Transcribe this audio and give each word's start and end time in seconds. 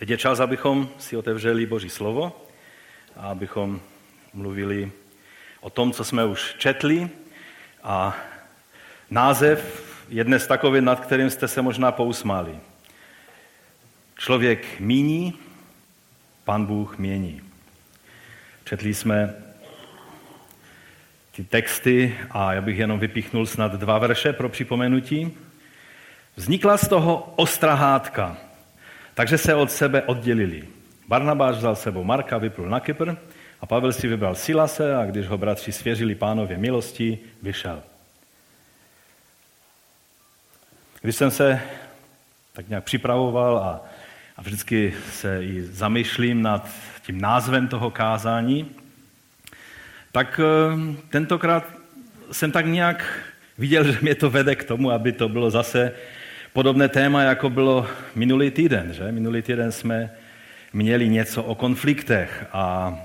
Teď 0.00 0.10
je 0.10 0.16
čas, 0.16 0.40
abychom 0.40 0.88
si 0.98 1.16
otevřeli 1.16 1.66
Boží 1.66 1.90
slovo 1.90 2.46
a 3.16 3.28
abychom 3.28 3.80
mluvili 4.34 4.92
o 5.60 5.70
tom, 5.70 5.92
co 5.92 6.04
jsme 6.04 6.24
už 6.24 6.54
četli. 6.58 7.08
A 7.82 8.16
název 9.10 9.84
je 10.08 10.24
dnes 10.24 10.46
takový, 10.46 10.80
nad 10.80 11.00
kterým 11.00 11.30
jste 11.30 11.48
se 11.48 11.62
možná 11.62 11.92
pousmáli. 11.92 12.58
Člověk 14.18 14.80
míní, 14.80 15.38
pan 16.44 16.66
Bůh 16.66 16.98
mění. 16.98 17.40
Četli 18.64 18.94
jsme 18.94 19.34
ty 21.32 21.44
texty 21.44 22.18
a 22.30 22.52
já 22.52 22.60
bych 22.60 22.78
jenom 22.78 22.98
vypíchnul 22.98 23.46
snad 23.46 23.72
dva 23.72 23.98
verše 23.98 24.32
pro 24.32 24.48
připomenutí. 24.48 25.36
Vznikla 26.36 26.76
z 26.76 26.88
toho 26.88 27.32
ostrá 27.36 27.74
hádka, 27.74 28.36
takže 29.20 29.38
se 29.38 29.54
od 29.54 29.70
sebe 29.70 30.02
oddělili. 30.02 30.64
Barnabáš 31.08 31.56
vzal 31.56 31.76
sebou 31.76 32.04
Marka, 32.04 32.38
vyplul 32.38 32.68
na 32.68 32.80
Kypr 32.80 33.12
a 33.60 33.66
Pavel 33.66 33.92
si 33.92 34.08
vybral 34.08 34.34
Silase 34.34 34.96
a 34.96 35.04
když 35.04 35.26
ho 35.26 35.38
bratři 35.38 35.72
svěřili 35.72 36.14
pánově 36.14 36.58
milosti, 36.58 37.18
vyšel. 37.42 37.82
Když 41.02 41.16
jsem 41.16 41.30
se 41.30 41.60
tak 42.52 42.68
nějak 42.68 42.84
připravoval 42.84 43.58
a, 43.58 43.84
a 44.36 44.42
vždycky 44.42 44.94
se 45.12 45.44
i 45.44 45.62
zamýšlím 45.62 46.42
nad 46.42 46.68
tím 47.02 47.20
názvem 47.20 47.68
toho 47.68 47.90
kázání, 47.90 48.70
tak 50.12 50.40
eh, 50.40 50.96
tentokrát 51.08 51.64
jsem 52.32 52.52
tak 52.52 52.66
nějak 52.66 53.24
viděl, 53.58 53.92
že 53.92 53.98
mě 54.02 54.14
to 54.14 54.30
vede 54.30 54.56
k 54.56 54.64
tomu, 54.64 54.90
aby 54.90 55.12
to 55.12 55.28
bylo 55.28 55.50
zase 55.50 55.92
podobné 56.52 56.88
téma, 56.88 57.22
jako 57.22 57.50
bylo 57.50 57.86
minulý 58.14 58.50
týden. 58.50 58.92
Že? 58.92 59.12
Minulý 59.12 59.42
týden 59.42 59.72
jsme 59.72 60.10
měli 60.72 61.08
něco 61.08 61.42
o 61.42 61.54
konfliktech 61.54 62.46
a, 62.52 62.98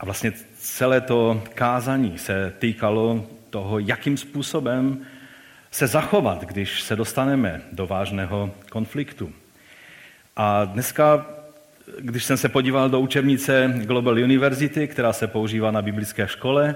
a 0.00 0.04
vlastně 0.04 0.32
celé 0.58 1.00
to 1.00 1.42
kázání 1.54 2.18
se 2.18 2.52
týkalo 2.58 3.26
toho, 3.50 3.78
jakým 3.78 4.16
způsobem 4.16 5.06
se 5.70 5.86
zachovat, 5.86 6.44
když 6.44 6.82
se 6.82 6.96
dostaneme 6.96 7.62
do 7.72 7.86
vážného 7.86 8.50
konfliktu. 8.70 9.32
A 10.36 10.64
dneska, 10.64 11.26
když 11.98 12.24
jsem 12.24 12.36
se 12.36 12.48
podíval 12.48 12.90
do 12.90 13.00
učebnice 13.00 13.74
Global 13.76 14.14
University, 14.14 14.88
která 14.88 15.12
se 15.12 15.26
používá 15.26 15.70
na 15.70 15.82
biblické 15.82 16.28
škole, 16.28 16.74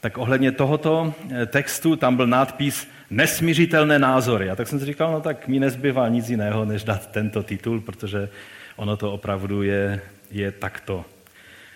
tak 0.00 0.18
ohledně 0.18 0.52
tohoto 0.52 1.14
eh, 1.30 1.46
textu 1.46 1.96
tam 1.96 2.16
byl 2.16 2.26
nápis 2.26 2.88
Nesmířitelné 3.10 3.98
názory. 3.98 4.50
A 4.50 4.56
tak 4.56 4.68
jsem 4.68 4.78
si 4.78 4.84
říkal, 4.84 5.12
no 5.12 5.20
tak 5.20 5.48
mi 5.48 5.60
nezbývá 5.60 6.08
nic 6.08 6.28
jiného, 6.28 6.64
než 6.64 6.84
dát 6.84 7.10
tento 7.10 7.42
titul, 7.42 7.80
protože 7.80 8.28
ono 8.76 8.96
to 8.96 9.12
opravdu 9.12 9.62
je, 9.62 10.00
je 10.30 10.52
takto 10.52 11.04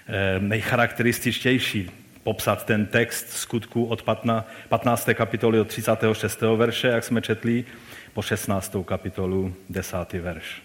eh, 0.06 0.41
nejcharakterističtější 0.41 1.91
popsat 2.22 2.64
ten 2.64 2.86
text 2.86 3.30
skutku 3.30 3.84
od 3.84 4.02
15. 4.69 5.08
kapitoly 5.14 5.61
od 5.61 5.69
36. 5.69 6.41
verše, 6.56 6.89
jak 6.89 7.05
jsme 7.05 7.22
četli, 7.22 7.64
po 8.12 8.22
16. 8.22 8.77
kapitolu 8.84 9.55
10. 9.69 10.12
verš. 10.12 10.62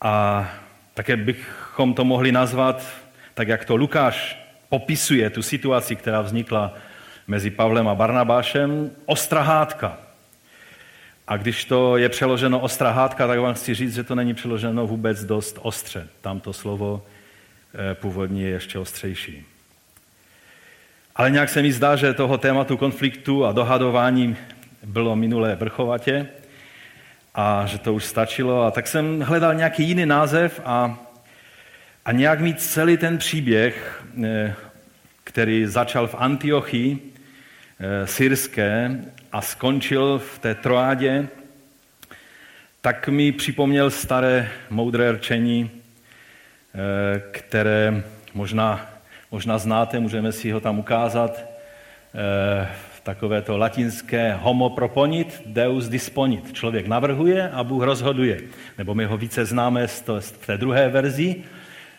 A 0.00 0.48
také 0.94 1.16
bychom 1.16 1.94
to 1.94 2.04
mohli 2.04 2.32
nazvat, 2.32 2.86
tak 3.34 3.48
jak 3.48 3.64
to 3.64 3.76
Lukáš 3.76 4.49
popisuje 4.70 5.30
tu 5.30 5.42
situaci, 5.42 5.96
která 5.96 6.20
vznikla 6.20 6.74
mezi 7.26 7.50
Pavlem 7.50 7.88
a 7.88 7.94
Barnabášem, 7.94 8.90
ostrahádka. 9.06 9.98
A 11.28 11.36
když 11.36 11.64
to 11.64 11.96
je 11.96 12.08
přeloženo 12.08 12.60
ostrahádka, 12.60 13.26
tak 13.26 13.38
vám 13.38 13.54
chci 13.54 13.74
říct, 13.74 13.94
že 13.94 14.04
to 14.04 14.14
není 14.14 14.34
přeloženo 14.34 14.86
vůbec 14.86 15.24
dost 15.24 15.58
ostře. 15.62 16.08
Tam 16.20 16.40
to 16.40 16.52
slovo 16.52 17.02
eh, 17.74 17.94
původně 17.94 18.42
je 18.42 18.50
ještě 18.50 18.78
ostřejší. 18.78 19.44
Ale 21.16 21.30
nějak 21.30 21.48
se 21.48 21.62
mi 21.62 21.72
zdá, 21.72 21.96
že 21.96 22.14
toho 22.14 22.38
tématu 22.38 22.76
konfliktu 22.76 23.44
a 23.46 23.52
dohadování 23.52 24.36
bylo 24.82 25.16
minulé 25.16 25.56
vrchovatě 25.56 26.28
a 27.34 27.66
že 27.66 27.78
to 27.78 27.94
už 27.94 28.04
stačilo. 28.04 28.62
A 28.62 28.70
tak 28.70 28.86
jsem 28.86 29.20
hledal 29.20 29.54
nějaký 29.54 29.84
jiný 29.84 30.06
název 30.06 30.60
a, 30.64 30.98
a 32.04 32.12
nějak 32.12 32.40
mít 32.40 32.60
celý 32.60 32.96
ten 32.96 33.18
příběh, 33.18 34.02
eh, 34.24 34.54
který 35.24 35.66
začal 35.66 36.06
v 36.06 36.14
Antiochii 36.18 36.98
eh, 37.80 38.06
syrské 38.06 39.00
a 39.32 39.40
skončil 39.40 40.18
v 40.18 40.38
té 40.38 40.54
Troádě, 40.54 41.28
tak 42.80 43.08
mi 43.08 43.32
připomněl 43.32 43.90
staré 43.90 44.48
moudré 44.70 45.12
rčení, 45.12 45.70
eh, 45.70 47.22
které 47.30 48.02
možná, 48.34 48.90
možná 49.30 49.58
znáte, 49.58 50.00
můžeme 50.00 50.32
si 50.32 50.50
ho 50.50 50.60
tam 50.60 50.78
ukázat 50.78 51.50
takové 53.02 53.42
to 53.42 53.58
latinské 53.58 54.34
homo 54.34 54.70
proponit, 54.70 55.42
deus 55.46 55.88
disponit. 55.88 56.52
Člověk 56.52 56.86
navrhuje 56.86 57.50
a 57.50 57.64
Bůh 57.64 57.82
rozhoduje. 57.82 58.40
Nebo 58.78 58.94
my 58.94 59.04
ho 59.04 59.16
více 59.16 59.44
známe 59.44 59.88
z 59.88 60.02
té 60.46 60.56
druhé 60.56 60.88
verzi. 60.88 61.36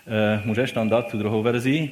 Eh, 0.08 0.42
můžeš 0.46 0.72
tam 0.72 0.90
dát 0.90 1.12
tu 1.12 1.18
druhou 1.18 1.44
verzi? 1.44 1.90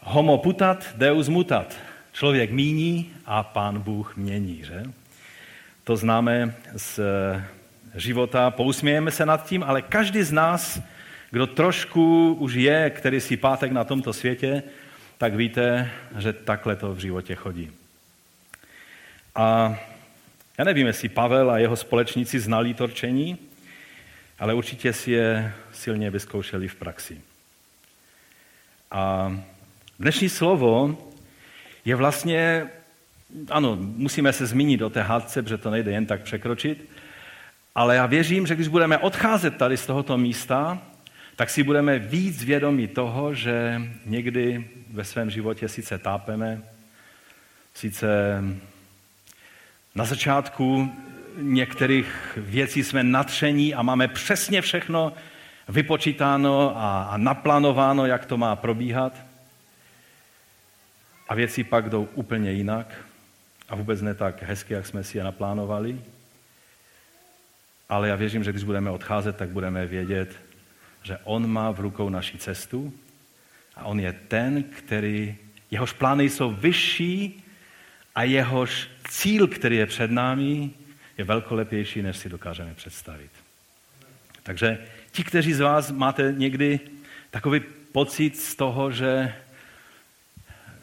Homo 0.00 0.38
putat, 0.38 0.86
deus 0.96 1.28
mutat. 1.28 1.76
Člověk 2.12 2.50
míní 2.50 3.10
a 3.26 3.42
pán 3.42 3.80
Bůh 3.80 4.16
mění. 4.16 4.64
Že? 4.64 4.82
To 5.84 5.96
známe 5.96 6.54
z 6.76 6.98
eh, 6.98 7.44
života, 7.94 8.50
pousmějeme 8.50 9.10
se 9.10 9.26
nad 9.26 9.46
tím, 9.46 9.62
ale 9.62 9.82
každý 9.82 10.22
z 10.22 10.32
nás, 10.32 10.80
kdo 11.30 11.46
trošku 11.46 12.34
už 12.38 12.54
je, 12.54 12.90
který 12.90 13.20
si 13.20 13.36
pátek 13.36 13.72
na 13.72 13.84
tomto 13.84 14.12
světě, 14.12 14.62
tak 15.18 15.34
víte, 15.34 15.90
že 16.18 16.32
takhle 16.32 16.76
to 16.76 16.94
v 16.94 16.98
životě 16.98 17.34
chodí. 17.34 17.70
A 19.34 19.78
já 20.58 20.64
nevím, 20.64 20.86
jestli 20.86 21.08
Pavel 21.08 21.50
a 21.50 21.58
jeho 21.58 21.76
společníci 21.76 22.40
znali 22.40 22.74
to 22.74 22.86
rčení, 22.86 23.38
ale 24.38 24.54
určitě 24.54 24.92
si 24.92 25.10
je 25.10 25.52
silně 25.72 26.10
vyzkoušeli 26.10 26.68
v 26.68 26.74
praxi. 26.74 27.20
A 28.90 29.36
dnešní 29.98 30.28
slovo 30.28 30.98
je 31.84 31.96
vlastně, 31.96 32.66
ano, 33.50 33.76
musíme 33.80 34.32
se 34.32 34.46
zmínit 34.46 34.82
o 34.82 34.90
té 34.90 35.02
hádce, 35.02 35.42
protože 35.42 35.58
to 35.58 35.70
nejde 35.70 35.90
jen 35.90 36.06
tak 36.06 36.22
překročit, 36.22 36.90
ale 37.74 37.96
já 37.96 38.06
věřím, 38.06 38.46
že 38.46 38.54
když 38.54 38.68
budeme 38.68 38.98
odcházet 38.98 39.56
tady 39.56 39.76
z 39.76 39.86
tohoto 39.86 40.18
místa, 40.18 40.82
tak 41.36 41.50
si 41.50 41.62
budeme 41.62 41.98
víc 41.98 42.44
vědomí 42.44 42.88
toho, 42.88 43.34
že 43.34 43.82
někdy 44.06 44.70
ve 44.90 45.04
svém 45.04 45.30
životě 45.30 45.68
sice 45.68 45.98
tápeme, 45.98 46.62
sice 47.74 48.08
na 49.94 50.04
začátku 50.04 50.92
některých 51.36 52.32
věcí 52.36 52.84
jsme 52.84 53.04
natření 53.04 53.74
a 53.74 53.82
máme 53.82 54.08
přesně 54.08 54.62
všechno 54.62 55.12
vypočítáno 55.70 56.72
a, 56.76 57.14
naplánováno, 57.16 58.06
jak 58.06 58.26
to 58.26 58.36
má 58.36 58.56
probíhat. 58.56 59.12
A 61.28 61.34
věci 61.34 61.64
pak 61.64 61.90
jdou 61.90 62.08
úplně 62.14 62.52
jinak 62.52 62.94
a 63.68 63.74
vůbec 63.74 64.02
ne 64.02 64.14
tak 64.14 64.42
hezky, 64.42 64.74
jak 64.74 64.86
jsme 64.86 65.04
si 65.04 65.18
je 65.18 65.24
naplánovali. 65.24 66.00
Ale 67.88 68.08
já 68.08 68.16
věřím, 68.16 68.44
že 68.44 68.52
když 68.52 68.64
budeme 68.64 68.90
odcházet, 68.90 69.36
tak 69.36 69.48
budeme 69.48 69.86
vědět, 69.86 70.36
že 71.02 71.18
On 71.24 71.46
má 71.46 71.70
v 71.70 71.80
rukou 71.80 72.08
naši 72.08 72.38
cestu 72.38 72.92
a 73.76 73.84
On 73.84 74.00
je 74.00 74.12
ten, 74.12 74.62
který, 74.62 75.36
jehož 75.70 75.92
plány 75.92 76.30
jsou 76.30 76.50
vyšší 76.50 77.44
a 78.14 78.22
jehož 78.22 78.88
cíl, 79.08 79.46
který 79.46 79.76
je 79.76 79.86
před 79.86 80.10
námi, 80.10 80.70
je 81.18 81.24
velkolepější, 81.24 82.02
než 82.02 82.16
si 82.16 82.28
dokážeme 82.28 82.74
představit. 82.74 83.30
Takže 84.42 84.78
ti, 85.12 85.24
kteří 85.24 85.52
z 85.52 85.60
vás 85.60 85.90
máte 85.90 86.34
někdy 86.36 86.80
takový 87.30 87.60
pocit 87.92 88.36
z 88.36 88.54
toho, 88.54 88.90
že, 88.90 89.34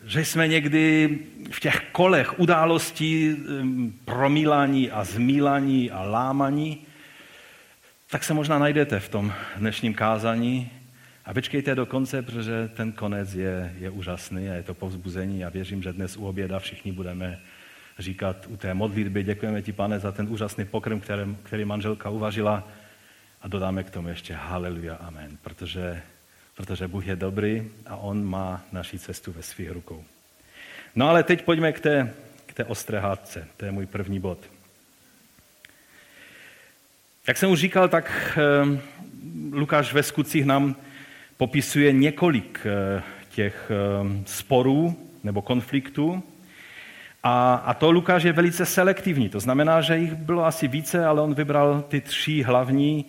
že 0.05 0.25
jsme 0.25 0.47
někdy 0.47 1.09
v 1.51 1.59
těch 1.59 1.81
kolech 1.91 2.39
událostí 2.39 3.35
promílání 4.05 4.91
a 4.91 5.03
zmílání 5.03 5.91
a 5.91 6.01
lámaní, 6.01 6.85
tak 8.09 8.23
se 8.23 8.33
možná 8.33 8.59
najdete 8.59 8.99
v 8.99 9.09
tom 9.09 9.33
dnešním 9.57 9.93
kázání. 9.93 10.69
A 11.25 11.33
vyčkejte 11.33 11.75
do 11.75 11.85
konce, 11.85 12.21
protože 12.21 12.69
ten 12.75 12.91
konec 12.91 13.33
je, 13.33 13.75
je 13.79 13.89
úžasný 13.89 14.49
a 14.49 14.53
je 14.53 14.63
to 14.63 14.73
povzbuzení. 14.73 15.45
A 15.45 15.49
věřím, 15.49 15.83
že 15.83 15.93
dnes 15.93 16.17
u 16.17 16.27
oběda 16.27 16.59
všichni 16.59 16.91
budeme 16.91 17.39
říkat 17.99 18.45
u 18.47 18.57
té 18.57 18.73
modlitby, 18.73 19.23
děkujeme 19.23 19.61
ti, 19.61 19.73
pane, 19.73 19.99
za 19.99 20.11
ten 20.11 20.27
úžasný 20.29 20.65
pokrm, 20.65 20.99
který, 20.99 21.21
který 21.43 21.65
manželka 21.65 22.09
uvažila 22.09 22.67
a 23.41 23.47
dodáme 23.47 23.83
k 23.83 23.89
tomu 23.89 24.07
ještě 24.07 24.33
haleluja, 24.33 24.95
amen, 24.95 25.37
protože, 25.41 26.01
protože 26.55 26.87
Bůh 26.87 27.07
je 27.07 27.15
dobrý 27.15 27.71
a 27.85 27.95
On 27.95 28.25
má 28.25 28.61
naši 28.71 28.99
cestu 28.99 29.31
ve 29.31 29.43
svých 29.43 29.71
rukou. 29.71 30.03
No 30.95 31.09
ale 31.09 31.23
teď 31.23 31.41
pojďme 31.45 31.71
k 31.71 31.79
té, 31.79 32.13
k 32.45 32.53
té 32.53 32.65
ostré 32.65 32.99
hádce, 32.99 33.47
to 33.57 33.65
je 33.65 33.71
můj 33.71 33.85
první 33.85 34.19
bod. 34.19 34.39
Jak 37.27 37.37
jsem 37.37 37.51
už 37.51 37.59
říkal, 37.59 37.89
tak 37.89 38.37
eh, 38.37 38.79
Lukáš 39.51 39.93
ve 39.93 40.03
skutcích 40.03 40.45
nám 40.45 40.75
popisuje 41.37 41.91
několik 41.91 42.61
eh, 42.65 43.03
těch 43.29 43.71
eh, 43.71 44.23
sporů 44.25 45.09
nebo 45.23 45.41
konfliktů. 45.41 46.23
A, 47.23 47.55
a 47.55 47.73
to 47.73 47.91
Lukáš 47.91 48.23
je 48.23 48.33
velice 48.33 48.65
selektivní. 48.65 49.29
To 49.29 49.39
znamená, 49.39 49.81
že 49.81 49.97
jich 49.97 50.13
bylo 50.13 50.45
asi 50.45 50.67
více, 50.67 51.05
ale 51.05 51.21
on 51.21 51.33
vybral 51.33 51.81
ty 51.81 52.01
tři 52.01 52.41
hlavní, 52.41 53.05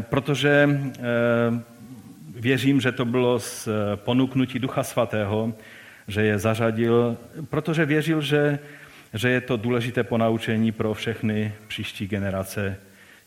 protože 0.00 0.80
věřím, 2.34 2.80
že 2.80 2.92
to 2.92 3.04
bylo 3.04 3.40
z 3.40 3.68
ponuknutí 3.94 4.58
Ducha 4.58 4.82
Svatého, 4.82 5.54
že 6.08 6.22
je 6.22 6.38
zařadil, 6.38 7.16
protože 7.50 7.84
věřil, 7.84 8.20
že, 8.20 8.58
že 9.14 9.28
je 9.28 9.40
to 9.40 9.56
důležité 9.56 10.04
ponaučení 10.04 10.72
pro 10.72 10.94
všechny 10.94 11.52
příští 11.68 12.06
generace 12.06 12.76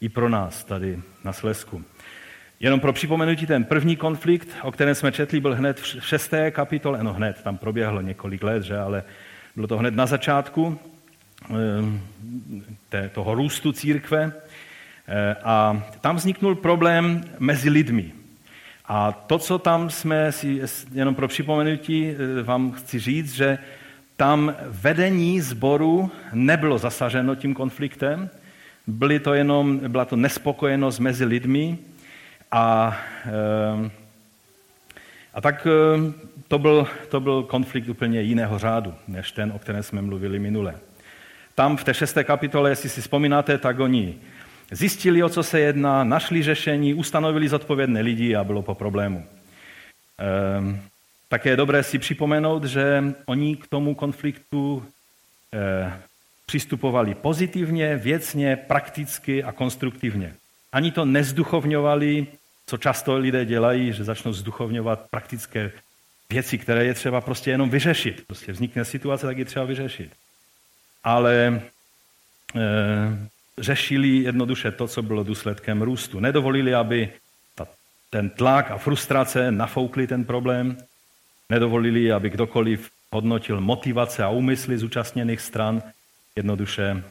i 0.02 0.10
pro 0.10 0.30
nás 0.30 0.64
tady 0.64 1.00
na 1.24 1.34
Slesku. 1.34 1.84
Jenom 2.60 2.80
pro 2.80 2.94
připomenutí, 2.94 3.46
ten 3.46 3.64
první 3.64 3.96
konflikt, 3.96 4.48
o 4.64 4.72
kterém 4.72 4.96
jsme 4.96 5.12
četli, 5.12 5.40
byl 5.40 5.56
hned 5.56 5.80
v 5.80 5.86
šesté 5.86 6.52
kapitole, 6.52 7.04
no 7.04 7.14
hned, 7.14 7.42
tam 7.44 7.58
proběhlo 7.58 8.02
několik 8.02 8.44
let, 8.44 8.64
že, 8.64 8.78
ale 8.78 9.04
bylo 9.56 9.68
to 9.68 9.78
hned 9.78 9.96
na 9.96 10.06
začátku 10.06 10.80
eh, 12.92 13.10
toho 13.10 13.36
růstu 13.36 13.72
církve. 13.72 14.32
Eh, 15.10 15.36
a 15.44 15.84
tam 16.02 16.16
vzniknul 16.16 16.56
problém 16.56 17.24
mezi 17.40 17.70
lidmi. 17.70 18.12
A 18.86 19.12
to, 19.12 19.40
co 19.40 19.60
tam 19.60 19.90
jsme 19.90 20.32
si, 20.32 20.62
jenom 20.92 21.16
pro 21.16 21.28
připomenutí, 21.28 22.10
eh, 22.10 22.44
vám 22.44 22.72
chci 22.72 23.00
říct, 23.00 23.34
že 23.34 23.58
tam 24.18 24.56
vedení 24.68 25.42
sboru 25.42 26.12
nebylo 26.34 26.78
zasaženo 26.78 27.36
tím 27.36 27.54
konfliktem, 27.54 28.30
byly 28.88 29.20
to 29.20 29.34
jenom, 29.34 29.80
byla 29.88 30.06
to 30.06 30.16
nespokojenost 30.16 31.00
mezi 31.00 31.26
lidmi 31.26 31.78
a, 32.52 32.98
eh, 33.26 33.90
a 35.34 35.42
tak 35.42 35.68
to 36.48 36.60
byl, 36.60 36.88
to 37.10 37.20
byl 37.20 37.44
konflikt 37.44 37.90
úplně 37.90 38.22
jiného 38.22 38.60
řádu, 38.60 38.94
než 39.08 39.32
ten, 39.32 39.52
o 39.52 39.60
kterém 39.60 39.84
jsme 39.84 40.02
mluvili 40.02 40.40
minule. 40.40 40.76
Tam 41.56 41.78
v 41.78 41.84
té 41.84 41.94
šesté 41.94 42.24
kapitole, 42.24 42.70
jestli 42.70 42.90
si 42.90 43.02
vzpomínáte, 43.02 43.58
tak 43.58 43.80
oni 43.80 44.18
zjistili, 44.72 45.24
o 45.24 45.30
co 45.30 45.44
se 45.44 45.60
jedná, 45.60 46.04
našli 46.04 46.44
řešení, 46.44 46.94
ustanovili 46.94 47.50
zodpovědné 47.50 48.02
lidi 48.02 48.36
a 48.36 48.44
bylo 48.44 48.62
po 48.62 48.76
problému. 48.76 49.26
Ehm, 50.18 50.82
také 51.30 51.50
je 51.50 51.58
dobré 51.58 51.84
si 51.84 52.00
připomenout, 52.00 52.64
že 52.64 53.04
oni 53.26 53.56
k 53.56 53.68
tomu 53.68 53.96
konfliktu 53.96 54.86
eh, 55.54 55.94
přistupovali 56.46 57.16
pozitivně, 57.16 57.98
věcně, 57.98 58.56
prakticky 58.56 59.44
a 59.44 59.52
konstruktivně. 59.52 60.34
Ani 60.72 60.92
to 60.92 61.06
nezduchovňovali, 61.06 62.28
co 62.66 62.78
často 62.78 63.18
lidé 63.18 63.46
dělají, 63.46 63.94
že 63.94 64.04
začnou 64.04 64.34
zduchovňovat 64.34 65.10
praktické 65.10 65.72
věci, 66.30 66.58
které 66.58 66.86
je 66.86 66.94
třeba 66.94 67.22
prostě 67.22 67.52
jenom 67.52 67.70
vyřešit. 67.70 68.24
Prostě 68.28 68.52
vznikne 68.52 68.86
situace, 68.86 69.26
tak 69.26 69.38
je 69.38 69.46
třeba 69.46 69.66
vyřešit. 69.66 70.12
Ale 71.04 71.62
e, 72.56 73.28
řešili 73.60 74.08
jednoduše 74.08 74.72
to, 74.72 74.88
co 74.88 75.02
bylo 75.02 75.24
důsledkem 75.24 75.82
růstu. 75.82 76.20
Nedovolili, 76.20 76.74
aby 76.74 77.10
ta, 77.56 77.68
ten 78.10 78.30
tlak 78.30 78.72
a 78.72 78.78
frustrace 78.78 79.52
nafoukli 79.52 80.08
ten 80.08 80.26
problém. 80.26 80.78
Nedovolili, 81.50 82.12
aby 82.12 82.30
kdokoliv 82.30 82.92
hodnotil 83.12 83.62
motivace 83.62 84.24
a 84.24 84.30
úmysly 84.30 84.78
zúčastněných 84.78 85.42
stran. 85.42 85.82
Jednoduše 86.36 87.04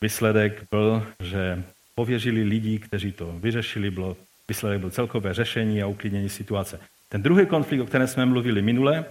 výsledek 0.00 0.66
byl, 0.70 1.06
že 1.22 1.62
pověřili 1.94 2.42
lidi, 2.42 2.78
kteří 2.78 3.12
to 3.12 3.32
vyřešili, 3.38 3.90
bylo, 3.90 4.16
výsledek 4.48 4.80
byl 4.80 4.90
celkové 4.90 5.34
řešení 5.34 5.82
a 5.82 5.86
uklidnění 5.86 6.28
situace. 6.28 6.80
Ten 7.08 7.22
druhý 7.22 7.46
konflikt, 7.46 7.80
o 7.80 7.86
kterém 7.86 8.06
jsme 8.08 8.26
mluvili 8.26 8.62
minule, 8.62 9.04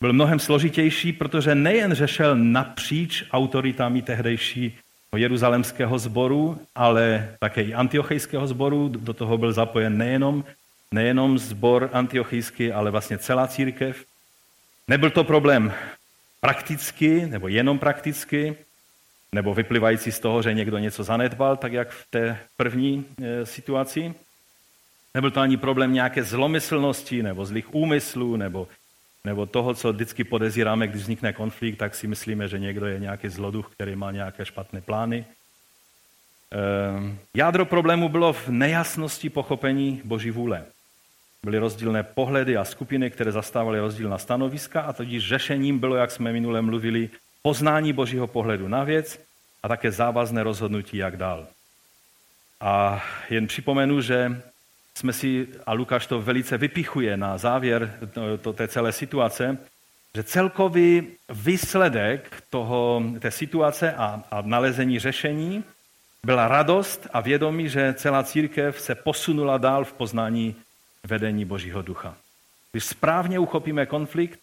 byl 0.00 0.12
mnohem 0.12 0.38
složitější, 0.38 1.12
protože 1.12 1.54
nejen 1.54 1.94
řešel 1.94 2.36
napříč 2.36 3.24
autoritami 3.30 4.02
tehdejší 4.02 4.78
jeruzalemského 5.16 5.98
sboru, 5.98 6.60
ale 6.74 7.34
také 7.40 7.62
i 7.62 7.74
antiochejského 7.74 8.46
sboru. 8.46 8.88
Do 8.88 9.12
toho 9.12 9.38
byl 9.38 9.52
zapojen 9.52 9.98
nejenom, 9.98 10.44
nejenom 10.94 11.38
sbor 11.38 11.90
antiochijský, 11.92 12.72
ale 12.72 12.90
vlastně 12.90 13.18
celá 13.18 13.46
církev. 13.46 14.04
Nebyl 14.88 15.10
to 15.10 15.24
problém 15.24 15.72
prakticky, 16.40 17.26
nebo 17.26 17.48
jenom 17.48 17.78
prakticky, 17.78 18.56
nebo 19.32 19.54
vyplývající 19.54 20.12
z 20.12 20.18
toho, 20.18 20.42
že 20.42 20.54
někdo 20.54 20.78
něco 20.78 21.04
zanedbal, 21.04 21.56
tak 21.56 21.72
jak 21.72 21.90
v 21.90 22.06
té 22.10 22.38
první 22.56 23.04
e, 23.22 23.46
situaci. 23.46 24.14
Nebyl 25.14 25.30
to 25.30 25.40
ani 25.40 25.56
problém 25.56 25.92
nějaké 25.92 26.24
zlomyslnosti 26.24 27.22
nebo 27.22 27.46
zlých 27.46 27.74
úmyslů 27.74 28.36
nebo, 28.36 28.68
nebo 29.24 29.46
toho, 29.46 29.74
co 29.74 29.92
vždycky 29.92 30.24
podezíráme, 30.24 30.88
když 30.88 31.02
vznikne 31.02 31.32
konflikt, 31.32 31.76
tak 31.76 31.94
si 31.94 32.06
myslíme, 32.06 32.48
že 32.48 32.58
někdo 32.58 32.86
je 32.86 32.98
nějaký 32.98 33.28
zloduch, 33.28 33.70
který 33.72 33.96
má 33.96 34.12
nějaké 34.12 34.44
špatné 34.44 34.80
plány. 34.80 35.24
E, 36.52 36.56
jádro 37.34 37.64
problému 37.64 38.08
bylo 38.08 38.32
v 38.32 38.48
nejasnosti 38.48 39.30
pochopení 39.30 40.02
Boží 40.04 40.30
vůle. 40.30 40.64
Byly 41.44 41.58
rozdílné 41.58 42.02
pohledy 42.02 42.56
a 42.56 42.64
skupiny, 42.64 43.10
které 43.10 43.32
zastávaly 43.32 43.80
rozdílná 43.80 44.18
stanoviska 44.18 44.80
a 44.80 44.92
tudíž 44.92 45.28
řešením 45.28 45.78
bylo, 45.78 45.96
jak 45.96 46.10
jsme 46.10 46.32
minule 46.32 46.62
mluvili, 46.62 47.10
poznání 47.42 47.92
Božího 47.92 48.26
pohledu 48.26 48.68
na 48.68 48.84
věc 48.84 49.20
a 49.62 49.68
také 49.68 49.92
závazné 49.92 50.42
rozhodnutí, 50.42 50.96
jak 50.96 51.16
dál. 51.16 51.46
A 52.60 53.04
jen 53.30 53.46
připomenu, 53.46 54.00
že 54.00 54.42
jsme 55.00 55.12
si, 55.12 55.48
a 55.66 55.72
Lukáš 55.72 56.06
to 56.06 56.22
velice 56.22 56.58
vypichuje 56.58 57.16
na 57.16 57.38
závěr 57.38 57.98
to, 58.40 58.52
té 58.52 58.68
celé 58.68 58.92
situace, 58.92 59.58
že 60.14 60.22
celkový 60.22 61.06
výsledek 61.32 62.42
toho, 62.50 63.02
té 63.18 63.30
situace 63.30 63.92
a, 63.92 64.22
a 64.30 64.40
nalezení 64.40 64.98
řešení 64.98 65.64
byla 66.26 66.48
radost 66.48 67.06
a 67.12 67.20
vědomí, 67.20 67.68
že 67.68 67.94
celá 67.94 68.22
církev 68.22 68.80
se 68.80 68.94
posunula 68.94 69.58
dál 69.58 69.84
v 69.84 69.92
poznání 69.92 70.56
vedení 71.06 71.44
Božího 71.44 71.82
ducha. 71.82 72.14
Když 72.72 72.84
správně 72.84 73.38
uchopíme 73.38 73.86
konflikt, 73.86 74.40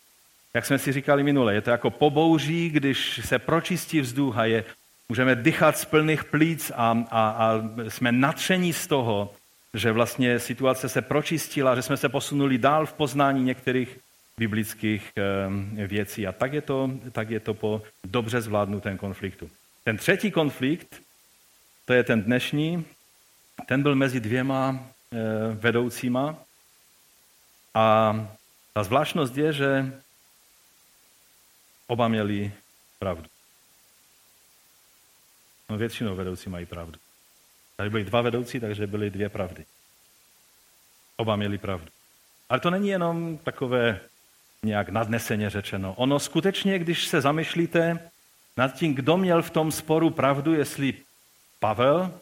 jak 0.53 0.65
jsme 0.65 0.79
si 0.79 0.91
říkali 0.91 1.23
minule, 1.23 1.53
je 1.53 1.61
to 1.61 1.69
jako 1.69 1.89
pobouří, 1.89 2.69
když 2.69 3.21
se 3.25 3.39
pročistí 3.39 4.01
vzduch 4.01 4.37
a 4.37 4.45
je, 4.45 4.63
můžeme 5.09 5.35
dychat 5.35 5.77
z 5.77 5.85
plných 5.85 6.23
plíc 6.23 6.71
a, 6.75 7.03
a, 7.11 7.29
a 7.29 7.61
jsme 7.87 8.11
natření 8.11 8.73
z 8.73 8.87
toho, 8.87 9.33
že 9.73 9.91
vlastně 9.91 10.39
situace 10.39 10.89
se 10.89 11.01
pročistila, 11.01 11.75
že 11.75 11.81
jsme 11.81 11.97
se 11.97 12.09
posunuli 12.09 12.57
dál 12.57 12.85
v 12.85 12.93
poznání 12.93 13.43
některých 13.43 13.99
biblických 14.37 15.11
eh, 15.17 15.87
věcí. 15.87 16.27
A 16.27 16.31
tak 16.31 16.53
je 16.53 16.61
to, 16.61 16.91
tak 17.11 17.29
je 17.29 17.39
to 17.39 17.53
po 17.53 17.81
dobře 18.03 18.41
zvládnutém 18.41 18.97
konfliktu. 18.97 19.49
Ten 19.83 19.97
třetí 19.97 20.31
konflikt, 20.31 21.01
to 21.85 21.93
je 21.93 22.03
ten 22.03 22.23
dnešní, 22.23 22.85
ten 23.65 23.83
byl 23.83 23.95
mezi 23.95 24.19
dvěma 24.19 24.79
eh, 24.79 25.17
vedoucíma. 25.53 26.35
A 27.73 28.15
ta 28.73 28.83
zvláštnost 28.83 29.37
je, 29.37 29.53
že 29.53 29.91
Oba 31.87 32.07
měli 32.07 32.51
pravdu. 32.99 33.29
No 35.69 35.77
většinou 35.77 36.15
vedoucí 36.15 36.49
mají 36.49 36.65
pravdu. 36.65 36.99
Tady 37.77 37.89
byli 37.89 38.03
dva 38.03 38.21
vedoucí, 38.21 38.59
takže 38.59 38.87
byly 38.87 39.09
dvě 39.09 39.29
pravdy. 39.29 39.65
Oba 41.17 41.35
měli 41.35 41.57
pravdu. 41.57 41.87
Ale 42.49 42.59
to 42.59 42.69
není 42.69 42.89
jenom 42.89 43.37
takové 43.37 43.99
nějak 44.63 44.89
nadneseně 44.89 45.49
řečeno. 45.49 45.93
Ono 45.97 46.19
skutečně, 46.19 46.79
když 46.79 47.07
se 47.07 47.21
zamýšlíte 47.21 48.09
nad 48.57 48.73
tím, 48.73 48.95
kdo 48.95 49.17
měl 49.17 49.41
v 49.41 49.49
tom 49.49 49.71
sporu 49.71 50.09
pravdu, 50.09 50.53
jestli 50.53 50.93
Pavel, 51.59 52.19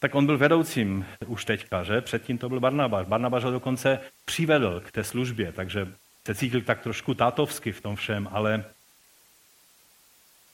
tak 0.00 0.14
on 0.14 0.26
byl 0.26 0.38
vedoucím 0.38 1.06
už 1.26 1.44
teďka, 1.44 1.84
že? 1.84 2.00
Předtím 2.00 2.38
to 2.38 2.48
byl 2.48 2.60
Barnabáš. 2.60 3.06
Barnabáš 3.06 3.44
ho 3.44 3.50
dokonce 3.50 4.00
přivedl 4.24 4.80
k 4.80 4.92
té 4.92 5.04
službě, 5.04 5.52
takže 5.52 5.88
se 6.26 6.34
cítil 6.34 6.62
tak 6.62 6.82
trošku 6.82 7.14
tátovsky 7.14 7.72
v 7.72 7.80
tom 7.80 7.96
všem, 7.96 8.28
ale, 8.32 8.64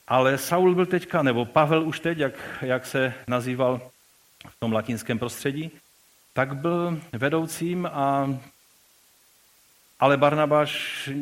ale 0.09 0.39
Saul 0.39 0.75
byl 0.75 0.87
teďka, 0.87 1.23
nebo 1.23 1.45
Pavel 1.45 1.83
už 1.83 2.01
teď, 2.01 2.19
jak, 2.19 2.35
jak 2.63 2.87
se 2.87 3.15
nazýval 3.29 3.91
v 4.49 4.61
tom 4.61 4.73
latinském 4.73 5.19
prostředí, 5.19 5.71
tak 6.33 6.57
byl 6.57 7.01
vedoucím, 7.13 7.87
a, 7.87 8.39
ale 10.01 10.17
Barnabáš 10.17 11.09
eh, 11.09 11.15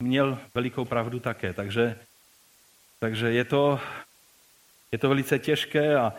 měl 0.00 0.38
velikou 0.54 0.84
pravdu 0.84 1.20
také, 1.20 1.52
takže, 1.52 1.98
takže 2.98 3.32
je, 3.32 3.44
to, 3.44 3.80
je 4.92 4.98
to 4.98 5.08
velice 5.08 5.38
těžké 5.38 5.96
a 5.96 6.12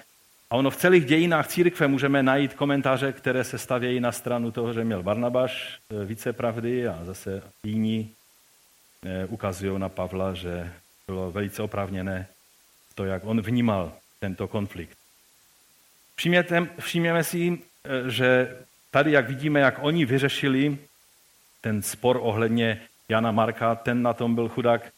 a 0.53 0.55
ono 0.55 0.69
v 0.69 0.77
celých 0.77 1.05
dějinách 1.05 1.47
církve 1.47 1.87
můžeme 1.87 2.23
najít 2.23 2.53
komentáře, 2.53 3.11
které 3.11 3.43
se 3.43 3.57
stavějí 3.57 3.99
na 3.99 4.11
stranu 4.11 4.51
toho, 4.51 4.73
že 4.73 4.83
měl 4.83 5.03
Barnabáš 5.03 5.79
eh, 5.89 6.05
více 6.05 6.33
pravdy 6.33 6.87
a 6.87 7.05
zase 7.05 7.41
jiní 7.63 8.13
eh, 9.05 9.25
ukazují 9.25 9.79
na 9.79 9.89
Pavla, 9.89 10.33
že 10.33 10.73
bylo 11.07 11.31
velice 11.31 11.61
oprávněné 11.61 12.27
to, 12.95 13.05
jak 13.05 13.21
on 13.25 13.41
vnímal 13.41 13.91
tento 14.19 14.47
konflikt. 14.47 14.97
Všimněte, 16.15 16.67
všimněme 16.79 17.23
si, 17.23 17.59
že 18.07 18.57
tady, 18.91 19.11
jak 19.11 19.27
vidíme, 19.27 19.59
jak 19.59 19.79
oni 19.81 20.05
vyřešili 20.05 20.77
ten 21.61 21.81
spor 21.81 22.19
ohledně 22.21 22.81
Jana 23.09 23.31
Marka, 23.31 23.75
ten 23.75 24.01
na 24.01 24.13
tom 24.13 24.35
byl 24.35 24.49
chudák 24.49 24.93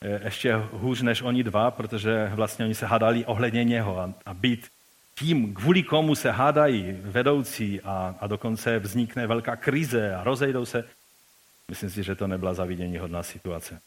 eh, 0.00 0.20
ještě 0.24 0.54
hůř 0.54 1.02
než 1.02 1.22
oni 1.22 1.44
dva, 1.44 1.70
protože 1.70 2.30
vlastně 2.34 2.64
oni 2.64 2.74
se 2.74 2.86
hádali 2.86 3.24
ohledně 3.24 3.64
něho 3.64 3.98
a, 3.98 4.12
a 4.26 4.34
být 4.34 4.68
tím, 5.18 5.54
kvůli 5.54 5.82
komu 5.82 6.14
se 6.14 6.30
hádají 6.30 6.92
vedoucí 6.92 7.80
a, 7.80 8.14
a 8.20 8.26
dokonce 8.26 8.78
vznikne 8.78 9.26
velká 9.26 9.56
krize 9.56 10.14
a 10.14 10.24
rozejdou 10.24 10.64
se, 10.64 10.84
myslím 11.68 11.90
si, 11.90 12.02
že 12.02 12.14
to 12.14 12.26
nebyla 12.26 12.54
zavidění 12.54 12.98
hodná 12.98 13.22
situace. 13.22 13.80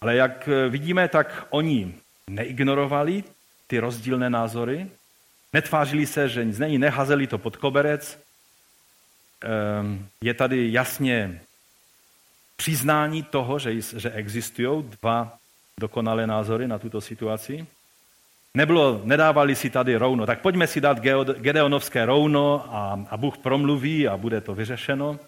Ale 0.00 0.16
jak 0.16 0.48
eh, 0.48 0.68
vidíme, 0.68 1.08
tak 1.08 1.46
oni 1.50 1.94
neignorovali 2.30 3.24
ty 3.66 3.78
rozdílné 3.78 4.30
názory, 4.30 4.90
netvářili 5.52 6.06
se, 6.06 6.28
že 6.28 6.44
nic 6.44 6.58
není, 6.58 6.78
nehazeli 6.78 7.26
to 7.26 7.38
pod 7.38 7.56
koberec. 7.56 8.18
Ehm, 9.40 10.06
je 10.20 10.34
tady 10.34 10.72
jasně 10.72 11.40
přiznání 12.56 13.22
toho, 13.22 13.58
že, 13.58 14.10
existují 14.12 14.84
dva 15.00 15.38
dokonalé 15.80 16.26
názory 16.26 16.68
na 16.68 16.78
tuto 16.78 17.00
situaci. 17.00 17.66
Nebylo, 18.54 19.00
nedávali 19.04 19.54
si 19.54 19.70
tady 19.70 19.96
rouno, 19.96 20.26
tak 20.26 20.40
pojďme 20.40 20.66
si 20.66 20.80
dát 20.80 21.00
Gedeonovské 21.38 22.06
rouno 22.06 22.64
a, 22.74 23.06
a 23.10 23.16
Bůh 23.16 23.38
promluví 23.38 24.08
a 24.08 24.16
bude 24.16 24.40
to 24.40 24.54
vyřešeno. 24.54 25.18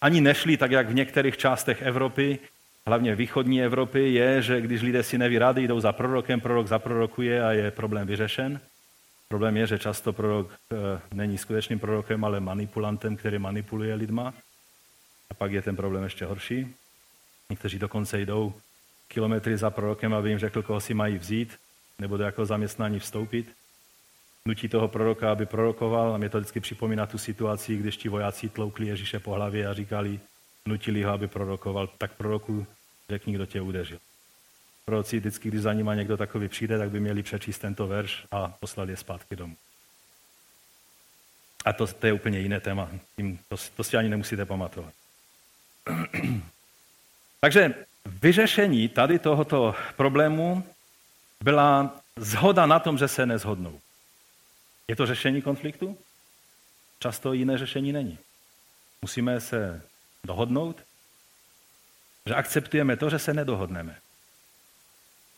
Ani 0.00 0.20
nešli 0.20 0.56
tak, 0.56 0.70
jak 0.70 0.88
v 0.88 0.94
některých 0.94 1.36
částech 1.36 1.82
Evropy, 1.82 2.38
hlavně 2.86 3.14
východní 3.14 3.62
Evropy, 3.62 4.12
je, 4.14 4.42
že 4.42 4.60
když 4.60 4.82
lidé 4.82 5.02
si 5.02 5.18
neví 5.18 5.38
rady, 5.38 5.68
jdou 5.68 5.80
za 5.80 5.92
prorokem, 5.92 6.40
prorok 6.40 6.66
zaprorokuje 6.66 7.44
a 7.44 7.52
je 7.52 7.70
problém 7.70 8.06
vyřešen. 8.06 8.60
Problém 9.28 9.56
je, 9.56 9.66
že 9.66 9.78
často 9.78 10.12
prorok 10.12 10.50
e, 10.52 11.00
není 11.14 11.38
skutečným 11.38 11.78
prorokem, 11.78 12.24
ale 12.24 12.40
manipulantem, 12.40 13.16
který 13.16 13.38
manipuluje 13.38 13.94
lidma. 13.94 14.34
A 15.30 15.34
pak 15.34 15.52
je 15.52 15.62
ten 15.62 15.76
problém 15.76 16.04
ještě 16.04 16.24
horší. 16.24 16.74
Někteří 17.50 17.78
dokonce 17.78 18.20
jdou 18.20 18.54
kilometry 19.08 19.56
za 19.56 19.70
prorokem, 19.70 20.14
aby 20.14 20.28
jim 20.28 20.38
řekl, 20.38 20.62
koho 20.62 20.80
si 20.80 20.94
mají 20.94 21.18
vzít, 21.18 21.58
nebo 21.98 22.16
do 22.16 22.24
jakého 22.24 22.46
zaměstnání 22.46 22.98
vstoupit. 22.98 23.52
Nutí 24.46 24.68
toho 24.68 24.88
proroka, 24.88 25.32
aby 25.32 25.46
prorokoval. 25.46 26.14
A 26.14 26.18
mě 26.18 26.28
to 26.28 26.38
vždycky 26.38 26.60
připomíná 26.60 27.06
tu 27.06 27.18
situaci, 27.18 27.76
když 27.76 27.96
ti 27.96 28.08
vojáci 28.08 28.48
tloukli 28.48 28.86
Ježíše 28.86 29.18
po 29.18 29.32
hlavě 29.32 29.66
a 29.66 29.74
říkali, 29.74 30.20
nutili 30.68 31.02
ho, 31.02 31.12
aby 31.12 31.28
prorokoval. 31.28 31.86
Tak 31.86 32.12
proroku 32.12 32.66
řekni, 33.08 33.34
kdo 33.34 33.46
tě 33.46 33.60
udeřil. 33.60 33.98
Proroci 34.84 35.18
vždycky, 35.18 35.48
když 35.48 35.60
za 35.60 35.72
nima 35.72 35.94
někdo 35.94 36.16
takový 36.16 36.48
přijde, 36.48 36.78
tak 36.78 36.90
by 36.90 37.00
měli 37.00 37.22
přečíst 37.22 37.58
tento 37.58 37.86
verš 37.86 38.26
a 38.30 38.48
poslat 38.60 38.88
je 38.88 38.96
zpátky 38.96 39.36
domů. 39.36 39.56
A 41.64 41.72
to, 41.72 41.86
to 41.86 42.06
je 42.06 42.12
úplně 42.12 42.38
jiné 42.38 42.60
téma. 42.60 42.90
Tím, 43.16 43.38
to, 43.48 43.56
to 43.76 43.84
si 43.84 43.96
ani 43.96 44.08
nemusíte 44.08 44.44
pamatovat. 44.44 44.94
Takže 47.40 47.74
vyřešení 48.06 48.88
tady 48.88 49.18
tohoto 49.18 49.74
problému 49.96 50.64
byla 51.40 52.00
zhoda 52.16 52.66
na 52.66 52.78
tom, 52.78 52.98
že 52.98 53.08
se 53.08 53.26
nezhodnou. 53.26 53.80
Je 54.88 54.96
to 54.96 55.06
řešení 55.06 55.42
konfliktu? 55.42 55.98
Často 57.00 57.32
jiné 57.32 57.58
řešení 57.58 57.92
není. 57.92 58.18
Musíme 59.02 59.40
se 59.40 59.82
dohodnout, 60.28 60.84
že 62.26 62.34
akceptujeme 62.34 62.96
to, 62.96 63.10
že 63.10 63.18
se 63.18 63.34
nedohodneme. 63.34 63.96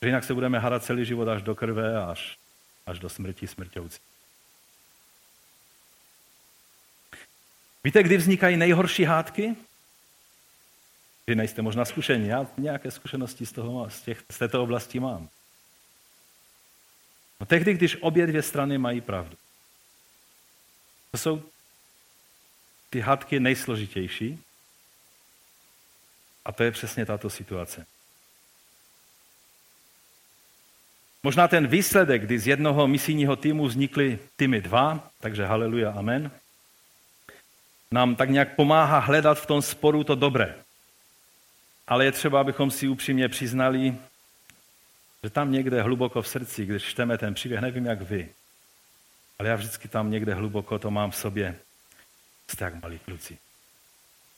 Že 0.03 0.09
jinak 0.09 0.25
se 0.25 0.35
budeme 0.35 0.59
hádat 0.59 0.85
celý 0.85 1.05
život 1.05 1.29
až 1.29 1.43
do 1.43 1.55
krve, 1.55 2.05
až, 2.05 2.39
až 2.87 2.99
do 2.99 3.09
smrti 3.09 3.47
smrťoucí. 3.47 4.01
Víte, 7.85 8.03
kdy 8.03 8.17
vznikají 8.17 8.57
nejhorší 8.57 9.05
hádky? 9.05 9.57
Vy 11.27 11.35
nejste 11.35 11.63
možná 11.63 11.85
zkušení, 11.85 12.29
já 12.29 12.47
nějaké 12.59 12.91
zkušenosti 12.91 13.47
z, 13.47 13.53
toho, 13.53 13.91
z, 13.91 14.03
těch, 14.03 14.25
z 14.31 14.39
této 14.39 14.63
oblasti 14.63 15.01
mám. 15.01 15.29
No 17.41 17.47
tehdy, 17.47 17.75
když 17.75 17.97
obě 18.01 18.27
dvě 18.27 18.43
strany 18.43 18.79
mají 18.79 19.01
pravdu. 19.01 19.37
To 21.11 21.19
jsou 21.19 21.43
ty 22.91 23.01
hádky 23.01 23.41
nejsložitější 23.41 24.43
a 26.45 26.53
to 26.53 26.63
je 26.63 26.71
přesně 26.71 27.07
tato 27.07 27.31
situace. 27.31 27.87
Možná 31.23 31.49
ten 31.49 31.67
výsledek, 31.67 32.23
kdy 32.23 32.39
z 32.39 32.47
jednoho 32.47 32.89
misijního 32.89 33.37
týmu 33.37 33.67
vznikly 33.67 34.19
týmy 34.37 34.61
dva, 34.61 35.11
takže 35.21 35.47
haleluja, 35.47 35.91
amen, 35.91 36.31
nám 37.91 38.17
tak 38.17 38.31
nějak 38.31 38.55
pomáhá 38.55 38.99
hledat 38.99 39.41
v 39.41 39.47
tom 39.47 39.63
sporu 39.63 40.05
to 40.05 40.15
dobré. 40.15 40.55
Ale 41.87 42.05
je 42.05 42.13
třeba, 42.13 42.41
abychom 42.41 42.71
si 42.71 42.89
upřímně 42.89 43.29
přiznali, 43.29 43.95
že 45.25 45.31
tam 45.31 45.53
někde 45.53 45.83
hluboko 45.83 46.23
v 46.23 46.29
srdci, 46.29 46.67
když 46.67 46.85
čteme 46.85 47.19
ten 47.19 47.35
příběh, 47.35 47.61
nevím 47.61 47.87
jak 47.87 48.03
vy, 48.03 48.29
ale 49.39 49.49
já 49.49 49.57
vždycky 49.57 49.89
tam 49.89 50.11
někde 50.11 50.35
hluboko 50.35 50.79
to 50.79 50.91
mám 50.91 51.11
v 51.11 51.17
sobě. 51.17 51.59
Jste 52.49 52.65
jak 52.65 52.83
malí 52.83 52.99
kluci. 52.99 53.39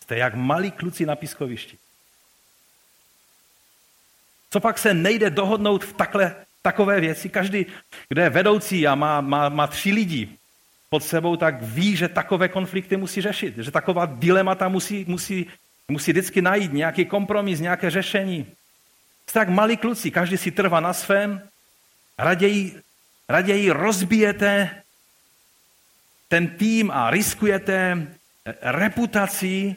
Jste 0.03 0.17
jak 0.17 0.35
malí 0.35 0.71
kluci 0.71 1.07
na 1.07 1.17
pískovišti. 1.17 1.79
Co 4.53 4.61
pak 4.61 4.79
se 4.79 4.95
nejde 4.95 5.31
dohodnout 5.31 5.85
v 5.85 5.93
takhle, 5.93 6.35
takové 6.63 7.01
věci? 7.01 7.29
Každý, 7.29 7.67
kdo 8.09 8.23
je 8.23 8.31
vedoucí 8.31 8.87
a 8.87 8.95
má, 8.95 9.21
má, 9.21 9.49
má 9.49 9.67
tři 9.67 9.93
lidi 9.93 10.29
pod 10.91 11.05
sebou, 11.05 11.37
tak 11.37 11.63
ví, 11.63 11.97
že 11.97 12.09
takové 12.09 12.49
konflikty 12.49 12.97
musí 12.97 13.21
řešit. 13.21 13.57
Že 13.57 13.71
taková 13.71 14.07
dilemata 14.07 14.69
musí, 14.69 15.05
musí, 15.09 15.47
musí 15.89 16.13
vždycky 16.13 16.43
najít 16.43 16.73
nějaký 16.73 17.05
kompromis, 17.05 17.61
nějaké 17.61 17.91
řešení. 17.91 18.47
Jste 19.27 19.41
tak 19.41 19.49
malí 19.49 19.77
kluci, 19.77 20.11
každý 20.11 20.37
si 20.37 20.51
trvá 20.51 20.81
na 20.81 20.93
svém, 20.93 21.49
raději, 22.19 22.81
raději 23.29 23.71
rozbijete 23.71 24.71
ten 26.29 26.49
tým 26.49 26.91
a 26.91 27.11
riskujete 27.11 28.09
reputací 28.63 29.77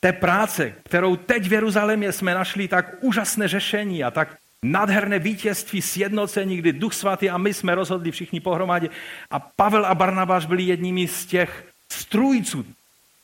té 0.00 0.12
práce, 0.12 0.74
kterou 0.84 1.16
teď 1.16 1.48
v 1.48 1.52
Jeruzalémě 1.52 2.12
jsme 2.12 2.34
našli 2.34 2.68
tak 2.68 2.94
úžasné 3.00 3.48
řešení 3.48 4.04
a 4.04 4.10
tak 4.10 4.36
nádherné 4.62 5.18
vítězství, 5.18 5.82
sjednocení, 5.82 6.56
kdy 6.56 6.72
Duch 6.72 6.94
Svatý 6.94 7.30
a 7.30 7.38
my 7.38 7.54
jsme 7.54 7.74
rozhodli 7.74 8.10
všichni 8.10 8.40
pohromadě. 8.40 8.88
A 9.30 9.38
Pavel 9.40 9.86
a 9.86 9.94
Barnabáš 9.94 10.46
byli 10.46 10.62
jedními 10.62 11.08
z 11.08 11.26
těch 11.26 11.64
strůjců 11.88 12.66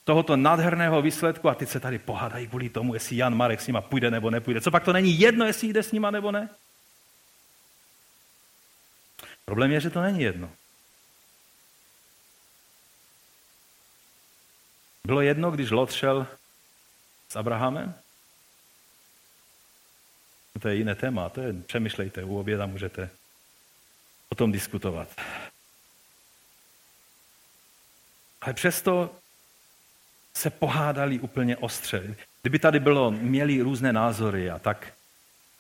tohoto 0.05 0.37
nádherného 0.37 1.03
výsledku 1.03 1.49
a 1.49 1.55
teď 1.55 1.69
se 1.69 1.81
tady 1.81 1.99
pohádají 1.99 2.49
kvůli 2.49 2.69
tomu, 2.69 2.95
jestli 2.95 3.17
Jan 3.17 3.35
Marek 3.35 3.61
s 3.61 3.67
nima 3.67 3.81
půjde 3.81 4.11
nebo 4.11 4.31
nepůjde. 4.31 4.61
Co 4.61 4.71
pak 4.71 4.85
to 4.85 4.93
není 4.93 5.21
jedno, 5.21 5.47
jestli 5.47 5.69
jde 5.69 5.83
s 5.83 5.93
nima 5.93 6.11
nebo 6.11 6.33
ne? 6.33 6.49
Problém 9.45 9.73
je, 9.73 9.81
že 9.81 9.91
to 9.91 10.03
není 10.03 10.23
jedno. 10.23 10.51
Bylo 15.07 15.21
jedno, 15.21 15.51
když 15.51 15.71
Lot 15.71 15.93
šel 15.93 16.27
s 17.35 17.37
Abrahamem? 17.37 17.95
To 20.63 20.69
je 20.69 20.75
jiné 20.75 20.95
téma, 20.95 21.29
to 21.29 21.41
je, 21.41 21.53
přemýšlejte, 21.53 22.25
u 22.25 22.39
oběda 22.39 22.67
můžete 22.67 23.11
o 24.29 24.35
tom 24.35 24.53
diskutovat. 24.53 25.09
Ale 28.41 28.55
přesto 28.55 29.11
se 30.35 30.51
pohádali 30.51 31.19
úplně 31.19 31.57
ostře. 31.57 32.15
Kdyby 32.43 32.59
tady 32.59 32.81
bylo, 32.81 33.11
měli 33.11 33.63
různé 33.63 33.93
názory 33.93 34.51
a 34.51 34.59
tak, 34.59 34.93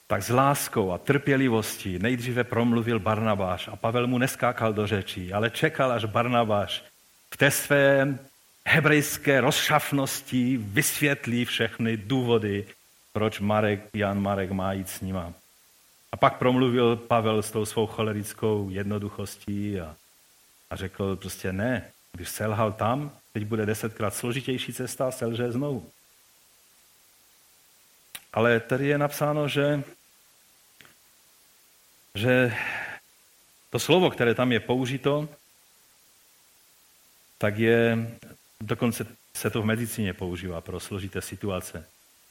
tak 0.06 0.22
s 0.22 0.30
láskou 0.30 0.92
a 0.92 0.98
trpělivostí 0.98 1.98
nejdříve 1.98 2.44
promluvil 2.44 2.98
Barnabáš 3.00 3.68
a 3.68 3.76
Pavel 3.76 4.06
mu 4.06 4.18
neskákal 4.18 4.72
do 4.72 4.86
řečí, 4.86 5.32
ale 5.32 5.50
čekal, 5.50 5.92
až 5.92 6.04
Barnabáš 6.04 6.84
v 7.30 7.36
té 7.36 7.50
své 7.50 8.18
hebrejské 8.66 9.40
rozšafnosti 9.40 10.56
vysvětlí 10.56 11.44
všechny 11.44 11.96
důvody, 11.96 12.66
proč 13.12 13.40
Marek, 13.40 13.80
Jan 13.94 14.22
Marek 14.22 14.50
má 14.50 14.72
jít 14.72 14.88
s 14.88 15.00
nima. 15.00 15.32
A 16.12 16.16
pak 16.16 16.38
promluvil 16.38 16.96
Pavel 16.96 17.42
s 17.42 17.50
tou 17.50 17.64
svou 17.64 17.86
cholerickou 17.86 18.70
jednoduchostí 18.70 19.80
a, 19.80 19.96
a 20.70 20.76
řekl 20.76 21.16
prostě 21.16 21.52
ne, 21.52 21.90
když 22.12 22.28
selhal 22.28 22.72
tam, 22.72 23.12
teď 23.32 23.44
bude 23.44 23.66
desetkrát 23.66 24.14
složitější 24.14 24.72
cesta, 24.72 25.10
selže 25.10 25.52
znovu. 25.52 25.90
Ale 28.32 28.60
tady 28.60 28.86
je 28.86 28.98
napsáno, 28.98 29.48
že, 29.48 29.82
že 32.14 32.56
to 33.70 33.78
slovo, 33.78 34.10
které 34.10 34.34
tam 34.34 34.52
je 34.52 34.60
použito, 34.60 35.28
tak 37.38 37.58
je, 37.58 38.10
dokonce 38.66 39.06
se 39.36 39.50
to 39.50 39.62
v 39.62 39.64
medicíně 39.64 40.12
používá 40.12 40.60
pro 40.60 40.80
složité 40.80 41.20
situace. 41.20 41.86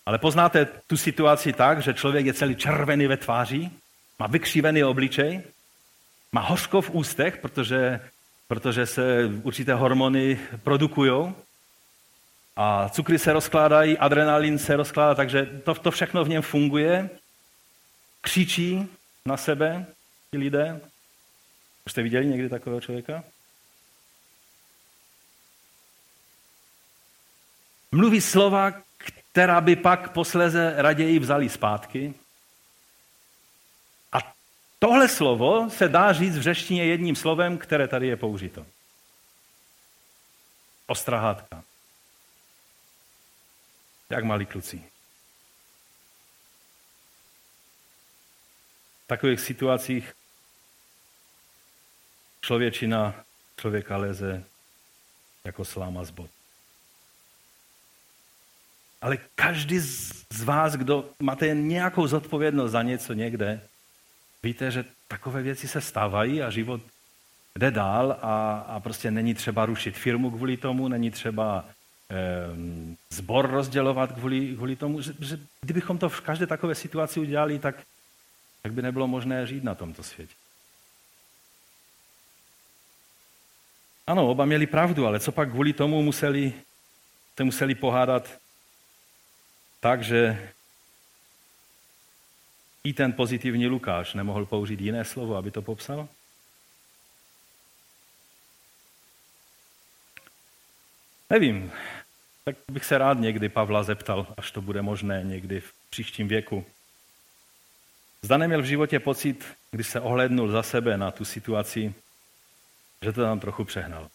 Ale 0.06 0.18
poznáte 0.18 0.66
tu 0.88 0.98
situaci 0.98 1.54
tak, 1.54 1.82
že 1.82 1.94
člověk 1.94 2.25
je 2.25 2.34
celý 2.34 2.56
červený 2.56 3.08
ve 3.08 3.18
tváři, 3.18 3.70
má 4.20 4.28
vykřívený 4.28 4.84
obličej, 4.84 5.42
má 6.32 6.42
hořko 6.42 6.82
v 6.82 6.90
ústech, 6.90 7.38
protože 7.38 8.00
protože 8.48 8.86
se 8.86 9.25
určité 9.44 9.74
hormony 9.74 10.40
produkují 10.63 11.34
a 12.56 12.90
cukry 12.90 13.20
se 13.20 13.34
rozkládají, 13.34 13.98
adrenalin 13.98 14.60
se 14.60 14.75
rozkládá, 14.75 15.16
takže 15.16 15.46
to, 15.46 15.74
to 15.74 15.92
všechno 15.92 16.24
v 16.24 16.30
něm 16.30 16.42
funguje. 16.42 17.10
Křičí 18.22 18.88
na 19.25 19.38
sebe 19.38 19.86
ti 20.32 20.38
lidé. 20.38 20.82
Už 21.86 21.92
jste 21.92 22.04
viděli 22.04 22.25
někdy 22.25 22.50
takového 22.50 22.82
člověka? 22.82 23.24
Mluví 27.93 28.21
slova, 28.21 28.71
která 29.31 29.62
by 29.62 29.75
pak 29.75 30.12
posléze 30.12 30.73
raději 30.77 31.19
vzali 31.19 31.50
zpátky. 31.50 32.13
A 34.12 34.33
tohle 34.79 35.09
slovo 35.09 35.69
se 35.69 35.88
dá 35.88 36.13
říct 36.13 36.38
v 36.38 36.41
řeštině 36.41 36.85
jedním 36.85 37.15
slovem, 37.15 37.57
které 37.57 37.88
tady 37.88 38.07
je 38.07 38.17
použito. 38.17 38.65
Ostrahátka. 40.88 41.63
Jak 44.09 44.23
malí 44.23 44.45
kluci. 44.45 44.83
V 49.03 49.07
takových 49.07 49.39
situacích 49.39 50.13
člověčina 52.41 53.25
člověka 53.57 53.97
leze 53.97 54.43
jako 55.43 55.65
sláma 55.65 56.03
z 56.03 56.09
bod. 56.09 56.42
Ale 59.03 59.17
každý 59.36 59.79
z 59.79 60.43
vás, 60.43 60.74
kdo 60.75 61.10
máte 61.19 61.48
jen 61.48 61.67
nějakou 61.67 62.07
zodpovědnost 62.07 62.72
za 62.72 62.81
něco 62.81 63.13
někde, 63.13 63.62
víte, 64.43 64.72
že 64.72 64.86
takové 65.07 65.41
věci 65.41 65.67
se 65.67 65.81
stávají 65.81 66.43
a 66.43 66.50
život 66.50 66.81
jde 67.60 67.72
dál 67.72 68.17
a, 68.22 68.65
a 68.67 68.79
prostě 68.79 69.12
není 69.12 69.33
třeba 69.33 69.65
rušit 69.65 69.98
firmu 69.98 70.31
kvůli 70.31 70.57
tomu, 70.57 70.88
není 70.88 71.12
třeba 71.12 71.65
zbor 73.10 73.51
rozdělovat 73.51 74.12
kvůli, 74.12 74.55
kvůli 74.55 74.75
tomu, 74.75 75.01
že, 75.01 75.13
že 75.19 75.39
kdybychom 75.62 75.98
to 75.98 76.10
v 76.10 76.22
každé 76.22 76.48
takové 76.48 76.75
situaci 76.75 77.19
udělali, 77.19 77.60
tak, 77.60 77.75
tak 78.62 78.74
by 78.74 78.81
nebylo 78.81 79.07
možné 79.07 79.48
žít 79.48 79.63
na 79.63 79.75
tomto 79.75 80.03
světě. 80.03 80.33
Ano, 84.07 84.29
oba 84.29 84.45
měli 84.45 84.67
pravdu, 84.67 85.07
ale 85.07 85.19
co 85.19 85.31
pak 85.31 85.50
kvůli 85.50 85.74
tomu 85.74 86.01
museli, 86.01 86.53
se 87.38 87.43
museli 87.43 87.75
pohádat 87.75 88.42
tak, 89.84 90.04
že 90.04 90.50
i 92.84 92.94
ten 92.94 93.13
pozitivní 93.13 93.68
Lukáš 93.68 94.13
nemohl 94.13 94.46
použít 94.46 94.82
jiné 94.82 95.06
slovo, 95.06 95.36
aby 95.36 95.52
to 95.52 95.62
popsal? 95.62 96.08
Nevím. 101.30 101.72
Tak 102.44 102.56
bych 102.72 102.86
se 102.86 102.98
rád 102.98 103.20
někdy 103.20 103.50
Pavla 103.50 103.84
zeptal, 103.84 104.28
až 104.38 104.52
to 104.52 104.62
bude 104.62 104.82
možné 104.82 105.24
někdy 105.24 105.60
v 105.60 105.74
příštím 105.90 106.28
věku. 106.28 106.66
Zda 108.22 108.38
neměl 108.38 108.62
v 108.62 108.66
životě 108.66 109.00
pocit, 109.00 109.46
když 109.72 109.88
se 109.88 110.00
ohlednul 110.00 110.52
za 110.52 110.63
sebe 110.63 110.98
na 110.98 111.12
tu 111.12 111.25
situaci, 111.25 111.94
že 113.02 113.12
to 113.12 113.22
tam 113.22 113.40
trochu 113.40 113.66
přehnal. 113.66 114.10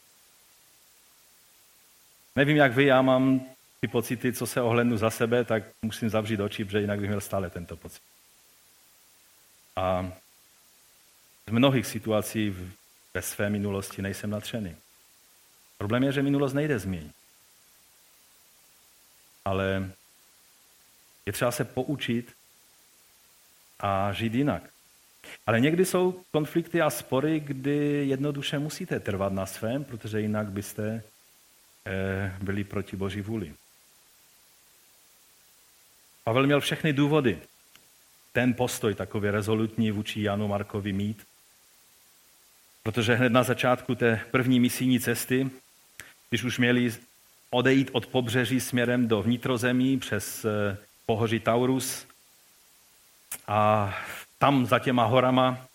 Nevím, 2.37 2.57
jak 2.57 2.73
vy, 2.73 2.85
já 2.85 3.03
mám 3.03 3.58
ty 3.81 3.89
pocity, 3.89 4.33
co 4.33 4.47
se 4.47 4.63
ohlednu 4.63 4.97
za 4.97 5.11
sebe, 5.11 5.45
tak 5.45 5.63
musím 5.83 6.11
zavřít 6.11 6.41
oči, 6.41 6.65
protože 6.65 6.81
jinak 6.81 7.01
bych 7.01 7.09
měl 7.09 7.21
stále 7.21 7.51
tento 7.51 7.77
pocit. 7.77 8.03
A 9.77 10.13
v 11.47 11.53
mnohých 11.53 11.87
situacích 11.87 12.55
ve 13.15 13.23
své 13.23 13.51
minulosti 13.51 14.03
nejsem 14.03 14.31
natřený. 14.31 14.77
Problém 15.79 16.03
je, 16.03 16.13
že 16.13 16.23
minulost 16.23 16.53
nejde 16.53 16.79
změnit. 16.79 17.15
Ale 19.45 19.91
je 21.27 21.33
třeba 21.33 21.53
se 21.53 21.65
poučit 21.65 22.33
a 23.81 24.13
žít 24.13 24.35
jinak. 24.35 24.63
Ale 25.47 25.61
někdy 25.61 25.85
jsou 25.85 26.25
konflikty 26.31 26.83
a 26.83 26.91
spory, 26.91 27.41
kdy 27.41 28.09
jednoduše 28.09 28.59
musíte 28.59 29.01
trvat 29.01 29.33
na 29.33 29.47
svém, 29.47 29.85
protože 29.85 30.21
jinak 30.21 30.51
byste 30.51 31.03
eh, 31.87 32.37
byli 32.43 32.65
proti 32.65 32.97
Boží 32.97 33.21
vůli. 33.21 33.55
Pavel 36.29 36.47
měl 36.47 36.61
všechny 36.61 36.93
důvody 36.93 37.39
ten 38.33 38.55
postoj 38.55 38.95
takový 38.95 39.31
rezolutní 39.31 39.91
vůči 39.91 40.23
Janu 40.23 40.49
Markovi 40.49 40.93
mít, 40.93 41.27
protože 42.83 43.15
hned 43.15 43.33
na 43.33 43.43
začátku 43.43 43.95
té 43.95 44.21
první 44.31 44.61
misijní 44.61 45.01
cesty, 45.01 45.51
když 46.29 46.45
už 46.45 46.59
měli 46.59 46.93
odejít 47.51 47.91
od 47.93 48.07
pobřeží 48.07 48.61
směrem 48.61 49.09
do 49.09 49.23
vnitrozemí 49.23 49.99
přes 49.99 50.45
eh, 50.45 50.77
pohoří 51.07 51.41
Taurus 51.41 52.07
a 53.47 53.95
tam 54.39 54.67
za 54.67 54.79
těma 54.79 55.05
horama, 55.05 55.67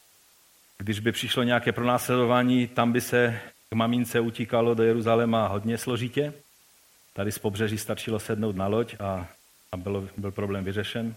když 0.78 1.00
by 1.00 1.12
přišlo 1.12 1.44
nějaké 1.44 1.72
pronásledování, 1.72 2.68
tam 2.68 2.92
by 2.92 3.02
se 3.02 3.40
k 3.70 3.76
mamince 3.76 4.20
utíkalo 4.20 4.74
do 4.74 4.84
Jeruzaléma 4.84 5.48
hodně 5.48 5.78
složitě. 5.78 6.34
Tady 7.14 7.32
z 7.32 7.40
pobřeží 7.40 7.78
stačilo 7.78 8.20
sednout 8.20 8.56
na 8.56 8.68
loď 8.68 8.96
a 9.00 9.28
a 9.74 9.78
byl, 9.78 10.10
byl 10.18 10.32
problém 10.32 10.64
vyřešen. 10.64 11.16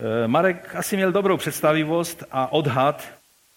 Eh, 0.00 0.28
Marek 0.28 0.74
asi 0.76 0.96
měl 0.96 1.12
dobrou 1.12 1.36
představivost 1.36 2.24
a 2.30 2.52
odhad, 2.52 3.08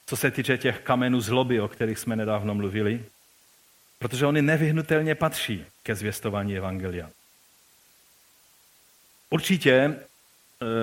co 0.06 0.18
se 0.18 0.32
týče 0.32 0.58
těch 0.58 0.80
kamenů 0.80 1.22
zloby, 1.22 1.62
o 1.62 1.68
kterých 1.68 2.00
jsme 2.00 2.16
nedávno 2.16 2.56
mluvili, 2.56 3.06
protože 4.00 4.26
oni 4.26 4.42
nevyhnutelně 4.42 5.16
patří 5.16 5.66
ke 5.84 5.96
zvěstování 5.96 6.58
Evangelia. 6.58 7.10
Určitě 9.30 9.72
eh, 9.72 9.96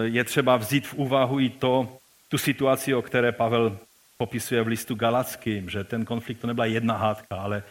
je 0.05 0.25
třeba 0.25 0.57
vzít 0.57 0.87
v 0.87 0.95
úvahu 0.95 1.41
i 1.41 1.51
to, 1.51 1.99
tu 2.29 2.39
situaci, 2.39 2.95
o 2.95 3.03
které 3.03 3.33
Pavel 3.33 3.79
popisuje 4.19 4.63
v 4.63 4.67
listu 4.67 4.95
Galackým, 4.95 5.71
že 5.71 5.85
ten 5.85 6.05
konflikt 6.05 6.39
to 6.39 6.47
nebyla 6.47 6.67
jedna 6.67 6.97
hádka, 6.97 7.37
ale 7.37 7.63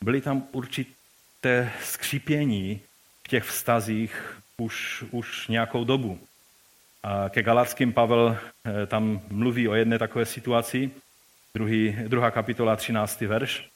byly 0.00 0.20
tam 0.20 0.48
určité 0.52 1.72
skřípění 1.82 2.80
těch 3.28 3.44
vztazích 3.44 4.38
už, 4.56 5.04
už 5.10 5.48
nějakou 5.48 5.84
dobu. 5.84 6.18
A 7.02 7.28
ke 7.28 7.42
Galackým 7.42 7.92
Pavel 7.92 8.36
eh, 8.36 8.86
tam 8.86 9.20
mluví 9.30 9.68
o 9.68 9.74
jedné 9.74 9.98
takové 9.98 10.26
situaci, 10.26 10.90
druhý, 11.54 11.96
druhá 12.08 12.30
kapitola, 12.30 12.76
13. 12.76 13.20
verš. 13.20 13.68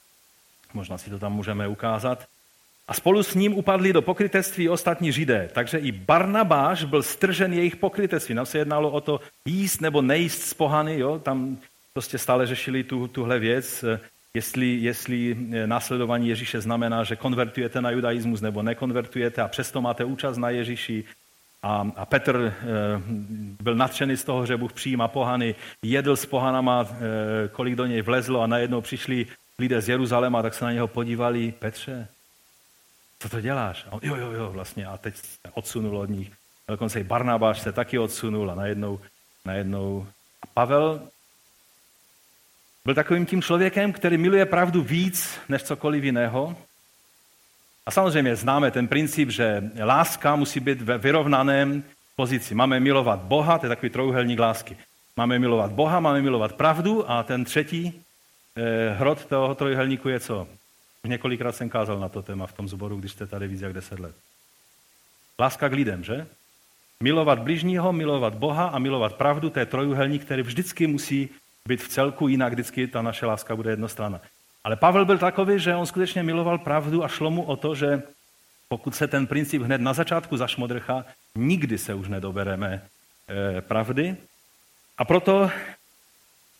Možná 0.73 0.97
si 0.97 1.09
to 1.09 1.19
tam 1.19 1.33
můžeme 1.33 1.67
ukázat. 1.67 2.25
A 2.87 2.93
spolu 2.93 3.23
s 3.23 3.35
ním 3.35 3.53
upadli 3.53 3.93
do 3.93 4.01
pokrytectví 4.01 4.69
ostatní 4.69 5.11
židé, 5.11 5.49
takže 5.53 5.77
i 5.77 5.91
Barnabáš 5.91 6.83
byl 6.83 7.03
stržen 7.03 7.53
jejich 7.53 7.75
pokrytectví. 7.75 8.35
Nám 8.35 8.45
se 8.45 8.57
jednalo 8.57 8.91
o 8.91 9.01
to 9.01 9.19
jíst 9.45 9.81
nebo 9.81 10.01
nejíst 10.01 10.41
z 10.41 10.53
pohany, 10.53 10.99
jo? 10.99 11.19
tam 11.19 11.57
prostě 11.93 12.17
stále 12.17 12.47
řešili 12.47 12.83
tu, 12.83 13.07
tuhle 13.07 13.39
věc 13.39 13.85
jestli, 14.33 14.67
jestli 14.67 15.37
eh, 15.51 15.67
následování 15.67 16.29
Ježíše 16.29 16.61
znamená, 16.61 17.03
že 17.03 17.15
konvertujete 17.15 17.81
na 17.81 17.89
judaismus 17.91 18.41
nebo 18.41 18.61
nekonvertujete 18.61 19.41
a 19.41 19.47
přesto 19.47 19.81
máte 19.81 20.03
účast 20.03 20.37
na 20.37 20.49
Ježíši. 20.49 21.03
A, 21.63 21.87
a 21.95 22.05
Petr 22.05 22.35
e, 22.35 22.53
byl 23.63 23.75
nadšený 23.75 24.17
z 24.17 24.23
toho, 24.23 24.45
že 24.45 24.57
Bůh 24.57 24.73
přijímá 24.73 25.07
pohany, 25.07 25.55
jedl 25.81 26.15
s 26.15 26.25
pohanama, 26.25 26.87
e, 26.87 27.47
kolik 27.47 27.75
do 27.75 27.85
něj 27.85 28.01
vlezlo 28.01 28.41
a 28.41 28.47
najednou 28.47 28.81
přišli 28.81 29.27
lidé 29.59 29.81
z 29.81 29.89
Jeruzaléma, 29.89 30.41
tak 30.41 30.53
se 30.53 30.65
na 30.65 30.71
něho 30.71 30.87
podívali, 30.87 31.51
Petře, 31.51 32.07
co 33.19 33.29
to 33.29 33.41
děláš? 33.41 33.85
A 33.89 33.91
on, 33.91 33.99
jo, 34.03 34.15
jo, 34.15 34.31
jo, 34.31 34.51
vlastně. 34.51 34.85
A 34.85 34.97
teď 34.97 35.15
se 35.15 35.37
odsunul 35.53 35.97
od 35.97 36.09
nich. 36.09 36.31
Dokonce 36.67 36.99
i 36.99 37.03
Barnabáš 37.03 37.61
se 37.61 37.71
taky 37.71 37.99
odsunul 37.99 38.51
a 38.51 38.55
najednou, 38.55 38.99
najednou 39.45 40.07
a 40.41 40.47
Pavel 40.47 41.01
byl 42.85 42.95
takovým 42.95 43.25
tím 43.25 43.41
člověkem, 43.41 43.93
který 43.93 44.17
miluje 44.17 44.45
pravdu 44.45 44.81
víc 44.81 45.39
než 45.49 45.63
cokoliv 45.63 46.03
jiného. 46.03 46.55
A 47.85 47.91
samozřejmě 47.91 48.35
známe 48.35 48.71
ten 48.71 48.87
princip, 48.87 49.29
že 49.29 49.71
láska 49.83 50.35
musí 50.35 50.59
být 50.59 50.81
ve 50.81 50.97
vyrovnaném 50.97 51.83
pozici. 52.15 52.55
Máme 52.55 52.79
milovat 52.79 53.19
Boha, 53.19 53.57
to 53.57 53.65
je 53.65 53.69
takový 53.69 53.89
trojuhelník 53.89 54.39
lásky. 54.39 54.77
Máme 55.17 55.39
milovat 55.39 55.71
Boha, 55.71 55.99
máme 55.99 56.21
milovat 56.21 56.53
pravdu 56.53 57.11
a 57.11 57.23
ten 57.23 57.45
třetí 57.45 58.01
eh, 58.55 58.89
hrot 58.89 59.25
toho 59.25 59.55
trojuhelníku 59.55 60.09
je 60.09 60.19
co? 60.19 60.47
Několikrát 61.07 61.55
jsem 61.55 61.69
kázal 61.69 61.99
na 61.99 62.09
to 62.09 62.21
téma 62.21 62.47
v 62.47 62.53
tom 62.53 62.69
zboru, 62.69 62.97
když 62.97 63.11
jste 63.11 63.27
tady 63.27 63.47
víc 63.47 63.61
jak 63.61 63.73
deset 63.73 63.99
let. 63.99 64.15
Láska 65.39 65.69
k 65.69 65.73
lidem, 65.73 66.03
že? 66.03 66.27
Milovat 67.03 67.39
bližního, 67.39 67.93
milovat 67.93 68.35
Boha 68.35 68.67
a 68.67 68.79
milovat 68.79 69.13
pravdu, 69.13 69.49
to 69.49 69.59
je 69.59 69.65
trojuhelník, 69.65 70.25
který 70.25 70.41
vždycky 70.41 70.87
musí 70.87 71.29
být 71.67 71.81
v 71.81 71.87
celku, 71.87 72.27
jinak 72.27 72.53
vždycky 72.53 72.87
ta 72.87 73.01
naše 73.01 73.25
láska 73.25 73.55
bude 73.55 73.69
jednostranná. 73.69 74.21
Ale 74.63 74.75
Pavel 74.75 75.05
byl 75.05 75.17
takový, 75.17 75.59
že 75.59 75.75
on 75.75 75.85
skutečně 75.85 76.23
miloval 76.23 76.57
pravdu 76.57 77.03
a 77.03 77.07
šlo 77.07 77.31
mu 77.31 77.43
o 77.43 77.55
to, 77.55 77.75
že 77.75 78.01
pokud 78.69 78.95
se 78.95 79.07
ten 79.07 79.27
princip 79.27 79.61
hned 79.61 79.81
na 79.81 79.93
začátku 79.93 80.37
zašmodrchá, 80.37 81.05
nikdy 81.35 81.77
se 81.77 81.93
už 81.93 82.07
nedobereme 82.07 82.81
e, 83.29 83.61
pravdy. 83.61 84.17
A 84.97 85.05
proto 85.05 85.51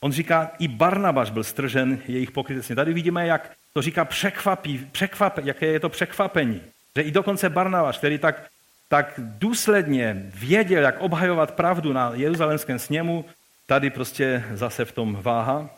On 0.04 0.12
říká, 0.12 0.52
i 0.60 0.68
Barnabáš 0.68 1.30
byl 1.30 1.44
stržen 1.44 2.00
jejich 2.08 2.32
pokrytectvím. 2.32 2.76
Tady 2.76 2.94
vidíme, 2.94 3.28
jak 3.28 3.52
to 3.74 3.82
říká 3.82 4.06
překvapí, 4.06 4.88
překvap, 4.92 5.38
jaké 5.44 5.66
je 5.66 5.80
to 5.80 5.90
překvapení. 5.90 6.62
Že 6.96 7.02
i 7.02 7.12
dokonce 7.12 7.50
Barnabáš, 7.50 7.98
který 7.98 8.18
tak, 8.18 8.44
tak 8.90 9.14
důsledně 9.18 10.32
věděl, 10.36 10.84
jak 10.84 11.02
obhajovat 11.02 11.52
pravdu 11.52 11.94
na 11.94 12.12
jeruzalémském 12.14 12.80
sněmu, 12.80 13.26
tady 13.74 13.90
prostě 13.90 14.44
zase 14.54 14.86
v 14.86 14.92
tom 14.92 15.18
váha. 15.22 15.70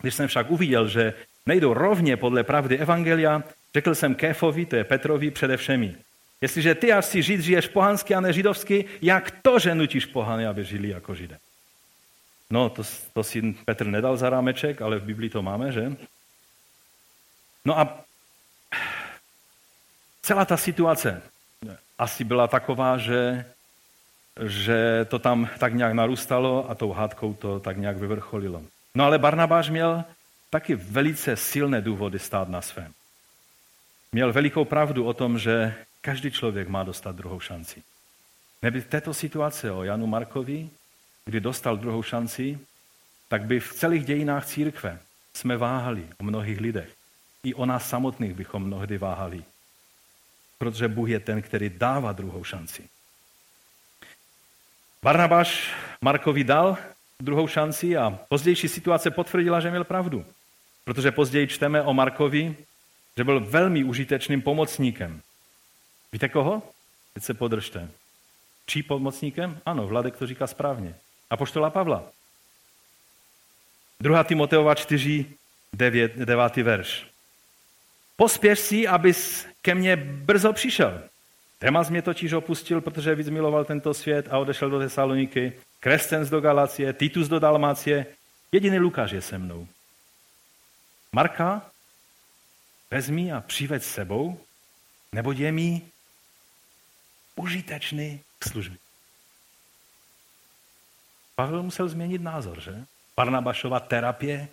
Když 0.00 0.14
jsem 0.14 0.28
však 0.28 0.50
uviděl, 0.50 0.88
že 0.88 1.14
nejdou 1.46 1.74
rovně 1.74 2.16
podle 2.16 2.44
pravdy 2.44 2.78
Evangelia, 2.78 3.42
řekl 3.74 3.94
jsem 3.94 4.14
Kéfovi, 4.14 4.66
to 4.66 4.76
je 4.76 4.84
Petrovi, 4.84 5.30
především. 5.30 5.98
Jestliže 6.40 6.74
ty 6.74 6.92
až 6.92 7.04
si 7.04 7.22
žid 7.22 7.40
žiješ 7.40 7.68
pohansky 7.68 8.14
a 8.14 8.20
ne 8.20 8.32
židovsky, 8.32 8.84
jak 9.02 9.42
to, 9.42 9.58
že 9.58 9.74
nutíš 9.74 10.06
pohany, 10.06 10.46
aby 10.46 10.64
žili 10.64 10.88
jako 10.88 11.14
židé? 11.14 11.38
No, 12.50 12.70
to, 12.70 12.82
to 13.12 13.24
si 13.24 13.42
Petr 13.64 13.86
nedal 13.86 14.16
za 14.16 14.30
rámeček, 14.30 14.82
ale 14.82 15.02
v 15.02 15.04
Biblii 15.04 15.30
to 15.30 15.42
máme, 15.42 15.72
že? 15.72 15.90
No 17.64 17.78
a 17.78 18.04
celá 20.22 20.44
ta 20.44 20.56
situace 20.56 21.22
asi 21.98 22.24
byla 22.24 22.46
taková, 22.46 22.98
že, 22.98 23.44
že 24.42 25.04
to 25.04 25.18
tam 25.18 25.48
tak 25.58 25.74
nějak 25.74 25.92
narůstalo 25.92 26.70
a 26.70 26.74
tou 26.74 26.92
hádkou 26.92 27.34
to 27.34 27.60
tak 27.60 27.76
nějak 27.76 27.96
vyvrcholilo. 27.96 28.62
No 28.94 29.04
ale 29.04 29.18
Barnabáš 29.18 29.70
měl 29.70 30.04
taky 30.50 30.74
velice 30.74 31.36
silné 31.36 31.80
důvody 31.80 32.18
stát 32.18 32.48
na 32.48 32.62
svém. 32.62 32.92
Měl 34.12 34.32
velikou 34.32 34.64
pravdu 34.64 35.04
o 35.04 35.14
tom, 35.14 35.38
že 35.38 35.74
každý 36.00 36.30
člověk 36.30 36.68
má 36.68 36.82
dostat 36.82 37.16
druhou 37.16 37.40
šanci. 37.40 37.82
Neby 38.62 38.82
této 38.82 39.14
situace 39.14 39.72
o 39.72 39.84
Janu 39.84 40.06
Markovi, 40.06 40.70
kdy 41.24 41.40
dostal 41.40 41.76
druhou 41.76 42.02
šanci, 42.02 42.58
tak 43.28 43.44
by 43.44 43.60
v 43.60 43.72
celých 43.72 44.04
dějinách 44.04 44.46
církve 44.46 44.98
jsme 45.34 45.56
váhali 45.56 46.08
o 46.18 46.24
mnohých 46.24 46.60
lidech. 46.60 46.94
I 47.44 47.54
o 47.54 47.66
nás 47.66 47.88
samotných 47.88 48.34
bychom 48.34 48.64
mnohdy 48.64 48.98
váhali. 48.98 49.44
Protože 50.58 50.88
Bůh 50.88 51.08
je 51.08 51.20
ten, 51.20 51.42
který 51.42 51.68
dává 51.68 52.12
druhou 52.12 52.44
šanci. 52.44 52.88
Barnabáš 55.04 55.68
Markovi 56.00 56.44
dal 56.44 56.78
druhou 57.20 57.46
šanci 57.46 57.96
a 57.96 58.18
pozdější 58.28 58.68
situace 58.68 59.10
potvrdila, 59.10 59.60
že 59.60 59.70
měl 59.70 59.84
pravdu. 59.84 60.24
Protože 60.84 61.12
později 61.12 61.46
čteme 61.46 61.82
o 61.82 61.94
Markovi, 61.94 62.56
že 63.16 63.24
byl 63.24 63.40
velmi 63.40 63.84
užitečným 63.84 64.42
pomocníkem. 64.42 65.20
Víte 66.12 66.28
koho? 66.28 66.62
Teď 67.14 67.22
se 67.22 67.34
podržte. 67.34 67.88
Čí 68.66 68.82
pomocníkem? 68.82 69.60
Ano, 69.66 69.86
Vladek 69.86 70.16
to 70.16 70.26
říká 70.26 70.46
správně. 70.46 70.94
A 71.30 71.36
poštola 71.36 71.70
Pavla. 71.70 72.04
2. 74.00 74.24
Timoteova 74.24 74.74
4, 74.74 75.26
9, 75.72 76.16
9. 76.16 76.56
verš. 76.56 77.06
Pospěš 78.16 78.58
si, 78.58 78.88
abys 78.88 79.46
ke 79.62 79.74
mně 79.74 79.96
brzo 79.96 80.52
přišel. 80.52 81.02
Demas 81.60 81.90
mě 81.90 82.02
totiž 82.02 82.32
opustil, 82.32 82.80
protože 82.80 83.14
víc 83.14 83.28
miloval 83.28 83.64
tento 83.64 83.94
svět 83.94 84.28
a 84.30 84.38
odešel 84.38 84.70
do 84.70 84.78
Tesaloniky. 84.78 85.52
Krescens 85.80 86.30
do 86.30 86.40
Galacie, 86.40 86.92
Titus 86.92 87.28
do 87.28 87.38
Dalmácie. 87.38 88.06
Jediný 88.52 88.78
Lukáš 88.78 89.10
je 89.10 89.22
se 89.22 89.38
mnou. 89.38 89.68
Marka 91.12 91.62
vezmi 92.90 93.32
a 93.32 93.40
přiveď 93.40 93.82
sebou, 93.82 94.40
nebo 95.12 95.32
je 95.32 95.52
mi 95.52 95.82
užitečný 97.36 98.20
k 98.38 98.48
službě. 98.48 98.78
Pavel 101.34 101.62
musel 101.62 101.88
změnit 101.88 102.22
názor, 102.22 102.60
že? 102.60 102.84
Barnabašova 103.16 103.80
terapie 103.80 104.48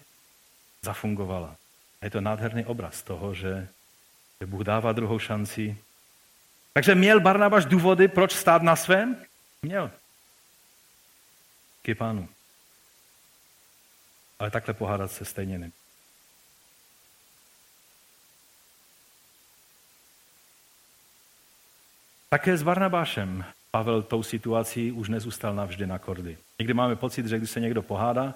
zafungovala. 0.81 1.55
Je 2.01 2.09
to 2.09 2.21
nádherný 2.21 2.65
obraz 2.65 3.01
toho, 3.01 3.33
že 3.33 3.67
Bůh 4.45 4.61
dává 4.61 4.93
druhou 4.93 5.19
šanci. 5.19 5.77
Takže 6.73 6.95
měl 6.95 7.19
Barnabaš 7.19 7.65
důvody, 7.65 8.07
proč 8.07 8.31
stát 8.31 8.61
na 8.61 8.75
svém? 8.75 9.25
Měl. 9.61 9.91
K 11.81 11.95
pánu. 11.97 12.29
Ale 14.39 14.51
takhle 14.51 14.73
pohádat 14.73 15.11
se 15.11 15.25
stejně 15.25 15.59
ne. 15.59 15.71
Také 22.29 22.57
s 22.57 22.63
Barnabášem 22.63 23.45
Pavel 23.71 24.01
tou 24.03 24.23
situací 24.23 24.91
už 24.91 25.09
nezůstal 25.09 25.55
navždy 25.55 25.87
na 25.87 25.99
kordy. 25.99 26.37
Někdy 26.59 26.73
máme 26.73 26.95
pocit, 26.95 27.25
že 27.25 27.37
když 27.37 27.51
se 27.51 27.59
někdo 27.59 27.81
pohádá, 27.81 28.33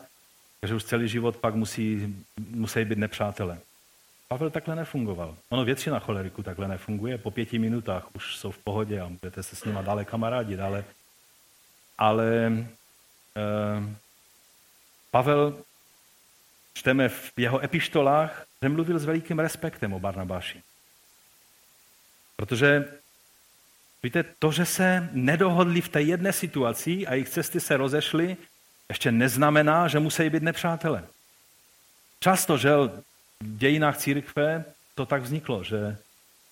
že 0.63 0.75
už 0.75 0.83
celý 0.83 1.07
život 1.07 1.37
pak 1.37 1.55
musí, 1.55 2.15
musí 2.49 2.85
být 2.85 2.97
nepřátelé. 2.97 3.59
Pavel 4.27 4.49
takhle 4.49 4.75
nefungoval. 4.75 5.35
Ono 5.49 5.65
většina 5.65 5.99
choleriku 5.99 6.43
takhle 6.43 6.67
nefunguje. 6.67 7.17
Po 7.17 7.31
pěti 7.31 7.59
minutách 7.59 8.15
už 8.15 8.37
jsou 8.37 8.51
v 8.51 8.57
pohodě 8.57 9.01
a 9.01 9.09
budete 9.21 9.43
se 9.43 9.55
s 9.55 9.65
nima 9.65 9.81
dále 9.81 10.05
kamarádit, 10.05 10.59
ale, 10.59 10.83
ale 11.97 12.53
eh, 13.37 13.95
Pavel, 15.11 15.57
čteme 16.73 17.09
v 17.09 17.33
jeho 17.37 17.63
epištolách, 17.63 18.45
že 18.61 18.69
mluvil 18.69 18.99
s 18.99 19.05
velikým 19.05 19.39
respektem 19.39 19.93
o 19.93 19.99
Barnabáši. 19.99 20.63
Protože 22.35 22.85
Víte, 24.05 24.23
to, 24.39 24.51
že 24.51 24.65
se 24.65 25.09
nedohodli 25.11 25.81
v 25.81 25.89
té 25.89 26.01
jedné 26.01 26.33
situaci 26.33 27.07
a 27.07 27.13
jejich 27.13 27.29
cesty 27.29 27.59
se 27.59 27.77
rozešly, 27.77 28.37
ještě 28.89 29.11
neznamená, 29.11 29.87
že 29.87 29.99
musí 29.99 30.29
být 30.29 30.43
nepřátelé. 30.43 31.03
Často, 32.19 32.57
že 32.57 32.69
v 32.75 33.03
dějinách 33.43 33.97
církve 33.97 34.65
to 34.95 35.05
tak 35.05 35.21
vzniklo, 35.21 35.63
že, 35.63 35.97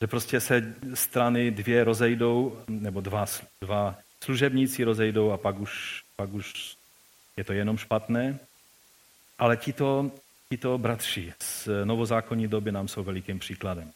že 0.02 0.08
prostě 0.08 0.40
se 0.40 0.74
strany 0.94 1.52
dvě 1.52 1.84
rozejdou, 1.84 2.64
nebo 2.68 3.02
dva, 3.02 3.26
dva 3.62 3.96
služebníci 4.24 4.84
rozejdou 4.84 5.32
a 5.32 5.38
pak 5.38 5.60
už, 5.60 6.04
pak 6.16 6.34
už 6.34 6.76
je 7.38 7.44
to 7.44 7.54
jenom 7.54 7.78
špatné. 7.78 8.40
Ale 9.40 9.58
tito, 9.58 10.12
tito 10.50 10.78
bratři 10.78 11.34
z 11.40 11.70
novozákonní 11.84 12.48
doby 12.48 12.72
nám 12.72 12.88
jsou 12.88 13.04
velikým 13.04 13.40
příkladem. 13.40 13.92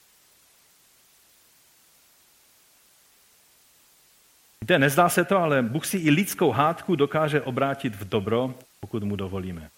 Víte, 4.62 4.80
nezdá 4.80 5.10
se 5.10 5.26
to, 5.26 5.38
ale 5.38 5.62
Bůh 5.62 5.86
si 5.86 5.98
i 5.98 6.10
lidskou 6.10 6.52
hádku 6.52 6.96
dokáže 6.96 7.42
obrátit 7.42 7.96
v 7.96 8.10
dobro, 8.10 8.56
pokud 8.80 9.04
mu 9.04 9.16
dovolíme. 9.16 9.70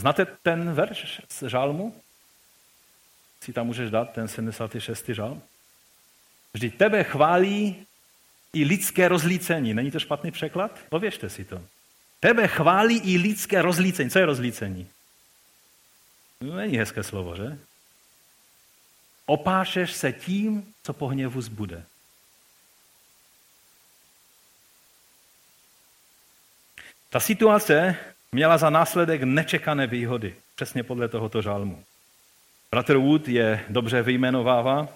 Znáte 0.00 0.26
ten 0.42 0.72
verš 0.72 1.20
z 1.28 1.42
žálmu? 1.48 1.94
Si 3.40 3.52
tam 3.52 3.66
můžeš 3.66 3.90
dát 3.90 4.12
ten 4.12 4.28
76. 4.28 5.08
žál? 5.08 5.40
Vždyť 6.52 6.78
tebe 6.78 7.04
chválí 7.04 7.86
i 8.52 8.64
lidské 8.64 9.08
rozlícení. 9.08 9.74
Není 9.74 9.90
to 9.90 9.98
špatný 9.98 10.30
překlad? 10.30 10.78
Pověřte 10.88 11.30
si 11.30 11.44
to. 11.44 11.62
Tebe 12.20 12.48
chválí 12.48 12.98
i 12.98 13.18
lidské 13.18 13.62
rozlícení. 13.62 14.10
Co 14.10 14.18
je 14.18 14.26
rozlícení? 14.26 14.88
No, 16.40 16.56
není 16.56 16.78
hezké 16.78 17.02
slovo, 17.02 17.36
že? 17.36 17.58
Opášeš 19.26 19.92
se 19.92 20.12
tím, 20.12 20.74
co 20.82 20.92
po 20.92 21.06
hněvu 21.06 21.40
zbude. 21.40 21.84
Ta 27.10 27.20
situace 27.20 27.96
měla 28.32 28.58
za 28.58 28.70
následek 28.70 29.22
nečekané 29.22 29.86
výhody, 29.86 30.36
přesně 30.54 30.82
podle 30.82 31.08
tohoto 31.08 31.42
žalmu. 31.42 31.84
Bratr 32.70 32.96
Wood 32.96 33.28
je 33.28 33.64
dobře 33.68 34.02
vyjmenovává. 34.02 34.88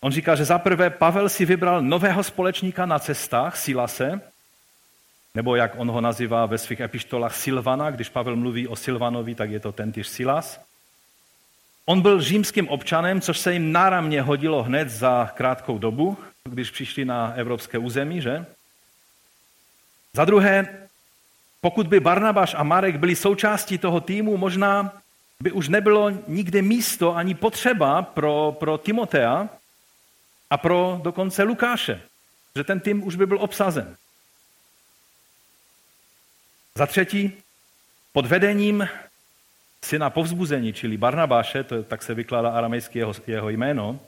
On 0.00 0.12
říká, 0.12 0.34
že 0.34 0.44
zaprvé 0.44 0.90
Pavel 0.90 1.28
si 1.28 1.44
vybral 1.44 1.82
nového 1.82 2.22
společníka 2.22 2.86
na 2.86 2.98
cestách, 2.98 3.56
Silase, 3.56 4.20
nebo 5.34 5.56
jak 5.56 5.72
on 5.76 5.90
ho 5.90 6.00
nazývá 6.00 6.46
ve 6.46 6.58
svých 6.58 6.80
epištolách 6.80 7.34
Silvana, 7.34 7.90
když 7.90 8.08
Pavel 8.08 8.36
mluví 8.36 8.68
o 8.68 8.76
Silvanovi, 8.76 9.34
tak 9.34 9.50
je 9.50 9.60
to 9.60 9.72
tentýž 9.72 10.08
Silas. 10.08 10.60
On 11.86 12.00
byl 12.00 12.20
římským 12.20 12.68
občanem, 12.68 13.20
což 13.20 13.38
se 13.38 13.52
jim 13.52 13.72
náramně 13.72 14.22
hodilo 14.22 14.62
hned 14.62 14.90
za 14.90 15.32
krátkou 15.34 15.78
dobu, 15.78 16.18
když 16.44 16.70
přišli 16.70 17.04
na 17.04 17.32
evropské 17.36 17.78
území, 17.78 18.20
že? 18.20 18.46
Za 20.12 20.24
druhé, 20.24 20.88
pokud 21.60 21.86
by 21.86 22.00
Barnabáš 22.00 22.54
a 22.54 22.62
Marek 22.62 22.96
byli 22.96 23.16
součástí 23.16 23.78
toho 23.78 24.00
týmu, 24.00 24.36
možná 24.36 25.03
by 25.44 25.52
už 25.52 25.68
nebylo 25.68 26.10
nikde 26.28 26.62
místo 26.62 27.16
ani 27.16 27.34
potřeba 27.34 28.02
pro, 28.02 28.56
pro 28.58 28.78
Timotea 28.78 29.48
a 30.50 30.56
pro 30.56 31.00
dokonce 31.02 31.42
Lukáše, 31.42 32.00
že 32.56 32.64
ten 32.64 32.80
tým 32.80 33.06
už 33.06 33.16
by 33.16 33.26
byl 33.26 33.38
obsazen. 33.40 33.96
Za 36.74 36.86
třetí, 36.86 37.32
pod 38.12 38.26
vedením 38.26 38.88
syna 39.84 40.10
povzbuzení, 40.10 40.72
čili 40.72 40.96
Barnabáše, 40.96 41.64
to, 41.64 41.82
tak 41.82 42.02
se 42.02 42.14
vykládá 42.14 42.50
aramejský 42.50 42.98
jeho, 42.98 43.12
jeho 43.26 43.48
jméno, 43.48 44.00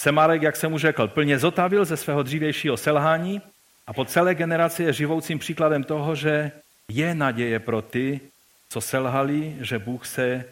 se 0.00 0.12
Marek, 0.12 0.42
jak 0.42 0.56
jsem 0.56 0.70
mu 0.70 0.78
řekl, 0.78 1.08
plně 1.08 1.38
zotavil 1.38 1.84
ze 1.84 1.96
svého 1.96 2.22
dřívějšího 2.22 2.76
selhání 2.76 3.42
a 3.86 3.92
po 3.92 4.04
celé 4.04 4.34
generaci 4.34 4.82
je 4.82 4.92
živoucím 4.92 5.38
příkladem 5.38 5.84
toho, 5.84 6.14
že 6.14 6.52
je 6.88 7.14
naděje 7.14 7.58
pro 7.58 7.82
ty, 7.82 8.20
co 8.68 8.80
selhali, 8.80 9.56
že 9.60 9.78
Bůh 9.78 10.06
se, 10.06 10.44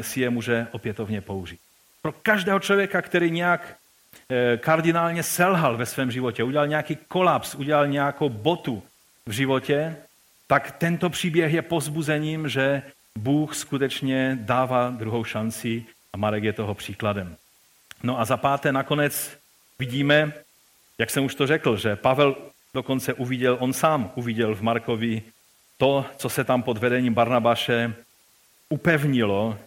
si 0.00 0.20
je 0.20 0.30
může 0.30 0.66
opětovně 0.72 1.20
použít. 1.20 1.60
Pro 2.02 2.12
každého 2.12 2.60
člověka, 2.60 3.02
který 3.02 3.30
nějak 3.30 3.76
eh, 4.30 4.56
kardinálně 4.56 5.22
selhal 5.22 5.76
ve 5.76 5.86
svém 5.86 6.10
životě, 6.10 6.44
udělal 6.44 6.66
nějaký 6.66 6.96
kolaps, 7.08 7.54
udělal 7.54 7.86
nějakou 7.86 8.28
botu 8.28 8.82
v 9.26 9.30
životě, 9.30 9.96
tak 10.46 10.70
tento 10.78 11.10
příběh 11.10 11.52
je 11.52 11.62
pozbuzením, 11.62 12.48
že 12.48 12.82
Bůh 13.18 13.54
skutečně 13.54 14.38
dává 14.40 14.90
druhou 14.90 15.24
šanci 15.24 15.84
a 16.12 16.16
Marek 16.16 16.44
je 16.44 16.52
toho 16.52 16.74
příkladem. 16.74 17.36
No 18.02 18.20
a 18.20 18.24
za 18.24 18.36
páté 18.36 18.72
nakonec 18.72 19.36
vidíme, 19.78 20.32
jak 20.98 21.10
jsem 21.10 21.24
už 21.24 21.34
to 21.34 21.46
řekl, 21.46 21.76
že 21.76 21.96
Pavel 21.96 22.36
dokonce 22.74 23.14
uviděl, 23.14 23.56
on 23.60 23.72
sám 23.72 24.10
uviděl 24.14 24.54
v 24.54 24.62
Markovi 24.62 25.22
to, 25.76 26.04
co 26.16 26.28
se 26.28 26.44
tam 26.44 26.62
pod 26.62 26.78
vedením 26.78 27.14
Barnabáše 27.14 27.94
upevnilo, 28.68 29.58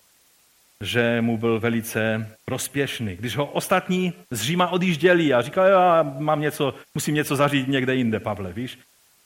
že 0.82 1.22
mu 1.22 1.38
byl 1.38 1.60
velice 1.60 2.28
prospěšný. 2.46 3.16
Když 3.16 3.38
ho 3.38 3.46
ostatní 3.46 4.14
z 4.32 4.42
Říma 4.42 4.68
odjížděli 4.68 5.34
a 5.34 5.42
říkali, 5.42 5.72
já 5.72 6.04
mám 6.04 6.42
něco, 6.42 6.74
musím 6.96 7.16
něco 7.16 7.36
zařídit 7.36 7.68
někde 7.68 7.96
jinde, 7.96 8.20
Pavle, 8.20 8.54
víš? 8.54 8.80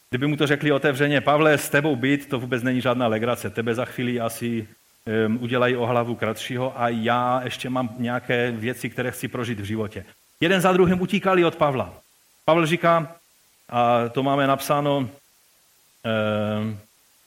Kdyby 0.09 0.27
mu 0.27 0.37
to 0.37 0.47
řekli 0.47 0.71
otevřeně, 0.71 1.21
Pavle, 1.21 1.57
s 1.57 1.69
tebou 1.69 1.95
být, 1.95 2.29
to 2.29 2.39
vůbec 2.39 2.63
není 2.63 2.81
žádná 2.81 3.07
legrace. 3.07 3.49
Tebe 3.49 3.75
za 3.75 3.85
chvíli 3.85 4.19
asi 4.19 4.67
um, 5.27 5.37
udělají 5.41 5.75
o 5.75 5.85
hlavu 5.85 6.15
kratšího 6.15 6.81
a 6.81 6.89
já 6.89 7.41
ještě 7.43 7.69
mám 7.69 7.95
nějaké 7.97 8.51
věci, 8.51 8.89
které 8.89 9.11
chci 9.11 9.27
prožít 9.27 9.59
v 9.59 9.65
životě. 9.65 10.05
Jeden 10.41 10.61
za 10.61 10.73
druhým 10.73 11.01
utíkali 11.01 11.45
od 11.45 11.55
Pavla. 11.55 11.93
Pavel 12.45 12.65
říká, 12.65 13.15
a 13.69 14.09
to 14.09 14.23
máme 14.23 14.47
napsáno, 14.47 15.09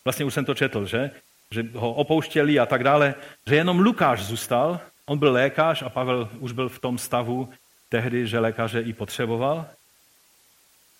vlastně 0.04 0.24
už 0.24 0.34
jsem 0.34 0.44
to 0.44 0.54
četl, 0.54 0.86
že? 0.86 1.10
že 1.50 1.64
ho 1.74 1.92
opouštěli 1.92 2.58
a 2.58 2.66
tak 2.66 2.84
dále, 2.84 3.14
že 3.46 3.56
jenom 3.56 3.78
Lukáš 3.78 4.24
zůstal, 4.24 4.80
on 5.06 5.18
byl 5.18 5.32
lékař 5.32 5.82
a 5.82 5.88
Pavel 5.88 6.28
už 6.38 6.52
byl 6.52 6.68
v 6.68 6.78
tom 6.78 6.98
stavu 6.98 7.48
tehdy, 7.88 8.26
že 8.26 8.38
lékaře 8.38 8.80
i 8.80 8.92
potřeboval. 8.92 9.66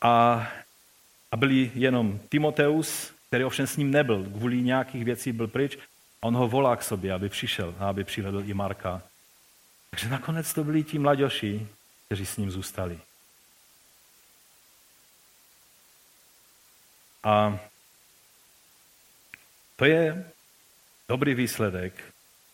A, 0.02 0.46
a 1.30 1.36
byli 1.36 1.70
jenom 1.74 2.20
Timoteus, 2.28 3.12
který 3.28 3.44
ovšem 3.44 3.66
s 3.66 3.76
ním 3.76 3.90
nebyl, 3.90 4.24
kvůli 4.24 4.62
nějakých 4.62 5.04
věcí 5.04 5.32
byl 5.32 5.48
pryč, 5.48 5.78
a 6.22 6.26
on 6.26 6.36
ho 6.36 6.48
volá 6.48 6.76
k 6.76 6.82
sobě, 6.82 7.12
aby 7.12 7.28
přišel 7.28 7.74
a 7.78 7.88
aby 7.88 8.04
přivedl 8.04 8.42
i 8.46 8.54
Marka. 8.54 9.02
Takže 9.90 10.08
nakonec 10.08 10.54
to 10.54 10.64
byli 10.64 10.82
ti 10.82 10.98
mladěši, 10.98 11.66
kteří 12.06 12.26
s 12.26 12.36
ním 12.36 12.50
zůstali. 12.50 12.98
A 17.24 17.58
to 19.76 19.84
je 19.84 20.30
dobrý 21.08 21.34
výsledek 21.34 22.04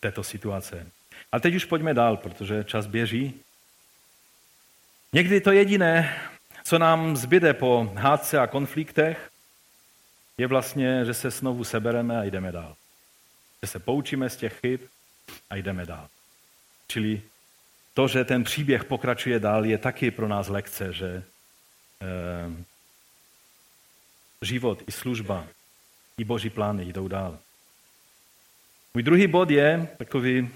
této 0.01 0.25
situace. 0.25 0.87
A 1.33 1.41
teď 1.41 1.55
už 1.55 1.65
pojďme 1.65 1.95
dál, 1.95 2.17
protože 2.17 2.65
čas 2.65 2.87
běží. 2.87 3.41
Někdy 5.13 5.41
to 5.41 5.53
jediné, 5.53 6.21
co 6.65 6.79
nám 6.79 7.17
zbyde 7.17 7.55
po 7.55 7.93
hádce 7.95 8.39
a 8.39 8.47
konfliktech, 8.47 9.31
je 10.39 10.47
vlastně, 10.47 11.05
že 11.05 11.15
se 11.15 11.31
znovu 11.31 11.65
sebereme 11.65 12.19
a 12.19 12.25
jdeme 12.25 12.53
dál. 12.53 12.77
Že 13.63 13.69
se 13.69 13.79
poučíme 13.79 14.31
z 14.31 14.37
těch 14.37 14.61
chyb 14.61 14.81
a 15.51 15.57
jdeme 15.57 15.87
dál. 15.87 16.09
Čili 16.89 17.23
to, 17.95 18.09
že 18.09 18.25
ten 18.25 18.45
příběh 18.45 18.85
pokračuje 18.85 19.39
dál, 19.39 19.65
je 19.65 19.79
taky 19.79 20.11
pro 20.11 20.29
nás 20.29 20.49
lekce, 20.49 20.93
že 20.93 21.23
eh, 22.03 22.65
život 24.43 24.83
i 24.87 24.93
služba 24.93 25.47
i 26.19 26.25
boží 26.25 26.51
plány 26.51 26.85
jdou 26.85 27.09
dál. 27.09 27.39
Můj 28.95 29.03
druhý 29.03 29.27
bod 29.27 29.51
je 29.51 29.89
takový, 29.99 30.51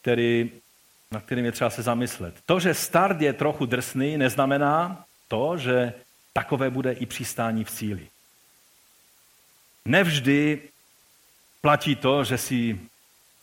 který, 0.00 0.50
na 1.10 1.20
kterým 1.20 1.44
je 1.44 1.52
třeba 1.52 1.70
se 1.70 1.82
zamyslet. 1.82 2.34
To, 2.46 2.60
že 2.60 2.74
start 2.74 3.20
je 3.20 3.32
trochu 3.32 3.66
drsný, 3.66 4.18
neznamená 4.18 5.04
to, 5.28 5.58
že 5.58 5.94
takové 6.32 6.70
bude 6.70 6.92
i 6.92 7.06
přistání 7.06 7.64
v 7.64 7.70
cíli. 7.70 8.08
Nevždy 9.84 10.62
platí 11.60 11.96
to, 11.96 12.24
že 12.24 12.38
si 12.38 12.80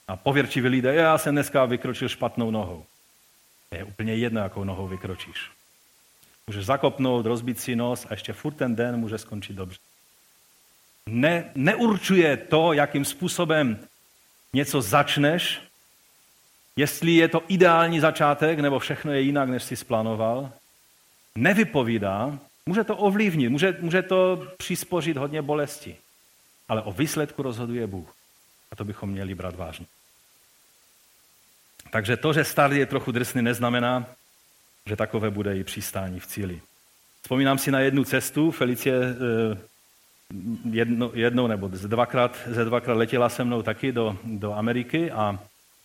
a 0.07 0.15
pověrčiví 0.15 0.69
lidé, 0.69 0.95
já 0.95 1.17
jsem 1.17 1.35
dneska 1.35 1.65
vykročil 1.65 2.09
špatnou 2.09 2.51
nohou. 2.51 2.85
Je 3.71 3.83
úplně 3.83 4.15
jedno, 4.15 4.41
jakou 4.41 4.63
nohou 4.63 4.87
vykročíš. 4.87 5.51
Můžeš 6.47 6.65
zakopnout, 6.65 7.25
rozbít 7.25 7.59
si 7.59 7.75
nos 7.75 8.05
a 8.05 8.07
ještě 8.11 8.33
furt 8.33 8.53
ten 8.53 8.75
den 8.75 8.97
může 8.97 9.17
skončit 9.17 9.53
dobře 9.53 9.79
ne, 11.05 11.51
neurčuje 11.55 12.37
to, 12.37 12.73
jakým 12.73 13.05
způsobem 13.05 13.79
něco 14.53 14.81
začneš, 14.81 15.61
jestli 16.75 17.11
je 17.11 17.27
to 17.27 17.43
ideální 17.47 17.99
začátek, 17.99 18.59
nebo 18.59 18.79
všechno 18.79 19.11
je 19.11 19.21
jinak, 19.21 19.49
než 19.49 19.63
jsi 19.63 19.75
splánoval, 19.75 20.51
nevypovídá, 21.35 22.39
může 22.65 22.83
to 22.83 22.97
ovlivnit, 22.97 23.49
může, 23.49 23.77
může 23.79 24.01
to 24.01 24.47
přispořit 24.57 25.17
hodně 25.17 25.41
bolesti. 25.41 25.97
Ale 26.67 26.81
o 26.81 26.91
výsledku 26.91 27.41
rozhoduje 27.41 27.87
Bůh. 27.87 28.15
A 28.71 28.75
to 28.75 28.85
bychom 28.85 29.09
měli 29.09 29.35
brát 29.35 29.55
vážně. 29.55 29.85
Takže 31.91 32.17
to, 32.17 32.33
že 32.33 32.43
start 32.43 32.73
je 32.73 32.85
trochu 32.85 33.11
drsný, 33.11 33.41
neznamená, 33.41 34.05
že 34.85 34.95
takové 34.95 35.29
bude 35.29 35.57
i 35.57 35.63
přistání 35.63 36.19
v 36.19 36.27
cíli. 36.27 36.61
Vzpomínám 37.21 37.57
si 37.57 37.71
na 37.71 37.79
jednu 37.79 38.03
cestu, 38.03 38.51
Felicie 38.51 38.95
eh, 38.95 39.57
jedno, 40.69 41.11
jednou 41.13 41.47
nebo 41.47 41.69
ze 41.73 41.87
dvakrát, 41.87 42.37
ze 42.47 42.65
dvakrát 42.65 42.93
letěla 42.93 43.29
se 43.29 43.43
mnou 43.43 43.61
taky 43.61 43.91
do, 43.91 44.17
do 44.23 44.53
Ameriky 44.53 45.11
a 45.11 45.39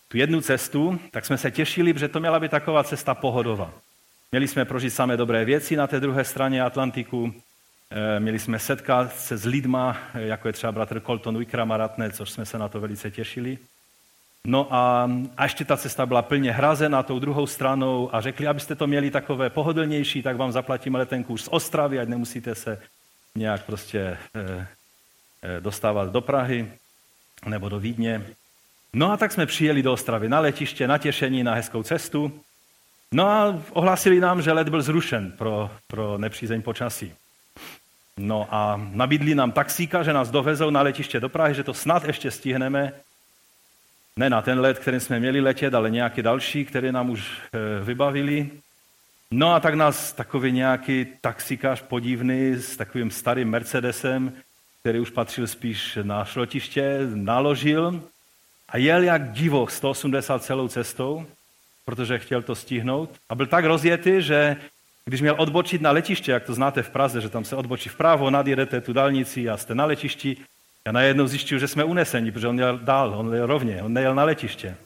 tu 0.09 0.17
jednu 0.17 0.41
cestu, 0.41 1.01
tak 1.11 1.27
jsme 1.27 1.39
se 1.39 1.51
těšili, 1.51 1.95
že 1.97 2.09
to 2.09 2.21
měla 2.21 2.41
být 2.41 2.51
taková 2.51 2.85
cesta 2.85 3.15
pohodová. 3.15 3.73
Měli 4.33 4.49
jsme 4.49 4.65
prožít 4.65 4.95
samé 4.95 5.17
dobré 5.17 5.45
věci 5.45 5.77
na 5.77 5.87
té 5.87 6.01
druhé 6.01 6.25
straně 6.25 6.63
Atlantiku, 6.63 7.35
eh, 7.91 8.21
měli 8.21 8.39
jsme 8.39 8.59
setkat 8.59 9.17
se 9.17 9.37
s 9.37 9.45
lidma, 9.45 9.97
eh, 10.15 10.21
jako 10.21 10.49
je 10.49 10.53
třeba 10.53 10.73
bratr 10.73 11.01
Colton 11.01 11.39
Wikramaratne, 11.39 12.11
což 12.11 12.31
jsme 12.31 12.47
se 12.47 12.59
na 12.59 12.69
to 12.69 12.81
velice 12.81 13.11
těšili. 13.11 13.59
No 14.47 14.75
a, 14.75 15.11
a 15.37 15.43
ještě 15.43 15.65
ta 15.65 15.77
cesta 15.77 16.07
byla 16.07 16.23
plně 16.23 16.53
hrazena 16.53 17.03
tou 17.03 17.19
druhou 17.19 17.47
stranou 17.47 18.15
a 18.15 18.21
řekli, 18.21 18.47
abyste 18.47 18.75
to 18.75 18.87
měli 18.87 19.11
takové 19.11 19.51
pohodlnější, 19.51 20.23
tak 20.23 20.37
vám 20.37 20.53
zaplatíme 20.53 20.99
letenku 20.99 21.33
už 21.33 21.43
z 21.43 21.49
Ostravy, 21.49 21.99
ať 21.99 22.09
nemusíte 22.09 22.55
se 22.55 22.83
nějak 23.35 23.65
prostě 23.65 24.19
eh, 24.35 24.67
eh, 25.43 25.61
dostávat 25.61 26.13
do 26.13 26.21
Prahy 26.21 26.73
nebo 27.47 27.69
do 27.69 27.81
Vídně. 27.81 28.27
No 28.93 29.13
a 29.13 29.17
tak 29.17 29.33
jsme 29.33 29.47
přijeli 29.47 29.83
do 29.83 29.93
Ostravy 29.93 30.29
na 30.29 30.41
letiště, 30.41 30.89
na 30.89 30.99
těšení, 30.99 31.45
na 31.45 31.55
hezkou 31.55 31.83
cestu. 31.83 32.41
No 33.13 33.29
a 33.29 33.63
ohlásili 33.73 34.21
nám, 34.21 34.43
že 34.43 34.53
let 34.53 34.69
byl 34.69 34.83
zrušen 34.83 35.33
pro, 35.33 35.71
pro 35.87 36.19
nepřízeň 36.19 36.63
počasí. 36.63 37.13
No 38.19 38.49
a 38.51 38.81
nabídli 38.93 39.35
nám 39.35 39.53
taxíka, 39.53 40.03
že 40.03 40.13
nás 40.13 40.31
dovezou 40.31 40.71
na 40.71 40.83
letiště 40.83 41.21
do 41.21 41.29
Prahy, 41.29 41.55
že 41.55 41.65
to 41.65 41.75
snad 41.75 42.05
ještě 42.05 42.31
stihneme. 42.31 42.93
Ne 44.19 44.31
na 44.31 44.43
ten 44.43 44.61
let, 44.61 44.79
kterým 44.79 45.01
jsme 45.01 45.21
měli 45.21 45.41
letět, 45.41 45.75
ale 45.75 45.91
nějaký 45.91 46.23
další, 46.23 46.65
který 46.65 46.93
nám 46.93 47.11
už 47.11 47.39
eh, 47.53 47.85
vybavili. 47.85 48.51
No 49.31 49.55
a 49.55 49.61
tak 49.61 49.75
nás 49.75 50.13
takový 50.13 50.53
nějaký 50.53 51.07
taxikář 51.21 51.83
podivný 51.83 52.55
s 52.55 52.77
takovým 52.77 53.11
starým 53.11 53.51
Mercedesem, 53.51 54.33
který 54.81 55.01
už 55.01 55.11
patřil 55.11 55.47
spíš 55.47 55.99
na 56.03 56.25
šrotiště, 56.25 56.99
naložil 57.15 58.03
a 58.69 58.77
jel 58.77 59.03
jak 59.03 59.33
divoch 59.33 59.71
180 59.71 60.43
celou 60.43 60.69
cestou, 60.69 61.27
protože 61.85 62.19
chtěl 62.19 62.43
to 62.43 62.55
stihnout. 62.55 63.11
A 63.29 63.35
byl 63.35 63.47
tak 63.47 63.65
rozjetý, 63.65 64.23
že 64.23 64.57
když 65.05 65.21
měl 65.21 65.35
odbočit 65.39 65.83
na 65.83 65.91
letiště, 65.91 66.33
jak 66.33 66.45
to 66.45 66.55
znáte 66.55 66.83
v 66.83 66.91
Praze, 66.91 67.21
že 67.21 67.29
tam 67.29 67.45
se 67.45 67.57
odbočí 67.57 67.89
vpravo, 67.89 68.31
nadjedete 68.31 68.81
tu 68.81 68.93
dálnici 68.93 69.49
a 69.49 69.57
jste 69.57 69.75
na 69.75 69.85
letišti, 69.85 70.37
já 70.89 70.93
najednou 70.93 71.27
zjistil, 71.27 71.59
že 71.59 71.69
jsme 71.69 71.85
uneseni, 71.85 72.33
protože 72.33 72.49
on 72.49 72.59
jel 72.59 72.79
dál, 72.79 73.15
on 73.15 73.35
jel 73.35 73.47
rovně, 73.47 73.83
on 73.83 73.93
nejel 73.93 74.15
na 74.15 74.25
letiště 74.25 74.77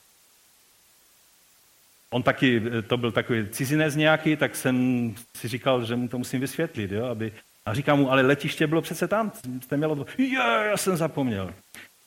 on 2.13 2.23
taky, 2.23 2.63
to 2.87 2.97
byl 2.97 3.13
takový 3.13 3.49
cizinec 3.49 3.97
nějaký, 3.97 4.37
tak 4.37 4.57
jsem 4.57 5.15
si 5.37 5.49
říkal, 5.49 5.85
že 5.85 5.97
mu 5.97 6.09
to 6.09 6.19
musím 6.19 6.41
vysvětlit, 6.41 6.93
jo, 6.93 7.07
aby, 7.07 7.33
a 7.67 7.75
říkám 7.75 7.99
mu, 7.99 8.13
ale 8.13 8.23
letiště 8.23 8.67
bylo 8.67 8.83
přece 8.83 9.09
tam, 9.09 9.33
jste 9.63 9.77
mělo, 9.77 10.07
je, 10.19 10.67
já 10.71 10.77
jsem 10.77 10.97
zapomněl. 10.97 11.51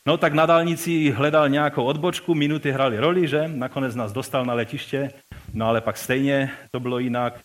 No 0.06 0.16
tak 0.16 0.32
na 0.32 0.46
dálnici 0.46 1.10
hledal 1.10 1.48
nějakou 1.48 1.84
odbočku, 1.84 2.34
minuty 2.34 2.72
hrali 2.72 2.98
roli, 2.98 3.28
že? 3.28 3.48
Nakonec 3.48 3.94
nás 3.94 4.12
dostal 4.12 4.44
na 4.44 4.54
letiště, 4.54 5.10
no 5.54 5.68
ale 5.68 5.80
pak 5.80 5.96
stejně 5.96 6.50
to 6.70 6.80
bylo 6.80 6.98
jinak, 6.98 7.40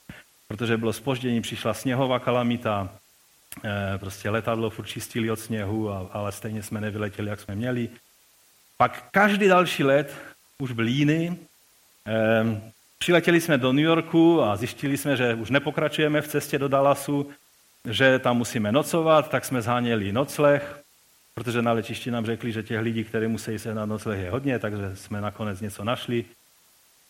protože 0.48 0.78
bylo 0.78 0.94
spoždění, 0.94 1.42
přišla 1.42 1.74
sněhová 1.74 2.20
kalamita, 2.20 2.90
prostě 3.98 4.30
letadlo 4.30 4.70
furt 4.70 4.86
čistili 4.86 5.32
od 5.32 5.40
sněhu, 5.40 5.90
a, 5.90 6.10
ale 6.12 6.32
stejně 6.32 6.64
jsme 6.64 6.82
nevyletěli, 6.82 7.30
jak 7.30 7.40
jsme 7.40 7.56
měli. 7.56 7.90
Pak 8.78 9.08
každý 9.12 9.48
další 9.48 9.84
let 9.84 10.16
už 10.60 10.72
byl 10.72 10.88
jiný, 10.88 11.38
Ehm, 12.06 12.62
přiletěli 12.98 13.42
jsme 13.42 13.58
do 13.58 13.74
New 13.74 13.86
Yorku 13.86 14.42
a 14.42 14.56
zjistili 14.56 14.98
jsme, 14.98 15.18
že 15.18 15.34
už 15.34 15.50
nepokračujeme 15.50 16.22
v 16.22 16.28
cestě 16.28 16.60
do 16.60 16.68
Dallasu, 16.68 17.30
že 17.90 18.20
tam 18.20 18.38
musíme 18.38 18.72
nocovat, 18.72 19.30
tak 19.30 19.46
jsme 19.46 19.62
zháněli 19.62 20.12
nocleh. 20.12 20.78
protože 21.34 21.62
na 21.62 21.72
lečišti 21.72 22.12
nám 22.12 22.26
řekli, 22.26 22.52
že 22.52 22.64
těch 22.64 22.80
lidí, 22.80 23.04
které 23.04 23.28
musí 23.28 23.60
se 23.60 23.74
na 23.74 23.86
nocleh 23.86 24.20
je 24.20 24.32
hodně, 24.32 24.60
takže 24.60 24.96
jsme 24.96 25.22
nakonec 25.22 25.62
něco 25.62 25.84
našli. 25.84 26.26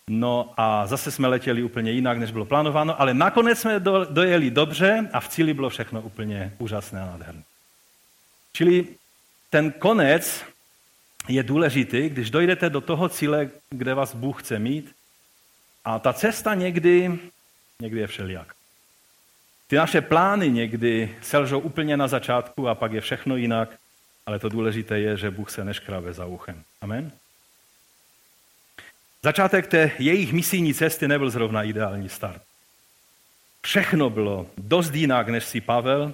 No 0.09 0.53
a 0.57 0.87
zase 0.87 1.11
jsme 1.11 1.27
letěli 1.27 1.63
úplně 1.63 1.91
jinak, 1.91 2.17
než 2.17 2.31
bylo 2.31 2.45
plánováno, 2.45 3.01
ale 3.01 3.13
nakonec 3.13 3.59
jsme 3.59 3.79
do, 3.79 4.05
dojeli 4.05 4.51
dobře 4.51 5.09
a 5.13 5.19
v 5.19 5.29
cíli 5.29 5.53
bylo 5.53 5.69
všechno 5.69 6.01
úplně 6.01 6.53
úžasné 6.59 7.01
a 7.01 7.05
nádherné. 7.05 7.43
Čili 8.53 8.87
ten 9.49 9.71
konec 9.71 10.45
je 11.27 11.43
důležitý, 11.43 12.09
když 12.09 12.31
dojdete 12.31 12.69
do 12.69 12.81
toho 12.81 13.09
cíle, 13.09 13.49
kde 13.69 13.93
vás 13.93 14.15
Bůh 14.15 14.43
chce 14.43 14.59
mít. 14.59 14.95
A 15.85 15.99
ta 15.99 16.13
cesta 16.13 16.53
někdy, 16.53 17.19
někdy 17.81 17.99
je 17.99 18.07
všelijak. 18.07 18.53
Ty 19.67 19.75
naše 19.75 20.01
plány 20.01 20.51
někdy 20.51 21.15
selžou 21.21 21.59
úplně 21.59 21.97
na 21.97 22.07
začátku 22.07 22.67
a 22.67 22.75
pak 22.75 22.91
je 22.91 23.01
všechno 23.01 23.35
jinak, 23.35 23.69
ale 24.25 24.39
to 24.39 24.49
důležité 24.49 24.99
je, 24.99 25.17
že 25.17 25.31
Bůh 25.31 25.51
se 25.51 25.65
neškrabe 25.65 26.13
za 26.13 26.25
uchem. 26.25 26.63
Amen? 26.81 27.11
Začátek 29.23 29.67
té 29.67 29.91
jejich 29.99 30.33
misijní 30.33 30.73
cesty 30.73 31.07
nebyl 31.07 31.29
zrovna 31.29 31.63
ideální 31.63 32.09
start. 32.09 32.41
Všechno 33.61 34.09
bylo 34.09 34.49
dost 34.57 34.93
jinak, 34.95 35.29
než 35.29 35.43
si 35.45 35.61
Pavel 35.61 36.13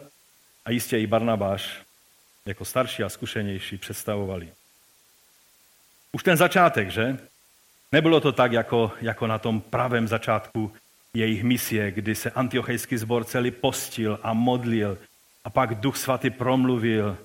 a 0.65 0.72
jistě 0.72 1.00
i 1.00 1.08
Barnabáš 1.08 1.82
jako 2.46 2.65
starší 2.65 3.04
a 3.04 3.10
zkušenější 3.10 3.78
představovali. 3.78 4.50
Už 6.12 6.24
ten 6.24 6.38
začátek, 6.38 6.91
že? 6.91 7.17
Nebylo 7.91 8.20
to 8.20 8.32
tak, 8.32 8.52
jako, 8.52 8.91
jako 9.02 9.28
na 9.28 9.39
tom 9.39 9.62
pravém 9.62 10.08
začátku 10.08 10.74
jejich 11.13 11.43
misie, 11.43 11.91
kdy 11.91 12.15
se 12.15 12.32
antiochejský 12.32 12.98
sbor 12.98 13.24
celý 13.24 13.52
postil 13.52 14.20
a 14.24 14.34
modlil 14.34 14.98
a 15.43 15.50
pak 15.50 15.76
Duch 15.76 15.98
Svatý 15.98 16.30
promluvil 16.30 17.17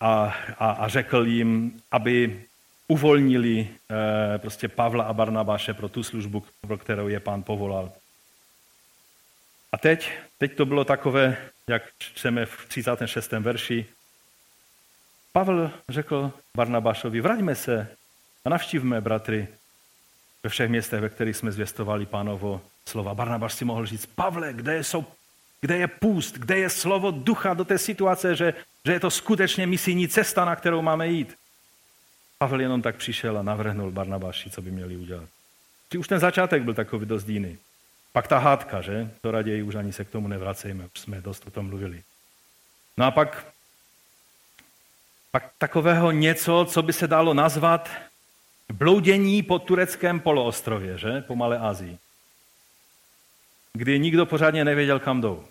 a, 0.00 0.36
a, 0.58 0.70
a 0.70 0.88
řekl 0.88 1.26
jim, 1.26 1.80
aby 1.90 2.45
uvolnili 2.88 3.68
e, 3.68 4.38
prostě 4.38 4.68
Pavla 4.68 5.04
a 5.04 5.12
Barnabáše 5.12 5.74
pro 5.74 5.88
tu 5.88 6.02
službu, 6.02 6.44
pro 6.60 6.78
kterou 6.78 7.08
je 7.08 7.20
pán 7.20 7.42
povolal. 7.42 7.92
A 9.72 9.78
teď, 9.78 10.10
teď 10.38 10.56
to 10.56 10.66
bylo 10.66 10.84
takové, 10.84 11.36
jak 11.68 11.82
čteme 11.98 12.46
v 12.46 12.66
36. 12.68 13.32
verši, 13.32 13.86
Pavel 15.32 15.70
řekl 15.88 16.32
Barnabášovi, 16.56 17.20
vraťme 17.20 17.54
se 17.54 17.88
a 18.44 18.48
navštívme 18.48 19.00
bratry 19.00 19.48
ve 20.42 20.50
všech 20.50 20.68
městech, 20.68 21.00
ve 21.00 21.08
kterých 21.08 21.36
jsme 21.36 21.52
zvěstovali 21.52 22.06
pánovo 22.06 22.60
slova. 22.88 23.14
Barnabáš 23.14 23.54
si 23.54 23.64
mohl 23.64 23.86
říct, 23.86 24.06
Pavle, 24.06 24.52
kde, 24.52 24.84
jsou, 24.84 25.04
kde 25.60 25.76
je 25.76 25.88
půst, 25.88 26.38
kde 26.38 26.58
je 26.58 26.70
slovo 26.70 27.10
ducha 27.10 27.54
do 27.54 27.64
té 27.64 27.78
situace, 27.78 28.36
že, 28.36 28.54
že 28.84 28.92
je 28.92 29.00
to 29.00 29.10
skutečně 29.10 29.66
misijní 29.66 30.08
cesta, 30.08 30.44
na 30.44 30.56
kterou 30.56 30.82
máme 30.82 31.08
jít. 31.08 31.34
Pavel 32.38 32.60
jenom 32.60 32.82
tak 32.82 32.96
přišel 32.96 33.38
a 33.38 33.42
navrhnul 33.42 33.90
Barnabáši, 33.90 34.50
co 34.50 34.62
by 34.62 34.70
měli 34.70 34.96
udělat. 34.96 35.28
Či 35.92 35.98
už 35.98 36.08
ten 36.08 36.18
začátek 36.18 36.62
byl 36.62 36.74
takový 36.74 37.06
dost 37.06 37.28
jiný. 37.28 37.58
Pak 38.12 38.28
ta 38.28 38.38
hádka, 38.38 38.80
že? 38.80 39.10
To 39.20 39.30
raději 39.30 39.62
už 39.62 39.74
ani 39.74 39.92
se 39.92 40.04
k 40.04 40.10
tomu 40.10 40.28
nevracejme, 40.28 40.84
už 40.94 41.00
jsme 41.00 41.20
dost 41.20 41.46
o 41.46 41.50
tom 41.50 41.66
mluvili. 41.66 42.02
No 42.96 43.04
a 43.04 43.10
pak 43.10 43.46
pak 45.30 45.52
takového 45.58 46.10
něco, 46.10 46.66
co 46.68 46.82
by 46.82 46.92
se 46.92 47.06
dalo 47.06 47.34
nazvat 47.34 47.90
bloudění 48.72 49.42
po 49.42 49.58
tureckém 49.58 50.20
poloostrově, 50.20 50.98
že? 50.98 51.20
po 51.20 51.36
Malé 51.36 51.58
Asii. 51.58 51.98
Kdy 53.72 53.98
nikdo 53.98 54.26
pořádně 54.26 54.64
nevěděl, 54.64 55.00
kam 55.00 55.20
jdou. 55.20 55.44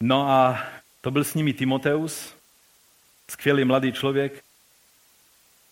No 0.00 0.30
a 0.30 0.64
to 1.00 1.10
byl 1.10 1.24
s 1.24 1.34
nimi 1.34 1.52
Timoteus, 1.52 2.34
skvělý 3.32 3.64
mladý 3.64 3.92
člověk, 3.92 4.44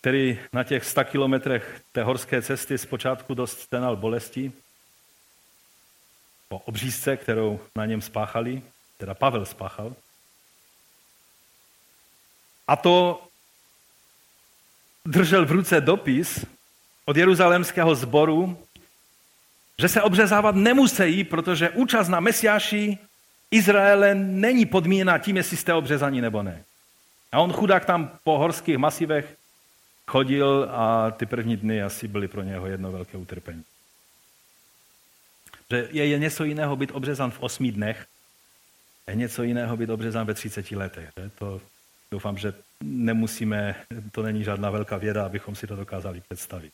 který 0.01 0.39
na 0.53 0.63
těch 0.63 0.85
100 0.85 1.03
kilometrech 1.03 1.81
té 1.91 2.03
horské 2.03 2.41
cesty 2.41 2.77
zpočátku 2.77 3.33
dost 3.33 3.59
stenal 3.59 3.95
bolesti 3.95 4.51
po 6.49 6.57
obřízce, 6.57 7.17
kterou 7.17 7.59
na 7.75 7.85
něm 7.85 8.01
spáchali, 8.01 8.61
teda 8.97 9.13
Pavel 9.13 9.45
spáchal. 9.45 9.95
A 12.67 12.75
to 12.75 13.23
držel 15.05 15.45
v 15.45 15.51
ruce 15.51 15.81
dopis 15.81 16.45
od 17.05 17.17
jeruzalémského 17.17 17.95
sboru, 17.95 18.57
že 19.79 19.87
se 19.87 20.01
obřezávat 20.01 20.55
nemusí, 20.55 21.23
protože 21.23 21.69
účast 21.69 22.07
na 22.07 22.19
Mesiáši 22.19 22.97
Izraele 23.51 24.15
není 24.15 24.65
podmíněna 24.65 25.17
tím, 25.17 25.37
jestli 25.37 25.57
jste 25.57 25.73
obřezaní 25.73 26.21
nebo 26.21 26.43
ne. 26.43 26.63
A 27.31 27.39
on 27.39 27.53
chudák 27.53 27.85
tam 27.85 28.19
po 28.23 28.37
horských 28.37 28.77
masivech 28.77 29.37
chodil 30.07 30.67
a 30.71 31.11
ty 31.11 31.25
první 31.25 31.57
dny 31.57 31.83
asi 31.83 32.07
byly 32.07 32.27
pro 32.27 32.43
něho 32.43 32.67
jedno 32.67 32.91
velké 32.91 33.17
utrpení. 33.17 33.63
Že 35.69 35.87
je 35.91 36.19
něco 36.19 36.43
jiného 36.43 36.75
být 36.75 36.91
obřezan 36.91 37.31
v 37.31 37.39
osmi 37.39 37.71
dnech, 37.71 38.07
je 39.07 39.15
něco 39.15 39.43
jiného 39.43 39.77
být 39.77 39.89
obřezan 39.89 40.27
ve 40.27 40.33
30 40.33 40.71
letech. 40.71 41.09
Že? 41.17 41.29
To 41.29 41.61
Doufám, 42.11 42.37
že 42.37 42.53
nemusíme, 42.83 43.85
to 44.11 44.23
není 44.23 44.43
žádná 44.43 44.69
velká 44.69 44.97
věda, 44.97 45.25
abychom 45.25 45.55
si 45.55 45.67
to 45.67 45.75
dokázali 45.75 46.21
představit. 46.21 46.73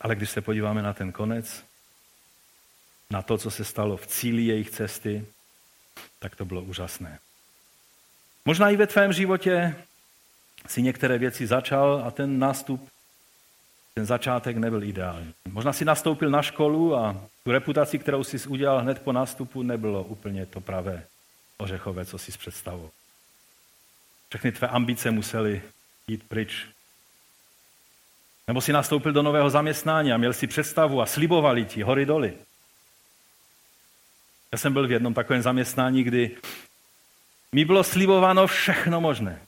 Ale 0.00 0.14
když 0.14 0.30
se 0.30 0.40
podíváme 0.40 0.82
na 0.82 0.92
ten 0.92 1.12
konec, 1.12 1.64
na 3.10 3.22
to, 3.22 3.38
co 3.38 3.50
se 3.50 3.64
stalo 3.64 3.96
v 3.96 4.06
cíli 4.06 4.42
jejich 4.42 4.70
cesty, 4.70 5.26
tak 6.18 6.36
to 6.36 6.44
bylo 6.44 6.62
úžasné. 6.62 7.18
Možná 8.44 8.70
i 8.70 8.76
ve 8.76 8.86
tvém 8.86 9.12
životě 9.12 9.76
si 10.66 10.82
některé 10.82 11.18
věci 11.18 11.46
začal 11.46 12.02
a 12.06 12.10
ten 12.10 12.38
nástup 12.38 12.88
ten 13.94 14.06
začátek 14.06 14.56
nebyl 14.56 14.84
ideální. 14.84 15.34
Možná 15.48 15.72
si 15.72 15.84
nastoupil 15.84 16.30
na 16.30 16.42
školu 16.42 16.96
a 16.96 17.20
tu 17.44 17.52
reputaci, 17.52 17.98
kterou 17.98 18.24
jsi 18.24 18.48
udělal 18.48 18.80
hned 18.80 19.02
po 19.02 19.12
nástupu, 19.12 19.62
nebylo 19.62 20.02
úplně 20.02 20.46
to 20.46 20.60
pravé 20.60 21.06
ořechové, 21.56 22.04
co 22.04 22.18
jsi 22.18 22.32
představoval. 22.32 22.90
Všechny 24.28 24.52
tvé 24.52 24.68
ambice 24.68 25.10
musely 25.10 25.62
jít 26.08 26.28
pryč. 26.28 26.66
Nebo 28.46 28.60
si 28.60 28.72
nastoupil 28.72 29.12
do 29.12 29.22
nového 29.22 29.50
zaměstnání 29.50 30.12
a 30.12 30.16
měl 30.16 30.32
si 30.32 30.46
představu 30.46 31.02
a 31.02 31.06
slibovali 31.06 31.64
ti 31.64 31.82
hory 31.82 32.06
doly. 32.06 32.34
Já 34.54 34.58
jsem 34.58 34.72
byl 34.72 34.88
v 34.88 34.90
jednom 34.90 35.14
takovém 35.14 35.42
zaměstnání, 35.42 36.02
kdy 36.02 36.36
mi 37.52 37.64
bylo 37.64 37.84
slibováno 37.84 38.46
všechno 38.46 39.00
možné. 39.00 39.40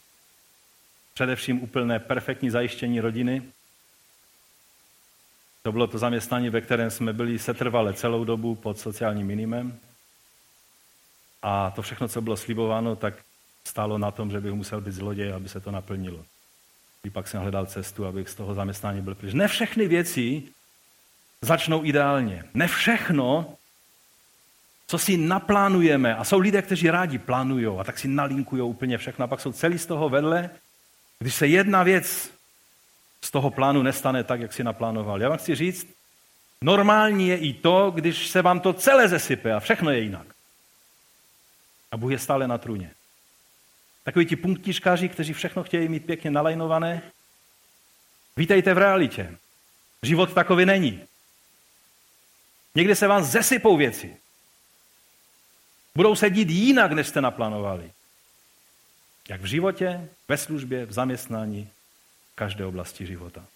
Především 1.14 1.62
úplné 1.62 1.98
perfektní 1.98 2.50
zajištění 2.50 3.00
rodiny, 3.00 3.42
to 5.62 5.72
bylo 5.72 5.86
to 5.86 5.98
zaměstnání, 5.98 6.50
ve 6.50 6.60
kterém 6.60 6.90
jsme 6.90 7.12
byli 7.12 7.38
setrvale 7.38 7.94
celou 7.94 8.24
dobu 8.24 8.54
pod 8.54 8.78
sociálním 8.78 9.26
minimem. 9.26 9.78
A 11.42 11.70
to 11.70 11.82
všechno, 11.82 12.08
co 12.08 12.20
bylo 12.20 12.36
slibováno, 12.36 12.96
tak 12.96 13.14
stálo 13.64 13.98
na 13.98 14.10
tom, 14.10 14.30
že 14.30 14.40
bych 14.40 14.52
musel 14.52 14.80
být 14.80 14.92
zloděj, 14.92 15.32
aby 15.32 15.48
se 15.48 15.60
to 15.60 15.70
naplnilo. 15.70 16.24
I 17.04 17.10
pak 17.10 17.28
jsem 17.28 17.40
hledal 17.40 17.66
cestu, 17.66 18.06
abych 18.06 18.28
z 18.28 18.34
toho 18.34 18.54
zaměstnání 18.54 19.00
byl 19.00 19.14
pryč. 19.14 19.34
Ne 19.34 19.48
všechny 19.48 19.88
věci 19.88 20.42
začnou 21.42 21.84
ideálně. 21.84 22.44
Ne 22.54 22.68
všechno, 22.68 23.56
co 24.86 24.98
si 24.98 25.16
naplánujeme, 25.16 26.16
a 26.16 26.24
jsou 26.24 26.38
lidé, 26.38 26.62
kteří 26.62 26.90
rádi 26.90 27.18
plánují 27.18 27.66
a 27.66 27.84
tak 27.84 27.98
si 27.98 28.08
nalinkují 28.08 28.62
úplně 28.62 28.98
všechno, 28.98 29.24
a 29.24 29.28
pak 29.28 29.40
jsou 29.40 29.52
celý 29.52 29.78
z 29.78 29.86
toho 29.86 30.08
vedle, 30.08 30.50
když 31.18 31.34
se 31.34 31.46
jedna 31.46 31.82
věc 31.82 32.30
z 33.20 33.30
toho 33.30 33.50
plánu 33.50 33.82
nestane 33.82 34.24
tak, 34.24 34.40
jak 34.40 34.52
si 34.52 34.64
naplánoval. 34.64 35.22
Já 35.22 35.28
vám 35.28 35.38
chci 35.38 35.54
říct, 35.54 35.86
normální 36.62 37.28
je 37.28 37.36
i 37.36 37.52
to, 37.52 37.90
když 37.90 38.28
se 38.28 38.42
vám 38.42 38.60
to 38.60 38.72
celé 38.72 39.08
zesype 39.08 39.52
a 39.52 39.60
všechno 39.60 39.90
je 39.90 40.00
jinak. 40.00 40.26
A 41.90 41.96
Bůh 41.96 42.12
je 42.12 42.18
stále 42.18 42.48
na 42.48 42.58
trůně. 42.58 42.90
Takoví 44.04 44.26
ti 44.26 44.36
punktičkáři, 44.36 45.08
kteří 45.08 45.32
všechno 45.32 45.62
chtějí 45.62 45.88
mít 45.88 46.06
pěkně 46.06 46.30
nalajnované, 46.30 47.02
vítejte 48.36 48.74
v 48.74 48.78
realitě. 48.78 49.38
Život 50.02 50.34
takový 50.34 50.66
není. 50.66 51.00
Někdy 52.74 52.96
se 52.96 53.06
vám 53.06 53.24
zesypou 53.24 53.76
věci. 53.76 54.16
Budou 55.96 56.14
se 56.14 56.30
dít 56.30 56.50
jinak, 56.50 56.92
než 56.92 57.06
jste 57.06 57.20
naplánovali. 57.20 57.92
Jak 59.28 59.40
v 59.40 59.44
životě, 59.44 60.08
ve 60.28 60.36
službě, 60.36 60.86
v 60.86 60.92
zaměstnání, 60.92 61.70
každé 62.34 62.66
oblasti 62.66 63.06
života. 63.06 63.46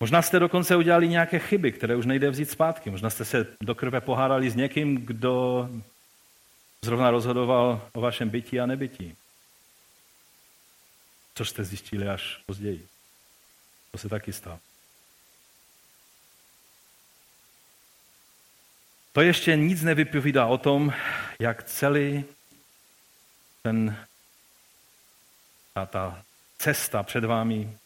Možná 0.00 0.22
jste 0.22 0.38
dokonce 0.38 0.76
udělali 0.76 1.08
nějaké 1.08 1.38
chyby, 1.38 1.72
které 1.72 1.96
už 1.96 2.06
nejde 2.06 2.30
vzít 2.30 2.50
zpátky. 2.50 2.90
Možná 2.90 3.10
jste 3.10 3.24
se 3.24 3.46
do 3.62 3.74
krve 3.74 4.00
pohádali 4.00 4.50
s 4.50 4.56
někým, 4.56 5.06
kdo 5.06 5.68
zrovna 6.84 7.10
rozhodoval 7.10 7.88
o 7.92 8.00
vašem 8.00 8.28
bytí 8.28 8.60
a 8.60 8.66
nebytí. 8.66 9.16
Což 11.34 11.50
jste 11.50 11.64
zjistili 11.64 12.08
až 12.08 12.42
později. 12.46 12.86
To 13.90 13.98
se 13.98 14.08
taky 14.08 14.32
stalo. 14.32 14.58
To 19.12 19.20
ještě 19.20 19.56
nic 19.56 19.82
nevypovídá 19.82 20.46
o 20.46 20.58
tom, 20.58 20.92
jak 21.38 21.62
celý 21.62 22.24
ten, 23.62 23.96
ta, 25.74 25.86
ta 25.86 26.24
cesta 26.58 27.02
před 27.02 27.24
vámi 27.24 27.76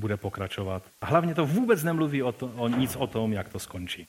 bude 0.00 0.16
pokračovat. 0.16 0.82
A 1.00 1.06
hlavně 1.06 1.34
to 1.34 1.46
vůbec 1.46 1.82
nemluví 1.82 2.22
o, 2.22 2.32
to, 2.32 2.46
o 2.46 2.68
nic 2.68 2.96
o 2.96 3.06
tom, 3.06 3.32
jak 3.32 3.48
to 3.48 3.58
skončí. 3.58 4.06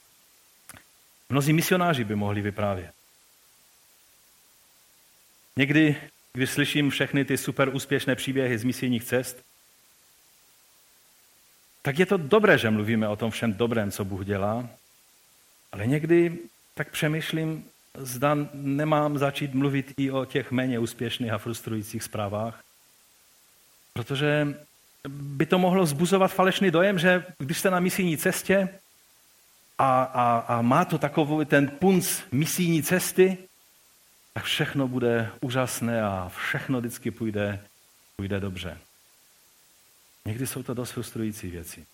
Mnozí 1.29 1.53
misionáři 1.53 2.03
by 2.03 2.15
mohli 2.15 2.41
vyprávět. 2.41 2.91
Někdy, 5.55 5.95
když 6.33 6.49
slyším 6.49 6.89
všechny 6.89 7.25
ty 7.25 7.37
super 7.37 7.75
úspěšné 7.75 8.15
příběhy 8.15 8.57
z 8.57 8.63
misijních 8.63 9.03
cest, 9.03 9.43
tak 11.81 11.99
je 11.99 12.05
to 12.05 12.17
dobré, 12.17 12.57
že 12.57 12.69
mluvíme 12.69 13.07
o 13.07 13.15
tom 13.15 13.31
všem 13.31 13.53
dobrém, 13.53 13.91
co 13.91 14.05
Bůh 14.05 14.25
dělá, 14.25 14.69
ale 15.71 15.87
někdy 15.87 16.37
tak 16.77 16.91
přemýšlím, 16.91 17.65
zda 17.97 18.37
nemám 18.53 19.17
začít 19.17 19.53
mluvit 19.53 19.93
i 19.97 20.11
o 20.11 20.25
těch 20.25 20.51
méně 20.51 20.79
úspěšných 20.79 21.31
a 21.31 21.37
frustrujících 21.37 22.03
zprávách, 22.03 22.63
protože 23.93 24.57
by 25.09 25.45
to 25.45 25.59
mohlo 25.59 25.85
zbuzovat 25.85 26.33
falešný 26.33 26.71
dojem, 26.71 26.99
že 26.99 27.25
když 27.37 27.59
jste 27.59 27.71
na 27.71 27.79
misijní 27.79 28.17
cestě 28.17 28.69
a, 29.77 30.03
a, 30.03 30.37
a 30.37 30.61
má 30.61 30.85
to 30.85 30.97
takový 30.97 31.45
ten 31.45 31.67
punc 31.67 32.21
misijní 32.31 32.83
cesty, 32.83 33.37
tak 34.33 34.43
všechno 34.43 34.87
bude 34.87 35.31
úžasné 35.41 36.03
a 36.03 36.31
všechno 36.37 36.79
vždycky 36.79 37.11
půjde, 37.11 37.59
půjde 38.15 38.39
dobře. 38.39 38.77
Někdy 40.25 40.47
jsou 40.47 40.63
to 40.63 40.73
dost 40.73 40.91
frustrující 40.91 41.49
věci. 41.49 41.85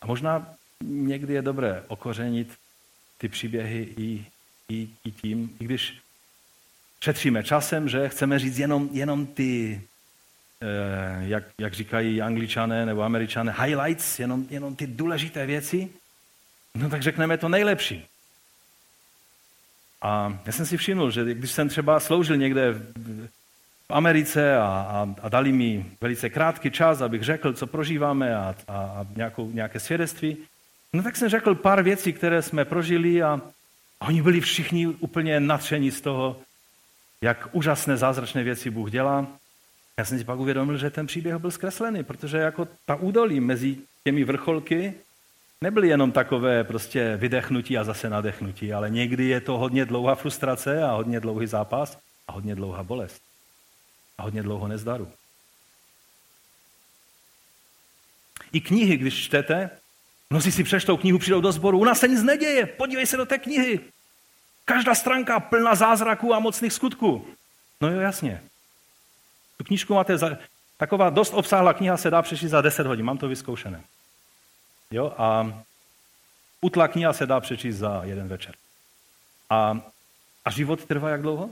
A 0.00 0.06
možná 0.06 0.54
někdy 0.84 1.34
je 1.34 1.42
dobré 1.42 1.84
okořenit 1.88 2.58
ty 3.22 3.28
příběhy 3.28 3.88
i, 3.96 4.26
i, 4.68 4.88
i 5.04 5.10
tím, 5.10 5.56
i 5.60 5.64
když 5.64 5.98
šetříme 7.00 7.42
časem, 7.42 7.88
že 7.88 8.08
chceme 8.08 8.38
říct 8.38 8.58
jenom, 8.58 8.88
jenom 8.92 9.26
ty, 9.26 9.82
eh, 10.60 11.24
jak, 11.26 11.44
jak 11.58 11.74
říkají 11.74 12.22
angličané 12.22 12.86
nebo 12.86 13.02
američané, 13.02 13.54
highlights, 13.58 14.18
jenom, 14.18 14.46
jenom 14.50 14.76
ty 14.76 14.86
důležité 14.86 15.46
věci, 15.46 15.88
no 16.74 16.90
tak 16.90 17.02
řekneme 17.02 17.38
to 17.38 17.48
nejlepší. 17.48 18.06
A 20.02 20.38
já 20.46 20.52
jsem 20.52 20.66
si 20.66 20.76
všiml, 20.76 21.10
že 21.10 21.34
když 21.34 21.50
jsem 21.50 21.68
třeba 21.68 22.00
sloužil 22.00 22.36
někde 22.36 22.72
v 23.88 23.90
Americe 23.90 24.56
a, 24.56 24.66
a, 24.66 25.14
a 25.22 25.28
dali 25.28 25.52
mi 25.52 25.86
velice 26.00 26.30
krátký 26.30 26.70
čas, 26.70 27.00
abych 27.00 27.22
řekl, 27.22 27.52
co 27.52 27.66
prožíváme 27.66 28.36
a, 28.36 28.54
a, 28.68 28.74
a 28.74 29.06
nějakou, 29.16 29.50
nějaké 29.50 29.80
svědectví, 29.80 30.36
no 30.92 31.02
tak 31.02 31.16
jsem 31.16 31.28
řekl 31.28 31.54
pár 31.54 31.82
věcí, 31.82 32.12
které 32.12 32.42
jsme 32.42 32.64
prožili 32.64 33.22
a, 33.22 33.40
oni 34.08 34.22
byli 34.22 34.40
všichni 34.40 34.86
úplně 34.86 35.40
natření 35.40 35.90
z 35.90 36.00
toho, 36.00 36.40
jak 37.20 37.48
úžasné 37.52 37.96
zázračné 37.96 38.42
věci 38.42 38.70
Bůh 38.70 38.90
dělá. 38.90 39.26
Já 39.98 40.04
jsem 40.04 40.18
si 40.18 40.24
pak 40.24 40.38
uvědomil, 40.38 40.76
že 40.76 40.90
ten 40.90 41.06
příběh 41.06 41.36
byl 41.36 41.50
zkreslený, 41.50 42.04
protože 42.04 42.38
jako 42.38 42.68
ta 42.86 42.94
údolí 42.94 43.40
mezi 43.40 43.76
těmi 44.04 44.24
vrcholky 44.24 44.94
nebyly 45.60 45.88
jenom 45.88 46.12
takové 46.12 46.64
prostě 46.64 47.16
vydechnutí 47.16 47.78
a 47.78 47.84
zase 47.84 48.10
nadechnutí, 48.10 48.72
ale 48.72 48.90
někdy 48.90 49.24
je 49.24 49.40
to 49.40 49.58
hodně 49.58 49.84
dlouhá 49.84 50.14
frustrace 50.14 50.82
a 50.82 50.92
hodně 50.92 51.20
dlouhý 51.20 51.46
zápas 51.46 51.98
a 52.28 52.32
hodně 52.32 52.54
dlouhá 52.54 52.82
bolest. 52.82 53.22
A 54.18 54.22
hodně 54.22 54.42
dlouho 54.42 54.68
nezdaru. 54.68 55.08
I 58.52 58.60
knihy, 58.60 58.96
když 58.96 59.24
čtete, 59.24 59.70
mnozí 60.32 60.52
si 60.52 60.64
přečtou 60.64 60.96
knihu, 60.96 61.18
přijdou 61.18 61.40
do 61.40 61.52
sboru, 61.52 61.78
u 61.78 61.84
nás 61.84 62.00
se 62.00 62.08
nic 62.08 62.22
neděje, 62.22 62.66
podívej 62.66 63.06
se 63.06 63.16
do 63.16 63.26
té 63.26 63.38
knihy. 63.38 63.80
Každá 64.64 64.94
stránka 64.94 65.40
plná 65.40 65.74
zázraků 65.74 66.34
a 66.34 66.38
mocných 66.38 66.72
skutků. 66.72 67.26
No 67.80 67.90
jo, 67.90 68.00
jasně. 68.00 68.42
Tu 69.56 69.64
knížku 69.64 69.94
máte 69.94 70.18
za... 70.18 70.38
Taková 70.76 71.10
dost 71.10 71.34
obsáhlá 71.34 71.74
kniha 71.74 71.96
se 71.96 72.10
dá 72.10 72.22
přečíst 72.22 72.50
za 72.50 72.60
10 72.60 72.86
hodin, 72.86 73.04
mám 73.04 73.18
to 73.18 73.28
vyzkoušené. 73.28 73.84
Jo? 74.90 75.14
A 75.18 75.62
utlá 76.60 76.88
kniha 76.88 77.12
se 77.12 77.26
dá 77.26 77.40
přečíst 77.40 77.76
za 77.76 78.00
jeden 78.04 78.28
večer. 78.28 78.54
A, 79.50 79.80
a 80.44 80.50
život 80.50 80.84
trvá 80.84 81.08
jak 81.08 81.22
dlouho? 81.22 81.50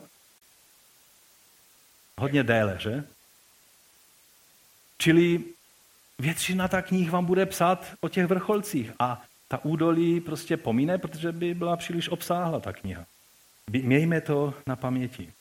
Hodně 2.18 2.42
déle, 2.42 2.76
že? 2.80 3.04
Čili 4.98 5.44
většina 6.20 6.68
ta 6.68 6.82
knih 6.82 7.10
vám 7.10 7.24
bude 7.24 7.46
psát 7.46 7.86
o 8.00 8.08
těch 8.08 8.26
vrcholcích 8.26 8.92
a 8.98 9.22
ta 9.48 9.64
údolí 9.64 10.20
prostě 10.20 10.56
pomíne, 10.56 10.98
protože 10.98 11.32
by 11.32 11.54
byla 11.54 11.76
příliš 11.76 12.08
obsáhla 12.08 12.60
ta 12.60 12.72
kniha. 12.72 13.06
Mějme 13.70 14.20
to 14.20 14.54
na 14.66 14.76
paměti. 14.76 15.32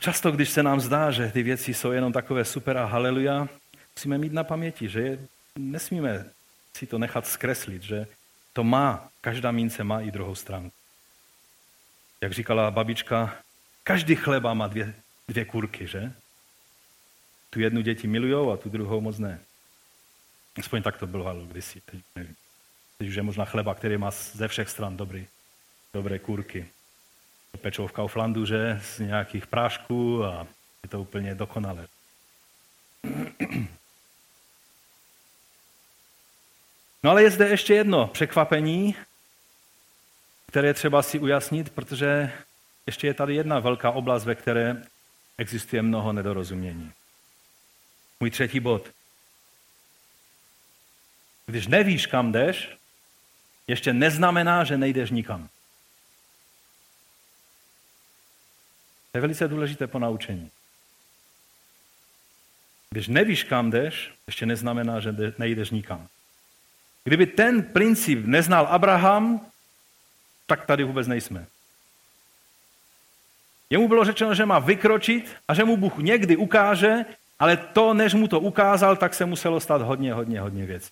Často, 0.00 0.30
když 0.30 0.50
se 0.50 0.62
nám 0.62 0.80
zdá, 0.80 1.10
že 1.10 1.30
ty 1.30 1.42
věci 1.42 1.74
jsou 1.74 1.90
jenom 1.90 2.12
takové 2.12 2.44
super 2.44 2.78
a 2.78 2.84
haleluja, 2.84 3.48
musíme 3.96 4.18
mít 4.18 4.32
na 4.32 4.44
paměti, 4.44 4.88
že 4.88 5.00
je, 5.00 5.18
nesmíme 5.58 6.24
si 6.76 6.86
to 6.86 6.98
nechat 6.98 7.26
zkreslit, 7.26 7.82
že 7.82 8.06
to 8.52 8.64
má, 8.64 9.08
každá 9.20 9.50
mince 9.50 9.84
má 9.84 10.00
i 10.00 10.10
druhou 10.10 10.34
stranu. 10.34 10.72
Jak 12.20 12.32
říkala 12.32 12.70
babička, 12.70 13.36
každý 13.84 14.14
chleba 14.14 14.54
má 14.54 14.66
dvě, 14.66 14.94
dvě 15.28 15.44
kurky, 15.44 15.86
že? 15.86 16.12
Tu 17.50 17.60
jednu 17.60 17.80
děti 17.80 18.06
milujou 18.06 18.52
a 18.52 18.56
tu 18.56 18.68
druhou 18.68 19.00
moc 19.00 19.18
ne. 19.18 19.40
Aspoň 20.58 20.82
tak 20.82 20.98
to 20.98 21.06
bylo 21.06 21.46
kdysi, 21.46 21.80
teď 21.80 22.00
nevím. 22.16 22.36
Teď 22.98 23.08
už 23.08 23.14
je 23.14 23.22
možná 23.22 23.44
chleba, 23.44 23.74
který 23.74 23.96
má 23.96 24.10
ze 24.10 24.48
všech 24.48 24.68
stran 24.70 24.96
dobrý, 24.96 25.26
dobré 25.94 26.18
kurky. 26.18 26.68
Pečou 27.60 27.86
v 27.86 27.92
Kauflandu, 27.92 28.46
že? 28.46 28.80
Z 28.82 28.98
nějakých 28.98 29.46
prášků 29.46 30.24
a 30.24 30.46
je 30.82 30.88
to 30.88 31.00
úplně 31.00 31.34
dokonalé. 31.34 31.88
No 37.02 37.10
ale 37.10 37.22
je 37.22 37.30
zde 37.30 37.48
ještě 37.48 37.74
jedno 37.74 38.06
překvapení, 38.06 38.94
které 40.46 40.74
třeba 40.74 41.02
si 41.02 41.18
ujasnit, 41.18 41.70
protože 41.70 42.32
ještě 42.86 43.06
je 43.06 43.14
tady 43.14 43.34
jedna 43.34 43.58
velká 43.58 43.90
oblast, 43.90 44.24
ve 44.24 44.34
které 44.34 44.82
existuje 45.38 45.82
mnoho 45.82 46.12
nedorozumění. 46.12 46.92
Můj 48.20 48.30
třetí 48.30 48.60
bod. 48.60 48.90
Když 51.46 51.66
nevíš, 51.66 52.06
kam 52.06 52.32
jdeš, 52.32 52.76
ještě 53.66 53.92
neznamená, 53.92 54.64
že 54.64 54.78
nejdeš 54.78 55.10
nikam. 55.10 55.48
To 59.12 59.18
je 59.18 59.20
velice 59.20 59.48
důležité 59.48 59.86
po 59.86 59.98
naučení. 59.98 60.50
Když 62.90 63.08
nevíš, 63.08 63.44
kam 63.44 63.70
jdeš, 63.70 64.14
ještě 64.26 64.46
neznamená, 64.46 65.00
že 65.00 65.14
nejdeš 65.38 65.70
nikam. 65.70 66.08
Kdyby 67.04 67.26
ten 67.26 67.62
princip 67.62 68.26
neznal 68.26 68.66
Abraham, 68.66 69.46
tak 70.46 70.66
tady 70.66 70.84
vůbec 70.84 71.06
nejsme. 71.06 71.46
Jemu 73.70 73.88
bylo 73.88 74.04
řečeno, 74.04 74.34
že 74.34 74.46
má 74.46 74.58
vykročit 74.58 75.36
a 75.48 75.54
že 75.54 75.64
mu 75.64 75.76
Bůh 75.76 75.98
někdy 75.98 76.36
ukáže, 76.36 77.04
ale 77.38 77.56
to, 77.56 77.94
než 77.94 78.14
mu 78.14 78.28
to 78.28 78.40
ukázal, 78.40 78.96
tak 78.96 79.14
se 79.14 79.24
muselo 79.24 79.60
stát 79.60 79.82
hodně, 79.82 80.12
hodně, 80.12 80.40
hodně 80.40 80.66
věcí. 80.66 80.90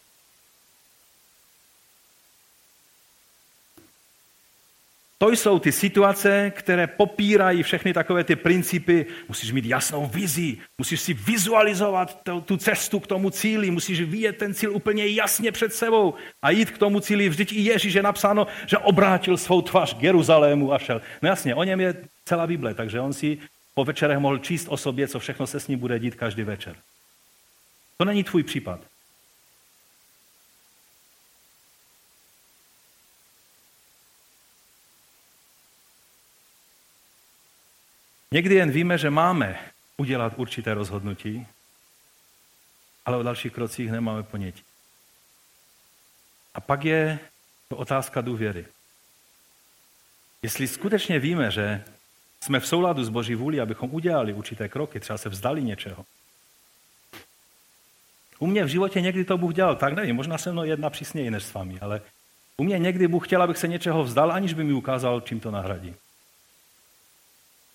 To 5.18 5.30
jsou 5.30 5.58
ty 5.58 5.72
situace, 5.72 6.52
které 6.56 6.86
popírají 6.86 7.62
všechny 7.62 7.92
takové 7.92 8.24
ty 8.24 8.36
principy. 8.36 9.06
Musíš 9.28 9.52
mít 9.52 9.64
jasnou 9.64 10.06
vizi, 10.06 10.56
musíš 10.78 11.00
si 11.00 11.14
vizualizovat 11.14 12.20
tu 12.44 12.56
cestu 12.56 13.00
k 13.00 13.06
tomu 13.06 13.30
cíli, 13.30 13.70
musíš 13.70 14.00
vidět 14.00 14.36
ten 14.36 14.54
cíl 14.54 14.72
úplně 14.76 15.06
jasně 15.06 15.52
před 15.52 15.74
sebou 15.74 16.14
a 16.42 16.50
jít 16.50 16.70
k 16.70 16.78
tomu 16.78 17.00
cíli. 17.00 17.28
Vždyť 17.28 17.52
i 17.52 17.60
Ježíš 17.60 17.94
je 17.94 18.02
napsáno, 18.02 18.46
že 18.66 18.78
obrátil 18.78 19.36
svou 19.36 19.62
tvář 19.62 19.94
k 19.94 20.02
Jeruzalému 20.02 20.72
a 20.72 20.78
šel. 20.78 21.00
No 21.22 21.28
jasně, 21.28 21.54
o 21.54 21.64
něm 21.64 21.80
je 21.80 21.94
celá 22.24 22.46
Bible, 22.46 22.74
takže 22.74 23.00
on 23.00 23.12
si 23.12 23.38
po 23.76 23.84
večerech 23.84 24.18
mohl 24.18 24.38
číst 24.38 24.68
o 24.68 24.76
sobě, 24.76 25.08
co 25.08 25.18
všechno 25.18 25.46
se 25.46 25.60
s 25.60 25.68
ním 25.68 25.78
bude 25.78 25.98
dít 25.98 26.14
každý 26.14 26.42
večer. 26.42 26.76
To 27.96 28.04
není 28.04 28.24
tvůj 28.24 28.42
případ. 28.42 28.80
Někdy 38.30 38.54
jen 38.54 38.70
víme, 38.70 38.98
že 38.98 39.10
máme 39.10 39.70
udělat 39.96 40.32
určité 40.36 40.74
rozhodnutí, 40.74 41.46
ale 43.04 43.16
o 43.16 43.22
dalších 43.22 43.52
krocích 43.52 43.90
nemáme 43.90 44.22
ponětí. 44.22 44.62
A 46.54 46.60
pak 46.60 46.84
je 46.84 47.18
to 47.68 47.76
otázka 47.76 48.20
důvěry. 48.20 48.66
Jestli 50.42 50.68
skutečně 50.68 51.18
víme, 51.18 51.50
že 51.50 51.84
jsme 52.42 52.60
v 52.60 52.66
souladu 52.66 53.04
s 53.04 53.08
Boží 53.08 53.34
vůli, 53.34 53.60
abychom 53.60 53.94
udělali 53.94 54.32
určité 54.32 54.68
kroky, 54.68 55.00
třeba 55.00 55.18
se 55.18 55.28
vzdali 55.28 55.62
něčeho. 55.62 56.04
U 58.38 58.46
mě 58.46 58.64
v 58.64 58.68
životě 58.68 59.00
někdy 59.00 59.24
to 59.24 59.38
Bůh 59.38 59.54
dělal, 59.54 59.76
tak 59.76 59.94
nevím, 59.94 60.16
možná 60.16 60.38
se 60.38 60.52
mnou 60.52 60.64
jedna 60.64 60.90
přísněji 60.90 61.30
než 61.30 61.42
s 61.42 61.54
vámi, 61.54 61.80
ale 61.80 62.00
u 62.56 62.64
mě 62.64 62.78
někdy 62.78 63.08
Bůh 63.08 63.26
chtěl, 63.26 63.42
abych 63.42 63.58
se 63.58 63.68
něčeho 63.68 64.04
vzdal, 64.04 64.32
aniž 64.32 64.54
by 64.54 64.64
mi 64.64 64.72
ukázal, 64.72 65.20
čím 65.20 65.40
to 65.40 65.50
nahradí. 65.50 65.94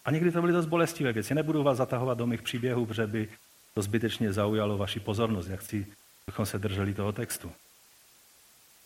A 0.06 0.12
někdy 0.12 0.32
to 0.32 0.42
byly 0.42 0.54
dost 0.54 0.66
bolestivé 0.66 1.14
věci. 1.14 1.36
Nebudu 1.36 1.64
vás 1.64 1.78
zatahovat 1.78 2.18
do 2.18 2.28
mých 2.28 2.42
příběhů, 2.42 2.86
protože 2.86 3.08
by 3.08 3.30
to 3.74 3.82
zbytečně 3.82 4.34
zaujalo 4.34 4.78
vaši 4.78 5.00
pozornost. 5.00 5.48
Jak 5.48 5.60
chci, 5.60 5.88
abychom 6.28 6.46
se 6.46 6.60
drželi 6.60 6.94
toho 6.94 7.12
textu. 7.12 7.52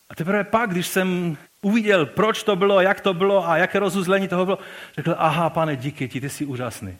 A 0.09 0.15
teprve 0.15 0.43
pak, 0.43 0.69
když 0.69 0.87
jsem 0.87 1.37
uviděl, 1.61 2.05
proč 2.05 2.43
to 2.43 2.55
bylo, 2.55 2.81
jak 2.81 3.01
to 3.01 3.13
bylo 3.13 3.49
a 3.49 3.57
jaké 3.57 3.79
rozuzlení 3.79 4.27
toho 4.27 4.45
bylo, 4.45 4.59
řekl, 4.95 5.15
aha, 5.17 5.49
pane, 5.49 5.75
díky 5.75 6.07
ti, 6.07 6.21
ty 6.21 6.29
jsi 6.29 6.45
úžasný. 6.45 6.97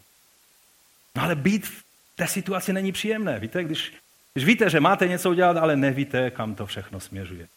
No 1.16 1.24
ale 1.24 1.36
být 1.36 1.68
v 1.68 1.84
té 2.16 2.28
situaci 2.28 2.74
není 2.74 2.92
příjemné. 2.92 3.40
Víte, 3.40 3.64
když, 3.64 3.94
když 4.34 4.46
víte, 4.46 4.70
že 4.70 4.80
máte 4.80 5.08
něco 5.08 5.30
udělat, 5.30 5.58
ale 5.58 5.76
nevíte, 5.76 6.32
kam 6.32 6.56
to 6.56 6.66
všechno 6.66 7.00
směřuje. 7.00 7.48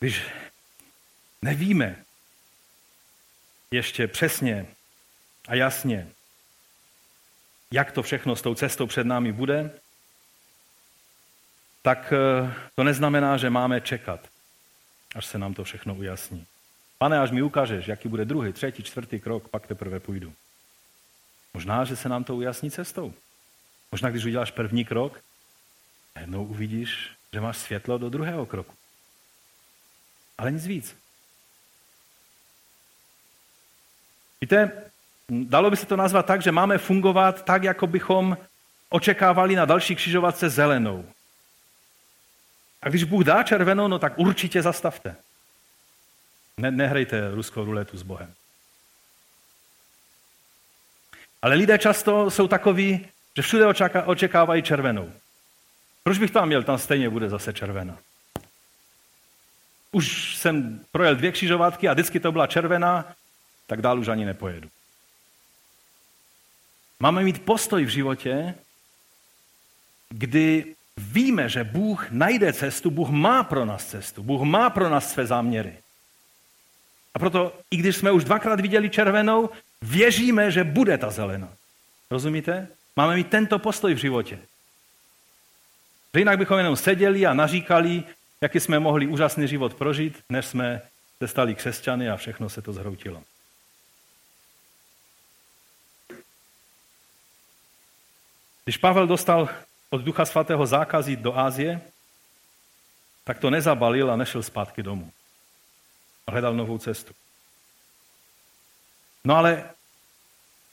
Když 0.00 0.22
nevíme 1.42 1.96
ještě 3.70 4.06
přesně 4.06 4.66
a 5.48 5.54
jasně, 5.54 6.08
jak 7.72 7.92
to 7.92 8.02
všechno 8.02 8.36
s 8.36 8.42
tou 8.42 8.54
cestou 8.54 8.86
před 8.86 9.06
námi 9.06 9.32
bude, 9.32 9.70
tak 11.82 12.12
eh, 12.12 12.54
to 12.74 12.84
neznamená, 12.84 13.36
že 13.36 13.50
máme 13.50 13.80
čekat, 13.80 14.28
až 15.14 15.26
se 15.26 15.38
nám 15.38 15.54
to 15.54 15.64
všechno 15.64 15.94
ujasní. 15.94 16.46
Pane, 16.98 17.20
až 17.20 17.30
mi 17.30 17.42
ukážeš, 17.42 17.88
jaký 17.88 18.08
bude 18.08 18.24
druhý, 18.24 18.52
třetí, 18.52 18.82
čtvrtý 18.82 19.20
krok, 19.20 19.48
pak 19.48 19.66
teprve 19.66 20.00
půjdu. 20.00 20.32
Možná, 21.54 21.84
že 21.84 21.96
se 21.96 22.08
nám 22.08 22.24
to 22.24 22.36
ujasní 22.36 22.70
cestou. 22.70 23.14
Možná, 23.92 24.10
když 24.10 24.24
uděláš 24.24 24.50
první 24.50 24.84
krok, 24.84 25.20
jednou 26.20 26.44
uvidíš, 26.44 27.10
že 27.32 27.40
máš 27.40 27.56
světlo 27.56 27.98
do 27.98 28.10
druhého 28.10 28.46
kroku. 28.46 28.74
Ale 30.38 30.52
nic 30.52 30.66
víc. 30.66 30.96
Víte, 34.40 34.90
dalo 35.30 35.70
by 35.70 35.76
se 35.76 35.86
to 35.86 35.96
nazvat 35.96 36.26
tak, 36.26 36.42
že 36.42 36.52
máme 36.52 36.78
fungovat 36.78 37.44
tak, 37.44 37.62
jako 37.62 37.86
bychom 37.86 38.36
očekávali 38.88 39.56
na 39.56 39.64
další 39.64 39.96
křižovatce 39.96 40.50
zelenou. 40.50 41.04
A 42.82 42.88
když 42.88 43.04
Bůh 43.04 43.24
dá 43.24 43.42
červenou, 43.42 43.88
no 43.88 43.98
tak 43.98 44.18
určitě 44.18 44.62
zastavte. 44.62 45.16
Ne, 46.56 46.70
nehrajte 46.70 47.30
ruskou 47.34 47.64
ruletu 47.64 47.96
s 47.96 48.02
Bohem. 48.02 48.34
Ale 51.42 51.54
lidé 51.54 51.78
často 51.78 52.30
jsou 52.30 52.48
takoví, 52.48 53.06
že 53.36 53.42
všude 53.42 53.66
očekávají 54.04 54.62
červenou. 54.62 55.12
Proč 56.02 56.18
bych 56.18 56.30
tam 56.30 56.46
měl? 56.46 56.62
Tam 56.62 56.78
stejně 56.78 57.10
bude 57.10 57.28
zase 57.28 57.52
červená. 57.52 57.98
Už 59.92 60.36
jsem 60.36 60.80
projel 60.92 61.16
dvě 61.16 61.32
křižovatky 61.32 61.88
a 61.88 61.92
vždycky 61.92 62.20
to 62.20 62.32
byla 62.32 62.46
červená, 62.46 63.14
tak 63.66 63.82
dál 63.82 64.00
už 64.00 64.08
ani 64.08 64.24
nepojedu. 64.24 64.68
Máme 67.02 67.22
mít 67.22 67.44
postoj 67.44 67.84
v 67.84 67.88
životě, 67.88 68.54
kdy 70.08 70.74
víme, 70.96 71.48
že 71.48 71.64
Bůh 71.64 72.10
najde 72.10 72.52
cestu, 72.52 72.90
Bůh 72.90 73.10
má 73.10 73.44
pro 73.44 73.64
nás 73.64 73.84
cestu, 73.84 74.22
Bůh 74.22 74.42
má 74.42 74.70
pro 74.70 74.90
nás 74.90 75.12
své 75.12 75.26
záměry. 75.26 75.74
A 77.14 77.18
proto, 77.18 77.58
i 77.70 77.76
když 77.76 77.96
jsme 77.96 78.12
už 78.12 78.24
dvakrát 78.24 78.60
viděli 78.60 78.90
červenou, 78.90 79.50
věříme, 79.82 80.50
že 80.50 80.64
bude 80.64 80.98
ta 80.98 81.10
zelená. 81.10 81.48
Rozumíte? 82.10 82.68
Máme 82.96 83.16
mít 83.16 83.30
tento 83.30 83.58
postoj 83.58 83.94
v 83.94 83.98
životě. 83.98 84.38
Že 86.14 86.20
jinak 86.20 86.38
bychom 86.38 86.58
jenom 86.58 86.76
seděli 86.76 87.26
a 87.26 87.34
naříkali, 87.34 88.02
jaký 88.40 88.60
jsme 88.60 88.78
mohli 88.78 89.06
úžasný 89.06 89.48
život 89.48 89.74
prožít, 89.74 90.18
než 90.30 90.46
jsme 90.46 90.82
se 91.18 91.28
stali 91.28 91.54
křesťany 91.54 92.10
a 92.10 92.16
všechno 92.16 92.48
se 92.48 92.62
to 92.62 92.72
zhroutilo. 92.72 93.22
Když 98.64 98.76
Pavel 98.76 99.06
dostal 99.06 99.48
od 99.90 100.00
Ducha 100.00 100.24
Svatého 100.24 100.66
zákaz 100.66 101.06
jít 101.06 101.18
do 101.18 101.38
Ázie, 101.38 101.80
tak 103.24 103.38
to 103.38 103.50
nezabalil 103.50 104.10
a 104.10 104.16
nešel 104.16 104.42
zpátky 104.42 104.82
domů. 104.82 105.12
Hledal 106.28 106.54
novou 106.54 106.78
cestu. 106.78 107.14
No 109.24 109.36
ale 109.36 109.70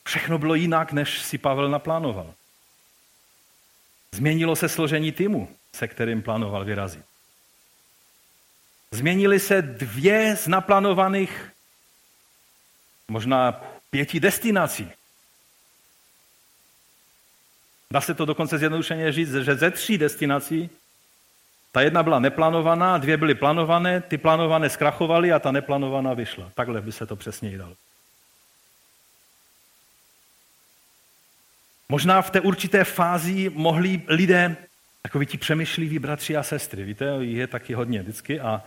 všechno 0.04 0.38
bylo 0.38 0.56
jinak, 0.56 0.92
než 0.92 1.22
si 1.22 1.38
Pavel 1.38 1.70
naplánoval. 1.70 2.34
Změnilo 4.12 4.56
se 4.56 4.70
složení 4.70 5.12
týmu, 5.12 5.56
se 5.76 5.88
kterým 5.88 6.22
plánoval 6.22 6.66
vyrazit. 6.66 7.06
Změnily 8.92 9.40
se 9.40 9.62
dvě 9.62 10.36
z 10.36 10.48
naplánovaných 10.48 11.52
možná 13.08 13.52
pěti 13.90 14.20
destinací. 14.20 14.92
Dá 17.94 18.02
se 18.02 18.14
to 18.14 18.26
dokonce 18.26 18.58
zjednodušeně 18.58 19.12
říct, 19.12 19.34
že 19.34 19.56
ze 19.56 19.72
tří 19.72 19.98
destinací 19.98 20.70
ta 21.72 21.82
jedna 21.82 22.04
byla 22.04 22.20
neplánovaná, 22.20 22.98
dvě 22.98 23.18
byly 23.18 23.36
plánované, 23.36 24.02
ty 24.02 24.18
plánované 24.18 24.70
zkrachovaly 24.70 25.32
a 25.32 25.40
ta 25.40 25.52
neplánovaná 25.52 26.14
vyšla. 26.14 26.52
Takhle 26.56 26.82
by 26.82 26.92
se 26.92 27.06
to 27.06 27.16
přesně 27.16 27.58
dalo. 27.58 27.74
Možná 31.90 32.22
v 32.22 32.30
té 32.30 32.42
určité 32.42 32.84
fázi 32.84 33.50
mohli 33.50 34.02
lidé, 34.08 34.56
takoví 35.02 35.26
ti 35.26 35.38
přemýšliví 35.38 36.00
bratři 36.00 36.38
a 36.38 36.44
sestry, 36.44 36.84
víte, 36.84 37.06
je 37.20 37.48
taky 37.48 37.74
hodně 37.74 38.02
vždycky 38.02 38.40
a 38.40 38.64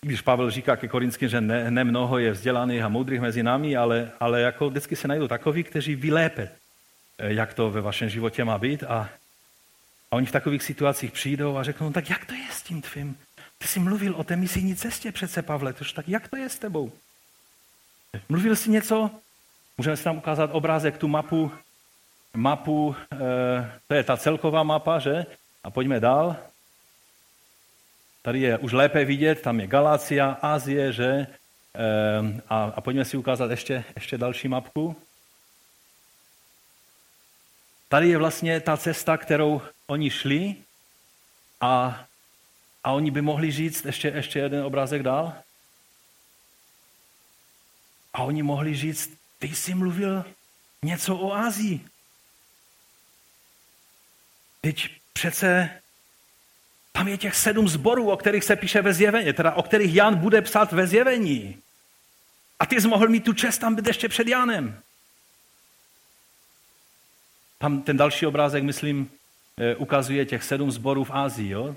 když 0.00 0.20
Pavel 0.20 0.50
říká 0.50 0.76
ke 0.76 0.88
Korinským, 0.88 1.28
že 1.28 1.40
ne, 1.40 1.70
ne 1.70 1.84
mnoho 1.84 2.18
je 2.18 2.32
vzdělaných 2.32 2.82
a 2.82 2.88
moudrých 2.88 3.20
mezi 3.20 3.42
námi, 3.42 3.76
ale, 3.76 4.10
ale 4.20 4.40
jako 4.40 4.70
vždycky 4.70 4.96
se 4.96 5.08
najdou 5.08 5.28
takoví, 5.28 5.64
kteří 5.64 5.94
ví 5.94 6.12
lépe, 6.12 6.48
jak 7.18 7.54
to 7.54 7.70
ve 7.70 7.80
vašem 7.80 8.08
životě 8.08 8.44
má 8.44 8.58
být 8.58 8.82
a, 8.82 9.10
a 10.10 10.16
oni 10.16 10.26
v 10.26 10.32
takových 10.32 10.62
situacích 10.62 11.12
přijdou 11.12 11.56
a 11.56 11.62
řeknou, 11.62 11.86
no, 11.86 11.92
tak 11.92 12.10
jak 12.10 12.24
to 12.24 12.34
je 12.34 12.46
s 12.50 12.62
tím 12.62 12.82
tvým? 12.82 13.18
Ty 13.58 13.68
jsi 13.68 13.80
mluvil 13.80 14.14
o 14.16 14.24
té 14.24 14.36
misijní 14.36 14.76
cestě 14.76 15.12
přece, 15.12 15.42
Pavle, 15.42 15.72
tož 15.72 15.92
tak 15.92 16.08
jak 16.08 16.28
to 16.28 16.36
je 16.36 16.48
s 16.48 16.58
tebou? 16.58 16.92
Mluvil 18.28 18.56
jsi 18.56 18.70
něco? 18.70 19.10
Můžeme 19.78 19.96
si 19.96 20.04
tam 20.04 20.16
ukázat 20.16 20.50
obrázek, 20.52 20.98
tu 20.98 21.08
mapu, 21.08 21.52
mapu, 22.34 22.96
e, 23.12 23.72
to 23.86 23.94
je 23.94 24.04
ta 24.04 24.16
celková 24.16 24.62
mapa, 24.62 24.98
že? 24.98 25.26
A 25.64 25.70
pojďme 25.70 26.00
dál. 26.00 26.36
Tady 28.22 28.40
je 28.40 28.58
už 28.58 28.72
lépe 28.72 29.04
vidět, 29.04 29.42
tam 29.42 29.60
je 29.60 29.66
Galácia, 29.66 30.30
Asie, 30.42 30.92
že? 30.92 31.26
Ehm, 31.74 32.42
a, 32.48 32.72
a 32.76 32.80
pojďme 32.80 33.04
si 33.04 33.16
ukázat 33.16 33.50
ještě, 33.50 33.84
ještě 33.94 34.18
další 34.18 34.48
mapku. 34.48 34.96
Tady 37.88 38.08
je 38.08 38.18
vlastně 38.18 38.60
ta 38.60 38.76
cesta, 38.76 39.16
kterou 39.16 39.62
oni 39.86 40.10
šli 40.10 40.56
a, 41.60 42.04
a 42.84 42.92
oni 42.92 43.10
by 43.10 43.22
mohli 43.22 43.52
říct, 43.52 43.84
ještě, 43.84 44.08
ještě 44.08 44.38
jeden 44.38 44.64
obrázek 44.64 45.02
dál, 45.02 45.32
a 48.12 48.22
oni 48.22 48.42
mohli 48.42 48.76
říct, 48.76 49.10
ty 49.38 49.48
jsi 49.48 49.74
mluvil 49.74 50.24
něco 50.82 51.16
o 51.16 51.34
Ázii. 51.34 51.80
Teď 54.60 54.90
přece 55.12 55.80
tam 56.92 57.08
je 57.08 57.18
těch 57.18 57.36
sedm 57.36 57.68
zborů, 57.68 58.10
o 58.10 58.16
kterých 58.16 58.44
se 58.44 58.56
píše 58.56 58.82
ve 58.82 58.94
zjevení, 58.94 59.32
teda 59.32 59.52
o 59.54 59.62
kterých 59.62 59.94
Jan 59.94 60.14
bude 60.14 60.42
psát 60.42 60.72
ve 60.72 60.86
zjevení. 60.86 61.62
A 62.58 62.66
ty 62.66 62.80
jsi 62.80 62.88
mohl 62.88 63.08
mít 63.08 63.24
tu 63.24 63.32
čest 63.32 63.58
tam 63.58 63.74
být 63.74 63.86
ještě 63.86 64.08
před 64.08 64.28
Janem. 64.28 64.82
Tam 67.58 67.82
ten 67.82 67.96
další 67.96 68.26
obrázek, 68.26 68.64
myslím, 68.64 69.10
eh, 69.60 69.74
ukazuje 69.76 70.26
těch 70.26 70.44
sedm 70.44 70.70
zborů 70.70 71.04
v 71.04 71.10
Ázii. 71.10 71.50
Jo? 71.50 71.76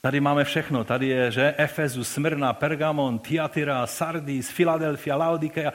Tady 0.00 0.20
máme 0.20 0.44
všechno. 0.44 0.84
Tady 0.84 1.06
je, 1.06 1.30
že 1.30 1.54
Efezu, 1.58 2.04
Smyrna, 2.04 2.52
Pergamon, 2.52 3.18
Tiatira, 3.18 3.86
Sardis, 3.86 4.50
Filadelfia, 4.50 5.16
Laodikea. 5.16 5.72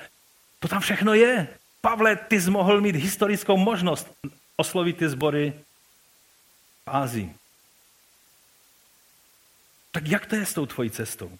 To 0.60 0.68
tam 0.68 0.82
všechno 0.82 1.14
je. 1.14 1.48
Pavle, 1.82 2.16
ty 2.16 2.42
jsi 2.42 2.50
mohl 2.50 2.82
mít 2.82 2.96
historickou 2.96 3.58
možnost 3.58 4.18
oslovit 4.58 4.98
ty 4.98 5.10
sbory 5.10 5.54
v 6.86 6.90
Ázii. 6.90 7.36
Tak 9.92 10.08
jak 10.08 10.26
to 10.26 10.36
je 10.36 10.46
s 10.46 10.54
tou 10.54 10.66
tvojí 10.66 10.90
cestou? 10.90 11.32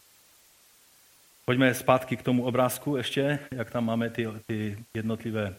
Pojďme 1.44 1.74
zpátky 1.74 2.16
k 2.16 2.22
tomu 2.22 2.44
obrázku 2.44 2.96
ještě, 2.96 3.38
jak 3.50 3.70
tam 3.70 3.84
máme 3.84 4.10
ty, 4.10 4.28
ty 4.46 4.84
jednotlivé 4.94 5.56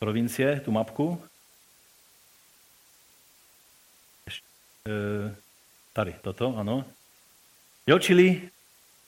provincie, 0.00 0.60
tu 0.60 0.72
mapku. 0.72 1.22
e, 4.88 5.36
tady, 5.92 6.14
toto, 6.22 6.56
ano. 6.56 6.84
Jo, 7.86 7.98
čili 7.98 8.50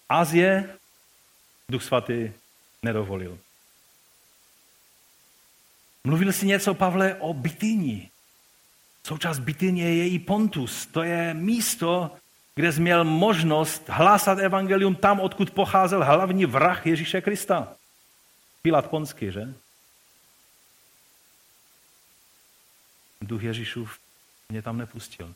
Azie 0.09 0.69
Duch 1.69 1.83
Svatý 1.83 2.33
nedovolil. 2.83 3.39
Mluvil 6.05 6.33
si 6.33 6.47
něco, 6.47 6.75
Pavle, 6.75 7.15
o 7.15 7.35
Bityni. 7.35 8.11
Součást 9.07 9.39
Bityni 9.39 9.81
je 9.81 9.97
její 9.97 10.19
Pontus. 10.19 10.87
To 10.87 11.03
je 11.03 11.35
místo, 11.35 12.11
kde 12.55 12.73
jsi 12.73 12.81
měl 12.81 13.05
možnost 13.05 13.83
hlásat 13.89 14.39
evangelium 14.39 14.95
tam, 14.95 15.21
odkud 15.21 15.51
pocházel 15.51 16.05
hlavní 16.05 16.47
vrah 16.47 16.87
Ježíše 16.87 17.21
Krista. 17.21 17.77
Pilat 18.63 18.91
Ponský, 18.91 19.33
že? 19.33 19.55
Duch 23.23 23.43
Ježíšův 23.43 23.99
mě 24.49 24.63
tam 24.63 24.79
nepustil. 24.79 25.35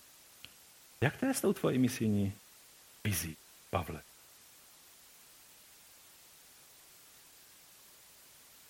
Jak 1.01 1.17
to 1.17 1.27
je 1.27 1.35
s 1.35 1.41
tou 1.41 1.53
tvojí 1.53 1.79
misijní 1.79 2.33
vizí, 3.05 3.37
Pavle? 3.71 4.03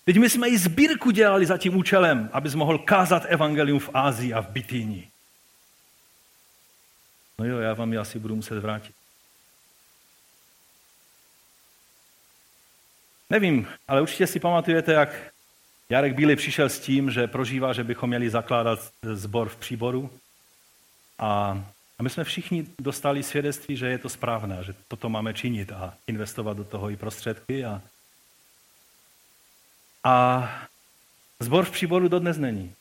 Teď 0.05 0.17
my 0.17 0.29
jsme 0.29 0.49
i 0.49 0.57
sbírku 0.57 1.11
dělali 1.11 1.45
za 1.45 1.57
tím 1.57 1.75
účelem, 1.75 2.29
abys 2.33 2.55
mohl 2.55 2.77
kázat 2.77 3.23
evangelium 3.25 3.79
v 3.79 3.89
Ázii 3.93 4.33
a 4.33 4.41
v 4.41 4.49
Bytýni. 4.49 5.11
No 7.39 7.45
jo, 7.45 7.59
já 7.59 7.73
vám 7.73 7.91
ji 7.91 7.97
asi 7.97 8.19
budu 8.19 8.35
muset 8.35 8.59
vrátit. 8.59 8.95
Nevím, 13.29 13.67
ale 13.87 14.01
určitě 14.01 14.27
si 14.27 14.39
pamatujete, 14.39 14.93
jak 14.93 15.33
Jarek 15.89 16.15
Bílý 16.15 16.35
přišel 16.35 16.69
s 16.69 16.79
tím, 16.79 17.11
že 17.11 17.27
prožívá, 17.27 17.73
že 17.73 17.83
bychom 17.83 18.09
měli 18.09 18.29
zakládat 18.29 18.91
sbor 19.13 19.49
v 19.49 19.55
příboru. 19.55 20.09
A, 21.19 21.63
a 21.99 22.03
my 22.03 22.09
jsme 22.09 22.23
všichni 22.23 22.67
dostali 22.79 23.23
svědectví, 23.23 23.77
že 23.77 23.87
je 23.87 23.97
to 23.97 24.09
správné, 24.09 24.63
že 24.63 24.73
toto 24.87 25.09
máme 25.09 25.33
činit 25.33 25.71
a 25.71 25.93
investovat 26.07 26.57
do 26.57 26.63
toho 26.63 26.89
i 26.89 26.97
prostředky. 26.97 27.65
A, 27.65 27.81
a 30.03 30.49
zbor 31.39 31.65
v 31.65 31.71
příboru 31.71 32.07
dodnes 32.07 32.37
není. 32.37 32.73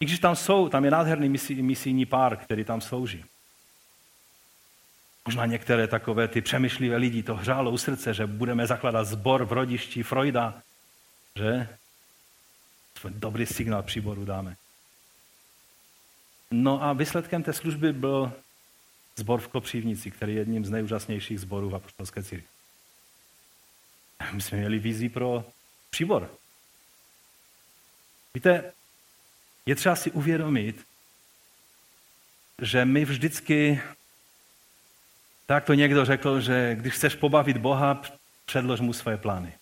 I 0.00 0.04
když 0.04 0.18
tam 0.18 0.36
jsou, 0.36 0.68
tam 0.68 0.84
je 0.84 0.90
nádherný 0.90 1.38
misijní 1.62 2.06
pár, 2.06 2.36
který 2.36 2.64
tam 2.64 2.80
slouží. 2.80 3.24
Možná 5.26 5.46
některé 5.46 5.86
takové 5.86 6.28
ty 6.28 6.40
přemýšlivé 6.40 6.96
lidi 6.96 7.22
to 7.22 7.34
hřálo 7.34 7.70
u 7.70 7.78
srdce, 7.78 8.14
že 8.14 8.26
budeme 8.26 8.66
zakládat 8.66 9.04
zbor 9.04 9.44
v 9.44 9.52
rodišti 9.52 10.02
Freuda, 10.02 10.62
že? 11.38 11.68
Dobrý 13.08 13.46
signál 13.46 13.82
příboru 13.82 14.24
dáme. 14.24 14.56
No 16.50 16.82
a 16.82 16.92
výsledkem 16.92 17.42
té 17.42 17.52
služby 17.52 17.92
byl 17.92 18.32
zbor 19.16 19.40
v 19.40 19.48
Kopřivnici, 19.48 20.10
který 20.10 20.34
je 20.34 20.40
jedním 20.40 20.64
z 20.64 20.70
nejúžasnějších 20.70 21.40
zborů 21.40 21.70
v 21.70 21.74
apostolské 21.74 22.22
církvi. 22.22 22.48
My 24.32 24.42
jsme 24.42 24.58
měli 24.58 24.78
vizi 24.78 25.08
pro 25.08 25.44
příbor. 25.90 26.30
Víte, 28.34 28.72
je 29.66 29.74
třeba 29.74 29.96
si 29.96 30.10
uvědomit, 30.10 30.86
že 32.62 32.84
my 32.84 33.04
vždycky, 33.04 33.82
tak 35.46 35.64
to 35.64 35.74
někdo 35.74 36.04
řekl, 36.04 36.40
že 36.40 36.74
když 36.74 36.94
chceš 36.94 37.14
pobavit 37.14 37.56
Boha, 37.56 38.02
předlož 38.44 38.80
mu 38.80 38.92
své 38.92 39.16
plány. 39.16 39.52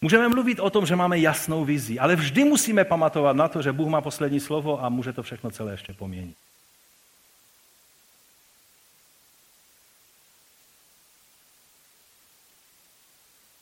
Můžeme 0.00 0.28
mluvit 0.28 0.60
o 0.60 0.70
tom, 0.70 0.86
že 0.86 0.96
máme 0.96 1.18
jasnou 1.18 1.64
vizi, 1.64 1.98
ale 1.98 2.16
vždy 2.16 2.44
musíme 2.44 2.84
pamatovat 2.84 3.36
na 3.36 3.48
to, 3.48 3.62
že 3.62 3.72
Bůh 3.72 3.88
má 3.88 4.00
poslední 4.00 4.40
slovo 4.40 4.84
a 4.84 4.88
může 4.88 5.12
to 5.12 5.22
všechno 5.22 5.50
celé 5.50 5.72
ještě 5.72 5.92
poměnit. 5.92 6.36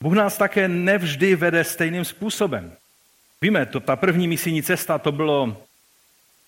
Bůh 0.01 0.15
nás 0.15 0.37
také 0.37 0.69
nevždy 0.69 1.37
vede 1.37 1.65
stejným 1.65 2.05
způsobem. 2.05 2.77
Víme, 3.41 3.67
to, 3.67 3.81
ta 3.81 3.97
první 3.97 4.29
misijní 4.29 4.63
cesta, 4.63 4.99
to 4.99 5.13
bylo 5.13 5.67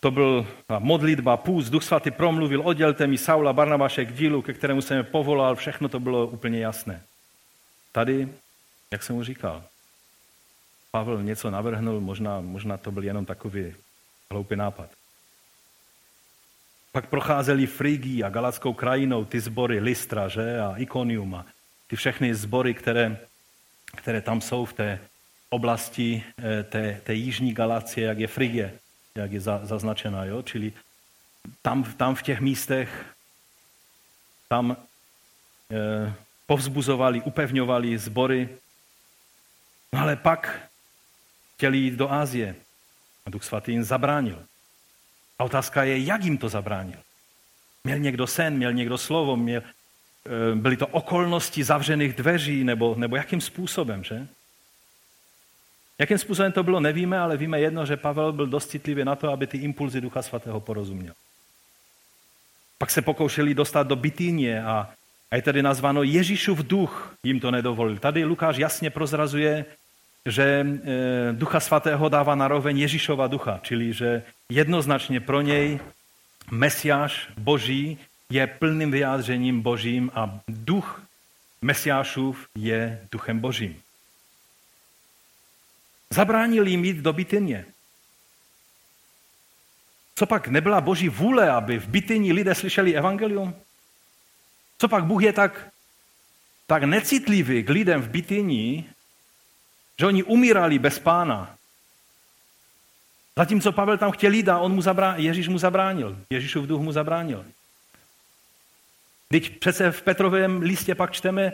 to 0.01 0.11
byl 0.11 0.47
modlitba, 0.79 1.37
půst, 1.37 1.71
Duch 1.71 1.85
Svatý 1.85 2.11
promluvil, 2.11 2.63
oddělte 2.65 3.07
mi 3.07 3.19
Saula 3.19 3.53
Barnabáše 3.53 4.05
k 4.05 4.13
dílu, 4.13 4.43
ke 4.43 4.53
kterému 4.53 4.83
jsem 4.83 4.97
je 4.97 5.03
povolal, 5.03 5.57
všechno 5.57 5.89
to 5.89 6.01
bylo 6.01 6.27
úplně 6.27 6.61
jasné. 6.61 7.03
Tady, 7.93 8.29
jak 8.91 9.03
jsem 9.03 9.17
mu 9.17 9.25
říkal, 9.25 9.65
Pavel 10.91 11.23
něco 11.23 11.51
navrhnul, 11.51 12.01
možná, 12.01 12.41
možná 12.41 12.77
to 12.77 12.91
byl 12.91 13.05
jenom 13.05 13.25
takový 13.25 13.75
hloupý 14.31 14.57
nápad. 14.57 14.91
Pak 16.93 17.07
procházeli 17.07 17.67
Frigii 17.67 18.23
a 18.23 18.29
Galackou 18.29 18.73
krajinou 18.73 19.25
ty 19.25 19.41
sbory 19.41 19.81
Listra 19.81 20.29
že? 20.29 20.61
a 20.61 20.77
Ikonium 20.77 21.35
a 21.35 21.47
ty 21.87 21.97
všechny 21.97 22.35
sbory, 22.35 22.75
které 22.75 23.17
které 23.97 24.21
tam 24.21 24.41
jsou 24.41 24.65
v 24.65 24.73
té 24.73 25.01
oblasti 25.51 26.25
eh, 26.39 26.63
té, 26.63 27.01
té 27.05 27.15
jižní 27.15 27.55
Galacie, 27.55 28.07
jak 28.07 28.19
je 28.19 28.27
Frigie, 28.27 28.79
jak 29.15 29.33
je 29.33 29.41
za, 29.41 29.61
zaznačena. 29.67 30.25
Jo? 30.25 30.43
Čili 30.43 30.73
tam, 31.63 31.85
tam 31.85 32.15
v 32.15 32.23
těch 32.23 32.41
místech, 32.41 33.07
tam 34.49 34.77
eh, 35.73 36.13
povzbuzovali, 36.47 37.23
upevňovali 37.23 37.99
sbory, 37.99 38.49
no 39.93 40.01
ale 40.01 40.17
pak 40.17 40.68
chtěli 41.59 41.79
jít 41.79 41.95
do 41.95 42.13
Ázie 42.13 42.55
a 43.27 43.31
Duch 43.31 43.45
Svatý 43.45 43.73
jim 43.73 43.85
zabránil. 43.85 44.39
A 45.39 45.45
otázka 45.45 45.85
je, 45.85 45.99
jak 45.99 46.25
jim 46.25 46.39
to 46.39 46.49
zabránil. 46.49 46.99
Měl 47.85 47.99
někdo 47.99 48.27
sen, 48.27 48.57
měl 48.57 48.73
někdo 48.73 48.99
slovo, 48.99 49.37
měl, 49.37 49.63
Eh, 50.29 50.55
byly 50.55 50.77
to 50.77 50.87
okolnosti 50.87 51.65
zavřených 51.65 52.13
dveří, 52.13 52.65
nebo, 52.65 52.95
nebo 52.99 53.17
jakým 53.17 53.41
způsobem, 53.41 54.05
že? 54.05 54.27
Jakým 55.99 56.19
způsobem 56.19 56.53
to 56.53 56.63
bylo, 56.63 56.81
nevíme, 56.81 57.19
ale 57.19 57.37
víme 57.37 57.61
jedno, 57.61 57.87
že 57.87 57.97
Pavel 57.97 58.33
byl 58.33 58.47
dost 58.47 58.71
citlivý 58.71 59.05
na 59.05 59.17
to, 59.17 59.31
aby 59.31 59.47
ty 59.47 59.59
impulzy 59.59 60.01
Ducha 60.01 60.23
Svatého 60.23 60.61
porozuměl. 60.61 61.15
Pak 62.79 62.91
se 62.91 63.03
pokoušeli 63.03 63.55
dostat 63.55 63.87
do 63.87 63.97
Bitínie 63.97 64.63
a, 64.63 64.91
a 65.31 65.37
je 65.37 65.43
tady 65.43 65.63
nazváno 65.63 66.03
Ježíšův 66.03 66.59
duch 66.59 67.15
jim 67.23 67.41
to 67.41 67.51
nedovolil. 67.51 67.99
Tady 67.99 68.25
Lukáš 68.25 68.57
jasně 68.57 68.91
prozrazuje, 68.91 69.65
že 70.29 70.45
e, 70.45 70.67
Ducha 71.33 71.61
Svatého 71.61 72.09
dává 72.09 72.35
na 72.35 72.49
roveň 72.49 72.79
Ježíšova 72.79 73.27
ducha, 73.27 73.61
čili 73.63 73.93
že 73.93 74.23
jednoznačně 74.49 75.21
pro 75.21 75.41
něj 75.41 75.81
Mesiáš 76.51 77.29
Boží 77.39 77.99
je 78.31 78.47
plným 78.47 78.91
vyjádřením 78.91 79.61
božím 79.61 80.11
a 80.15 80.41
duch 80.49 81.03
Mesiášův 81.63 82.49
je 82.57 83.01
duchem 83.13 83.41
božím. 83.41 83.81
Zabránil 86.11 86.67
jim 86.67 86.85
jít 86.85 86.97
do 86.97 87.13
Bityně. 87.13 87.65
Co 90.15 90.27
pak 90.27 90.49
nebyla 90.49 90.81
boží 90.81 91.09
vůle, 91.09 91.51
aby 91.51 91.79
v 91.79 91.89
Bityni 91.89 92.33
lidé 92.33 92.55
slyšeli 92.55 92.95
evangelium? 92.95 93.55
Co 94.79 94.89
pak 94.89 95.05
Bůh 95.05 95.23
je 95.23 95.33
tak, 95.33 95.69
tak 96.67 96.83
necitlivý 96.83 97.63
k 97.63 97.69
lidem 97.69 98.03
v 98.03 98.09
Bityni, 98.09 98.85
že 100.01 100.07
oni 100.07 100.23
umírali 100.23 100.79
bez 100.79 100.99
pána. 100.99 101.55
Zatímco 103.37 103.73
Pavel 103.73 103.99
tam 103.99 104.11
chtěl 104.11 104.33
jít 104.33 104.49
a 104.49 104.59
on 104.59 104.75
mu 104.75 104.83
zabrá, 104.83 105.15
Ježíš 105.17 105.49
mu 105.49 105.59
zabránil. 105.59 106.19
Ježíšův 106.31 106.67
duch 106.67 106.81
mu 106.81 106.93
zabránil. 106.93 107.45
Teď 109.29 109.59
přece 109.59 109.93
v 109.93 110.03
Petrovém 110.03 110.63
listě 110.63 110.95
pak 110.95 111.13
čteme, 111.13 111.53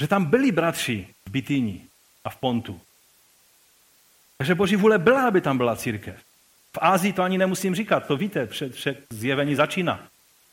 že 0.00 0.08
tam 0.08 0.24
byli 0.24 0.52
bratři 0.52 1.08
v 1.26 1.30
Bityni 1.30 1.80
a 2.24 2.30
v 2.30 2.36
Pontu. 2.36 2.80
Takže 4.38 4.54
boží 4.54 4.76
vůle 4.76 4.98
byla, 4.98 5.28
aby 5.28 5.40
tam 5.40 5.56
byla 5.56 5.76
církev. 5.76 6.16
V 6.72 6.78
Ázii 6.80 7.12
to 7.12 7.22
ani 7.22 7.38
nemusím 7.38 7.74
říkat, 7.74 8.06
to 8.06 8.16
víte, 8.16 8.46
před, 8.46 8.72
před 8.72 9.06
zjevení 9.10 9.54
začíná 9.54 10.08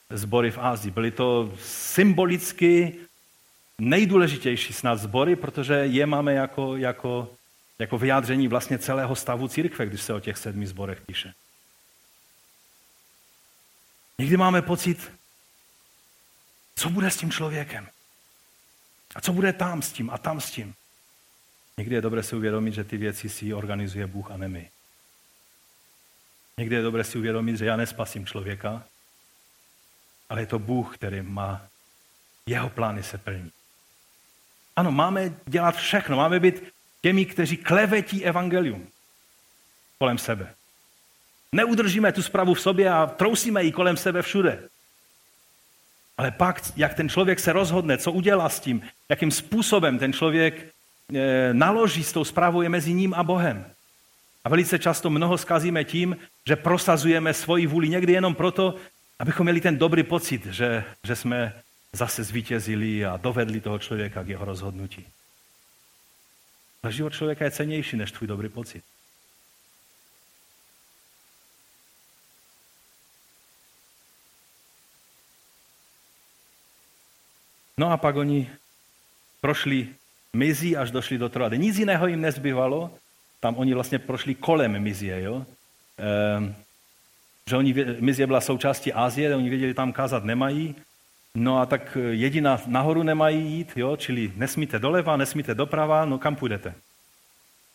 sbory 0.10 0.52
v 0.52 0.58
Ázii. 0.58 0.92
Byly 0.92 1.12
to 1.12 1.54
symbolicky 1.60 2.96
nejdůležitější 3.90 4.74
snad 4.74 4.96
sbory, 4.96 5.36
protože 5.36 5.74
je 5.74 6.06
máme 6.06 6.34
jako, 6.34 6.78
jako, 6.78 7.36
jako 7.80 7.98
vyjádření 7.98 8.48
vlastně 8.48 8.80
celého 8.80 9.16
stavu 9.16 9.48
církve, 9.48 9.86
když 9.86 10.02
se 10.02 10.14
o 10.14 10.20
těch 10.20 10.38
sedmi 10.38 10.68
zborech 10.68 11.02
píše. 11.02 11.34
Někdy 14.18 14.38
máme 14.38 14.62
pocit, 14.62 15.12
co 16.76 16.90
bude 16.90 17.12
s 17.12 17.18
tím 17.18 17.32
člověkem? 17.32 17.88
A 19.16 19.22
co 19.22 19.34
bude 19.34 19.54
tam 19.54 19.82
s 19.82 19.92
tím 19.92 20.10
a 20.10 20.18
tam 20.18 20.42
s 20.42 20.52
tím? 20.52 20.74
Někdy 21.78 21.96
je 21.96 22.02
dobré 22.02 22.24
si 22.24 22.36
uvědomit, 22.36 22.74
že 22.74 22.84
ty 22.84 22.98
věci 22.98 23.30
si 23.30 23.54
organizuje 23.54 24.08
Bůh 24.08 24.32
a 24.32 24.38
ne 24.38 24.48
my. 24.48 24.70
Někdy 26.58 26.76
je 26.76 26.82
dobré 26.82 27.04
si 27.04 27.18
uvědomit, 27.18 27.58
že 27.58 27.66
já 27.66 27.76
nespasím 27.76 28.26
člověka, 28.26 28.84
ale 30.30 30.42
je 30.42 30.46
to 30.46 30.60
Bůh, 30.60 30.98
který 30.98 31.22
má, 31.22 31.62
jeho 32.46 32.70
plány 32.70 33.04
se 33.04 33.18
plní. 33.18 33.52
Ano, 34.76 34.92
máme 34.92 35.34
dělat 35.46 35.76
všechno, 35.76 36.18
máme 36.18 36.40
být 36.40 36.64
těmi, 37.02 37.26
kteří 37.26 37.58
klevetí 37.58 38.26
evangelium 38.26 38.88
kolem 40.00 40.18
sebe. 40.18 40.54
Neudržíme 41.56 42.12
tu 42.12 42.22
zprávu 42.22 42.54
v 42.54 42.62
sobě 42.62 42.90
a 42.90 43.06
trousíme 43.06 43.64
ji 43.64 43.72
kolem 43.72 43.98
sebe 43.98 44.22
všude. 44.22 44.70
Ale 46.18 46.32
pak, 46.32 46.62
jak 46.76 46.94
ten 46.94 47.10
člověk 47.10 47.40
se 47.40 47.54
rozhodne, 47.54 47.98
co 47.98 48.12
udělá 48.12 48.50
s 48.50 48.60
tím, 48.60 48.82
jakým 49.10 49.32
způsobem 49.32 50.00
ten 50.00 50.14
člověk 50.14 50.66
e, 51.16 51.54
naloží 51.54 52.04
s 52.04 52.14
tou 52.14 52.24
zprávou, 52.24 52.62
je 52.62 52.70
mezi 52.70 52.94
ním 52.94 53.14
a 53.14 53.24
Bohem. 53.24 53.66
A 54.44 54.50
velice 54.50 54.80
často 54.80 55.10
mnoho 55.10 55.38
skazíme 55.38 55.84
tím, 55.84 56.18
že 56.48 56.56
prosazujeme 56.56 57.34
svoji 57.34 57.68
vůli 57.68 57.90
někdy 57.90 58.14
jenom 58.14 58.36
proto, 58.36 58.76
abychom 59.20 59.46
měli 59.46 59.62
ten 59.62 59.78
dobrý 59.78 60.04
pocit, 60.04 60.46
že, 60.46 60.84
že 61.04 61.16
jsme 61.16 61.54
zase 61.94 62.24
zvítězili 62.24 63.06
a 63.06 63.18
dovedli 63.18 63.62
toho 63.62 63.80
člověka 63.80 64.24
k 64.24 64.28
jeho 64.28 64.46
rozhodnutí. 64.46 65.06
Ale 66.84 66.94
život 66.94 67.14
člověka 67.14 67.46
je 67.46 67.52
cenější 67.52 67.98
než 67.98 68.12
tvůj 68.12 68.28
dobrý 68.28 68.50
pocit. 68.50 68.84
No 77.78 77.92
a 77.92 77.98
pak 77.98 78.16
oni 78.16 78.50
prošli 79.42 79.88
mizí 80.34 80.78
až 80.78 80.92
došli 80.92 81.18
do 81.18 81.30
Troady. 81.30 81.58
Nic 81.58 81.78
jiného 81.78 82.08
jim 82.08 82.22
nezbyvalo, 82.22 82.92
tam 83.40 83.56
oni 83.58 83.74
vlastně 83.74 84.00
prošli 84.00 84.36
kolem 84.36 84.80
mizie, 84.80 85.22
jo? 85.22 85.46
Ehm, 85.98 86.56
že 87.50 87.58
oni, 87.58 87.74
mizie 88.00 88.28
byla 88.28 88.42
součástí 88.42 88.94
Asie, 88.94 89.36
oni 89.36 89.50
věděli, 89.50 89.74
tam 89.74 89.94
kázat 89.94 90.24
nemají, 90.24 90.76
no 91.38 91.60
a 91.60 91.66
tak 91.66 91.98
jediná 92.12 92.62
nahoru 92.66 93.04
nemají 93.04 93.52
jít, 93.52 93.72
jo? 93.76 93.98
čili 93.98 94.32
nesmíte 94.36 94.80
doleva, 94.80 95.18
nesmíte 95.18 95.56
doprava, 95.56 96.06
no 96.06 96.20
kam 96.20 96.36
půjdete? 96.36 96.76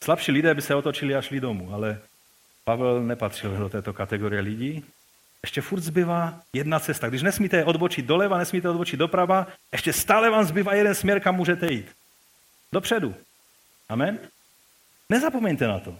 Slabší 0.05 0.33
lidé 0.33 0.55
by 0.55 0.63
se 0.63 0.75
otočili 0.75 1.15
a 1.17 1.23
šli 1.23 1.41
domů, 1.41 1.75
ale 1.75 2.01
Pavel 2.65 3.03
nepatřil 3.03 3.57
do 3.57 3.69
této 3.69 3.93
kategorie 3.93 4.41
lidí, 4.41 4.85
ještě 5.43 5.61
furt 5.61 5.81
zbývá 5.81 6.41
jedna 6.53 6.81
cesta. 6.81 7.09
Když 7.09 7.23
nesmíte 7.23 7.65
odbočit 7.65 8.07
doleva, 8.07 8.39
nesmíte 8.39 8.69
odbočit 8.69 8.99
doprava, 8.99 9.47
ještě 9.73 9.93
stále 9.93 10.31
vám 10.31 10.45
zbývá 10.45 10.75
jeden 10.75 10.95
směr, 10.95 11.21
kam 11.21 11.37
můžete 11.37 11.73
jít. 11.73 11.87
Dopředu. 12.73 13.15
Amen? 13.89 14.19
Nezapomeňte 15.09 15.67
na 15.67 15.79
to. 15.79 15.97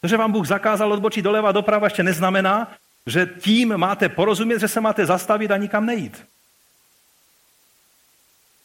To, 0.00 0.08
že 0.08 0.16
vám 0.16 0.32
Bůh 0.32 0.46
zakázal 0.46 0.92
odbočit 0.92 1.24
doleva 1.24 1.52
doprava, 1.52 1.86
ještě 1.86 2.02
neznamená, 2.02 2.72
že 3.06 3.26
tím 3.26 3.76
máte 3.76 4.08
porozumět, 4.08 4.60
že 4.60 4.68
se 4.68 4.80
máte 4.80 5.06
zastavit 5.06 5.50
a 5.50 5.56
nikam 5.56 5.86
nejít. 5.86 6.26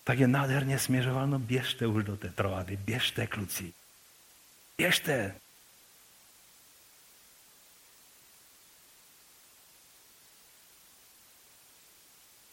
Tak 0.03 0.19
je 0.19 0.27
nádherně 0.27 0.79
směřováno, 0.79 1.39
běžte 1.39 1.88
už 1.88 2.03
do 2.03 2.17
té 2.17 2.29
trovady, 2.29 2.77
běžte, 2.77 3.27
kluci. 3.27 3.73
Běžte, 4.77 5.36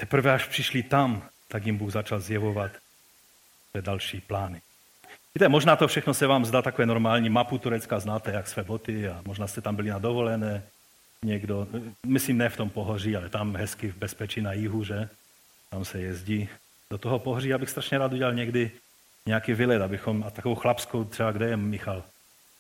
Teprve 0.03 0.33
až 0.33 0.47
přišli 0.47 0.83
tam, 0.83 1.29
tak 1.49 1.67
jim 1.67 1.79
Bůh 1.79 1.93
začal 1.93 2.21
zjevovat 2.21 2.73
další 3.81 4.21
plány. 4.21 4.61
Víte, 5.35 5.49
možná 5.49 5.77
to 5.77 5.89
všechno 5.89 6.15
se 6.15 6.27
vám 6.27 6.45
zdá 6.45 6.63
takové 6.63 6.87
normální. 6.87 7.31
Mapu 7.31 7.59
Turecka 7.59 8.01
znáte, 8.01 8.33
jak 8.33 8.49
své 8.49 8.63
boty 8.65 9.09
a 9.09 9.23
možná 9.27 9.47
jste 9.47 9.61
tam 9.61 9.77
byli 9.77 9.91
na 9.91 9.99
dovolené. 9.99 10.63
Někdo, 11.25 11.69
myslím 12.07 12.39
ne 12.39 12.49
v 12.49 12.57
tom 12.57 12.71
pohoří, 12.71 13.17
ale 13.17 13.29
tam 13.29 13.57
hezky 13.57 13.89
v 13.89 13.97
bezpečí 13.97 14.41
na 14.41 14.53
jihu, 14.53 14.85
že? 14.85 15.09
Tam 15.71 15.85
se 15.85 16.01
jezdí 16.01 16.49
do 16.91 16.99
toho 16.99 17.19
pohoří. 17.19 17.49
Já 17.49 17.59
bych 17.59 17.71
strašně 17.71 17.99
rád 17.99 18.13
udělal 18.13 18.35
někdy 18.35 18.71
nějaký 19.27 19.53
vylet, 19.53 19.83
abychom, 19.83 20.25
a 20.27 20.31
takovou 20.31 20.55
chlapskou, 20.55 21.05
třeba 21.05 21.33
kde 21.33 21.49
je 21.49 21.57
Michal 21.57 22.05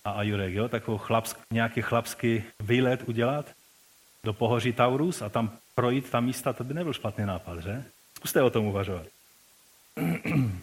a 0.05 0.11
Ajurek, 0.11 0.55
jo? 0.55 0.69
takovou 0.69 0.99
chlapsk, 0.99 1.39
nějaký 1.53 1.83
chlapský 1.83 2.45
výlet 2.61 3.09
udělat 3.09 3.47
do 4.25 4.33
pohoří 4.33 4.73
Taurus 4.73 5.23
a 5.23 5.29
tam 5.29 5.59
projít 5.75 6.11
ta 6.11 6.21
místa, 6.21 6.53
to 6.53 6.65
by 6.65 6.75
nebyl 6.75 6.93
špatný 6.93 7.27
nápad, 7.27 7.61
že? 7.61 7.85
Zkuste 8.17 8.43
o 8.43 8.51
tom 8.51 8.67
uvažovat. 8.67 9.07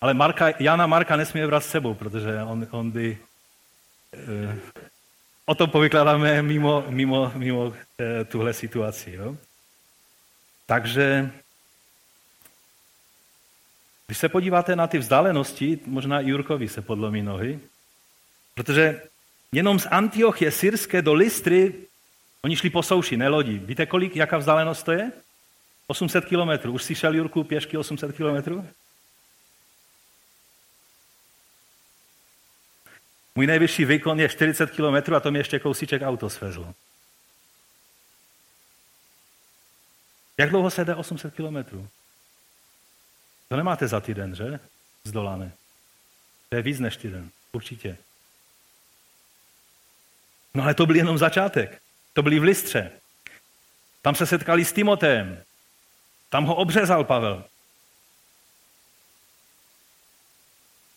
Ale 0.00 0.14
Marka, 0.14 0.48
Jana 0.58 0.86
Marka 0.86 1.16
nesmí 1.16 1.46
brát 1.46 1.64
s 1.64 1.70
sebou, 1.70 1.94
protože 1.94 2.42
on, 2.42 2.66
on 2.70 2.90
by... 2.90 3.18
Uh, 4.28 4.54
o 5.46 5.54
tom 5.54 5.70
povykládáme 5.70 6.42
mimo, 6.42 6.84
mimo, 6.88 7.32
mimo 7.34 7.64
uh, 7.64 7.74
tuhle 8.28 8.52
situaci. 8.52 9.12
Jo? 9.12 9.36
Takže 10.66 11.30
když 14.06 14.18
se 14.18 14.28
podíváte 14.28 14.76
na 14.76 14.86
ty 14.86 14.98
vzdálenosti, 14.98 15.78
možná 15.86 16.20
Jurkovi 16.20 16.68
se 16.68 16.82
podlomí 16.82 17.22
nohy, 17.22 17.60
protože 18.54 19.02
jenom 19.52 19.78
z 19.78 19.86
Antiochie 19.86 20.50
syrské 20.50 21.02
do 21.02 21.14
Listry 21.14 21.74
Oni 22.44 22.56
šli 22.56 22.70
po 22.70 22.82
souši, 22.82 23.16
ne 23.16 23.28
lodi. 23.28 23.58
Víte, 23.58 23.86
kolik, 23.86 24.16
jaká 24.16 24.38
vzdálenost 24.38 24.82
to 24.82 24.92
je? 24.92 25.12
800 25.86 26.24
kilometrů. 26.24 26.72
Už 26.72 26.82
si 26.82 26.94
šel, 26.94 27.14
Jurku, 27.14 27.44
pěšky 27.44 27.78
800 27.78 28.16
kilometrů? 28.16 28.68
Můj 33.34 33.46
nejvyšší 33.46 33.84
výkon 33.84 34.20
je 34.20 34.28
40 34.28 34.70
kilometrů 34.70 35.16
a 35.16 35.20
to 35.20 35.30
mi 35.30 35.38
ještě 35.38 35.58
kousíček 35.58 36.02
auto 36.02 36.30
svezlo. 36.30 36.74
Jak 40.38 40.50
dlouho 40.50 40.70
se 40.70 40.84
jde 40.84 40.94
800 40.94 41.34
kilometrů? 41.34 41.88
To 43.48 43.56
nemáte 43.56 43.88
za 43.88 44.00
týden, 44.00 44.34
že? 44.34 44.60
Zdolané. 45.04 45.52
To 46.48 46.56
je 46.56 46.62
víc 46.62 46.80
než 46.80 46.96
týden, 46.96 47.30
určitě. 47.52 47.96
No 50.54 50.62
ale 50.62 50.74
to 50.74 50.86
byl 50.86 50.96
jenom 50.96 51.18
začátek. 51.18 51.82
To 52.12 52.22
byli 52.22 52.38
v 52.38 52.42
Listře. 52.42 52.90
Tam 54.02 54.14
se 54.14 54.26
setkali 54.26 54.64
s 54.64 54.72
Timoteem. 54.72 55.42
Tam 56.28 56.44
ho 56.44 56.54
obřezal 56.54 57.04
Pavel. 57.04 57.44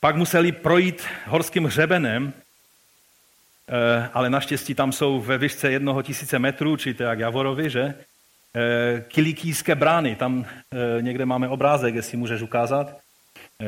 Pak 0.06 0.16
museli 0.16 0.52
projít 0.52 1.08
horským 1.26 1.66
hřebenem, 1.66 2.34
eh, 3.70 4.10
ale 4.14 4.30
naštěstí 4.30 4.76
tam 4.76 4.92
jsou 4.92 5.22
ve 5.22 5.38
výšce 5.38 5.72
jednoho 5.72 6.02
tisíce 6.02 6.40
metrů, 6.40 6.78
či 6.78 6.94
to 6.94 7.04
jak 7.04 7.20
Javorovi, 7.20 7.70
že? 7.70 7.94
Eh, 8.56 9.04
kilikijské 9.08 9.76
brány, 9.76 10.16
tam 10.16 10.46
eh, 10.46 11.02
někde 11.02 11.26
máme 11.26 11.50
obrázek, 11.50 11.96
jestli 11.96 12.18
můžeš 12.18 12.42
ukázat. 12.42 12.98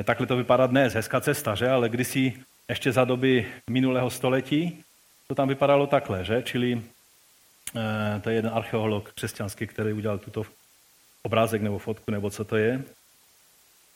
Takhle 0.03 0.27
to 0.27 0.37
vypadá 0.37 0.67
dnes, 0.67 0.93
hezká 0.93 1.21
cesta, 1.21 1.55
že? 1.55 1.69
Ale 1.69 1.89
kdysi 1.89 2.33
ještě 2.69 2.91
za 2.91 3.05
doby 3.05 3.47
minulého 3.69 4.09
století 4.09 4.83
to 5.27 5.35
tam 5.35 5.47
vypadalo 5.47 5.87
takhle, 5.87 6.25
že? 6.25 6.43
Čili 6.43 6.81
to 8.21 8.29
je 8.29 8.35
jeden 8.35 8.51
archeolog 8.53 9.11
křesťanský, 9.11 9.67
který 9.67 9.93
udělal 9.93 10.17
tuto 10.17 10.43
obrázek 11.23 11.61
nebo 11.61 11.79
fotku, 11.79 12.11
nebo 12.11 12.29
co 12.29 12.45
to 12.45 12.57
je. 12.57 12.83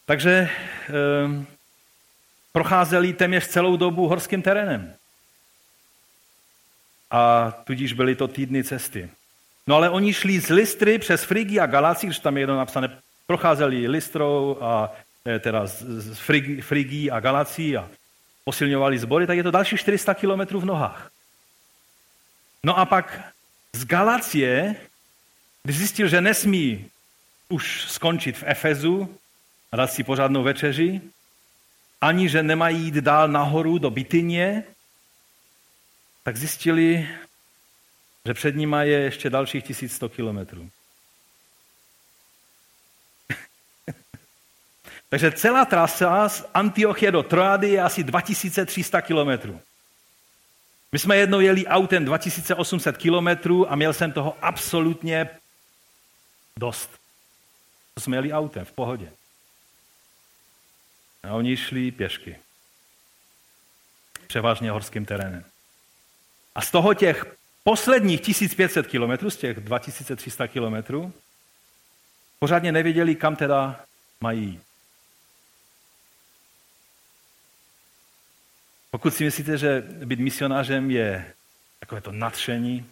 Takže 0.05 0.49
procházeli 2.51 3.13
téměř 3.13 3.47
celou 3.47 3.77
dobu 3.77 4.07
horským 4.07 4.41
terénem. 4.41 4.93
A 7.11 7.51
tudíž 7.63 7.93
byly 7.93 8.15
to 8.15 8.27
týdny 8.27 8.63
cesty. 8.63 9.09
No 9.67 9.75
ale 9.75 9.89
oni 9.89 10.13
šli 10.13 10.39
z 10.39 10.49
Listry 10.49 10.99
přes 10.99 11.23
Frigy 11.23 11.59
a 11.59 11.65
Galaci, 11.65 12.05
když 12.05 12.19
tam 12.19 12.37
je 12.37 12.41
jedno 12.41 12.57
napsané, 12.57 12.97
procházeli 13.27 13.87
Listrou 13.87 14.57
a 14.61 14.91
eh, 15.25 15.39
teda 15.39 15.67
z 15.67 16.19
Frigy 16.61 17.11
a 17.11 17.19
Galací 17.19 17.77
a 17.77 17.89
posilňovali 18.43 18.99
sbory, 18.99 19.27
tak 19.27 19.37
je 19.37 19.43
to 19.43 19.51
další 19.51 19.77
400 19.77 20.13
kilometrů 20.13 20.59
v 20.59 20.65
nohách. 20.65 21.11
No 22.63 22.77
a 22.77 22.85
pak 22.85 23.33
z 23.73 23.85
Galacie, 23.85 24.75
když 25.63 25.77
zjistil, 25.77 26.07
že 26.07 26.21
nesmí 26.21 26.85
už 27.49 27.85
skončit 27.87 28.37
v 28.37 28.43
Efezu 28.47 29.17
a 29.71 29.77
dát 29.77 29.87
si 29.87 30.03
pořádnou 30.03 30.43
večeři, 30.43 31.01
ani 32.01 32.29
že 32.29 32.43
nemají 32.43 32.83
jít 32.83 32.95
dál 32.95 33.27
nahoru 33.27 33.77
do 33.77 33.89
Bityně, 33.89 34.63
tak 36.23 36.37
zjistili, 36.37 37.09
že 38.25 38.33
před 38.33 38.55
nimi 38.55 38.77
je 38.81 38.99
ještě 38.99 39.29
dalších 39.29 39.63
1100 39.63 40.09
kilometrů. 40.09 40.69
Takže 45.09 45.31
celá 45.31 45.65
trasa 45.65 46.29
z 46.29 46.45
Antiochie 46.53 47.11
do 47.11 47.23
Troady 47.23 47.69
je 47.69 47.83
asi 47.83 48.03
2300 48.03 49.01
kilometrů. 49.01 49.61
My 50.91 50.99
jsme 50.99 51.17
jednou 51.17 51.39
jeli 51.39 51.67
autem 51.67 52.05
2800 52.05 52.97
kilometrů 52.97 53.71
a 53.71 53.75
měl 53.75 53.93
jsem 53.93 54.11
toho 54.11 54.37
absolutně 54.41 55.29
dost. 56.57 56.89
To 57.93 58.01
jsme 58.01 58.17
jeli 58.17 58.33
autem, 58.33 58.65
v 58.65 58.71
pohodě. 58.71 59.11
A 61.23 61.33
oni 61.33 61.57
šli 61.57 61.91
pěšky. 61.91 62.39
Převážně 64.27 64.71
horským 64.71 65.05
terénem. 65.05 65.45
A 66.55 66.61
z 66.61 66.71
toho 66.71 66.93
těch 66.93 67.37
posledních 67.63 68.21
1500 68.21 68.87
kilometrů, 68.87 69.29
z 69.29 69.37
těch 69.37 69.59
2300 69.59 70.47
kilometrů, 70.47 71.13
pořádně 72.39 72.71
nevěděli, 72.71 73.15
kam 73.15 73.35
teda 73.35 73.85
mají. 74.21 74.61
Pokud 78.91 79.13
si 79.13 79.23
myslíte, 79.23 79.57
že 79.57 79.81
být 79.81 80.19
misionářem 80.19 80.91
je 80.91 81.33
takové 81.79 82.01
to 82.01 82.11
nadšení, 82.11 82.91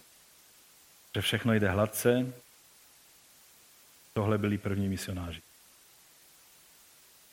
že 1.14 1.20
všechno 1.20 1.52
jde 1.52 1.70
hladce, 1.70 2.32
tohle 4.12 4.38
byli 4.38 4.58
první 4.58 4.88
misionáři. 4.88 5.42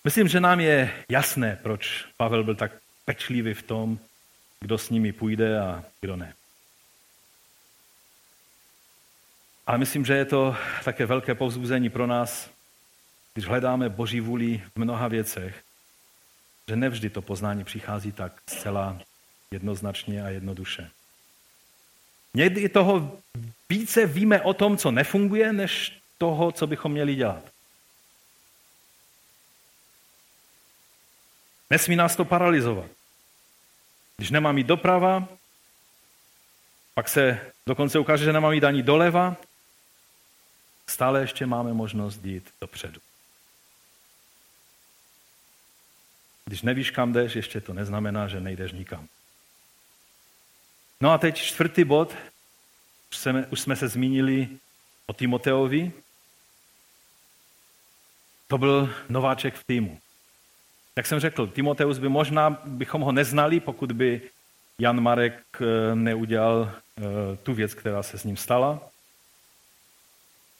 Myslím, 0.07 0.27
že 0.27 0.39
nám 0.39 0.59
je 0.59 1.03
jasné, 1.09 1.59
proč 1.63 2.05
Pavel 2.17 2.43
byl 2.43 2.55
tak 2.55 2.71
pečlivý 3.05 3.53
v 3.53 3.63
tom, 3.63 3.99
kdo 4.59 4.77
s 4.77 4.89
nimi 4.89 5.11
půjde 5.11 5.59
a 5.59 5.83
kdo 6.01 6.15
ne. 6.15 6.33
Ale 9.65 9.77
myslím, 9.77 10.05
že 10.05 10.13
je 10.13 10.25
to 10.25 10.55
také 10.83 11.05
velké 11.05 11.35
povzbuzení 11.35 11.89
pro 11.89 12.07
nás, 12.07 12.49
když 13.33 13.45
hledáme 13.45 13.89
Boží 13.89 14.19
vůli 14.19 14.63
v 14.75 14.79
mnoha 14.79 15.07
věcech, 15.07 15.63
že 16.67 16.75
nevždy 16.75 17.09
to 17.09 17.21
poznání 17.21 17.63
přichází 17.63 18.11
tak 18.11 18.41
zcela 18.49 18.99
jednoznačně 19.51 20.23
a 20.23 20.29
jednoduše. 20.29 20.89
Někdy 22.33 22.69
toho 22.69 23.19
více 23.69 24.05
víme 24.05 24.41
o 24.41 24.53
tom, 24.53 24.77
co 24.77 24.91
nefunguje, 24.91 25.53
než 25.53 25.99
toho, 26.17 26.51
co 26.51 26.67
bychom 26.67 26.91
měli 26.91 27.15
dělat. 27.15 27.56
Nesmí 31.69 31.95
nás 31.95 32.15
to 32.15 32.25
paralizovat. 32.25 32.91
Když 34.17 34.31
nemá 34.31 34.51
mít 34.51 34.67
doprava, 34.67 35.27
pak 36.93 37.09
se 37.09 37.51
dokonce 37.67 37.99
ukáže, 37.99 38.25
že 38.25 38.33
nemá 38.33 38.49
mít 38.49 38.63
ani 38.63 38.83
doleva, 38.83 39.35
stále 40.87 41.21
ještě 41.21 41.45
máme 41.45 41.73
možnost 41.73 42.25
jít 42.25 42.53
dopředu. 42.61 43.01
Když 46.45 46.61
nevíš, 46.61 46.91
kam 46.91 47.13
jdeš, 47.13 47.35
ještě 47.35 47.61
to 47.61 47.73
neznamená, 47.73 48.27
že 48.27 48.39
nejdeš 48.39 48.71
nikam. 48.71 49.07
No 51.01 51.11
a 51.11 51.17
teď 51.17 51.35
čtvrtý 51.35 51.83
bod. 51.83 52.15
Už 53.11 53.17
jsme, 53.17 53.47
už 53.47 53.59
jsme 53.59 53.75
se 53.75 53.87
zmínili 53.87 54.49
o 55.05 55.13
Timoteovi. 55.13 55.91
To 58.47 58.57
byl 58.57 58.95
nováček 59.09 59.55
v 59.55 59.63
týmu. 59.63 59.99
Jak 60.97 61.05
jsem 61.07 61.19
řekl, 61.19 61.47
Timoteus 61.47 61.97
by 61.97 62.09
možná, 62.09 62.61
bychom 62.65 63.01
ho 63.01 63.11
neznali, 63.11 63.59
pokud 63.59 63.91
by 63.91 64.21
Jan 64.79 65.01
Marek 65.01 65.43
eh, 65.61 65.95
neudělal 65.95 66.71
eh, 66.71 67.03
tu 67.43 67.53
věc, 67.53 67.73
která 67.73 68.03
se 68.03 68.17
s 68.17 68.23
ním 68.23 68.37
stala. 68.37 68.79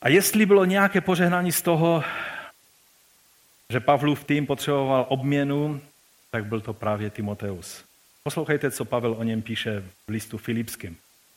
A 0.02 0.10
jestli 0.10 0.46
bylo 0.46 0.66
nějaké 0.66 1.02
požehnání 1.02 1.52
z 1.52 1.62
toho, 1.62 2.04
že 3.70 3.80
Pavlův 3.80 4.24
tým 4.24 4.46
potřeboval 4.46 5.06
obměnu, 5.10 5.82
tak 6.32 6.46
byl 6.46 6.62
to 6.62 6.74
právě 6.74 7.10
Timoteus. 7.10 7.84
Poslouchejte, 8.24 8.72
co 8.72 8.86
Pavel 8.86 9.16
o 9.18 9.24
něm 9.24 9.42
píše 9.42 9.84
v 10.08 10.12
listu 10.12 10.38
Filipském. 10.38 10.96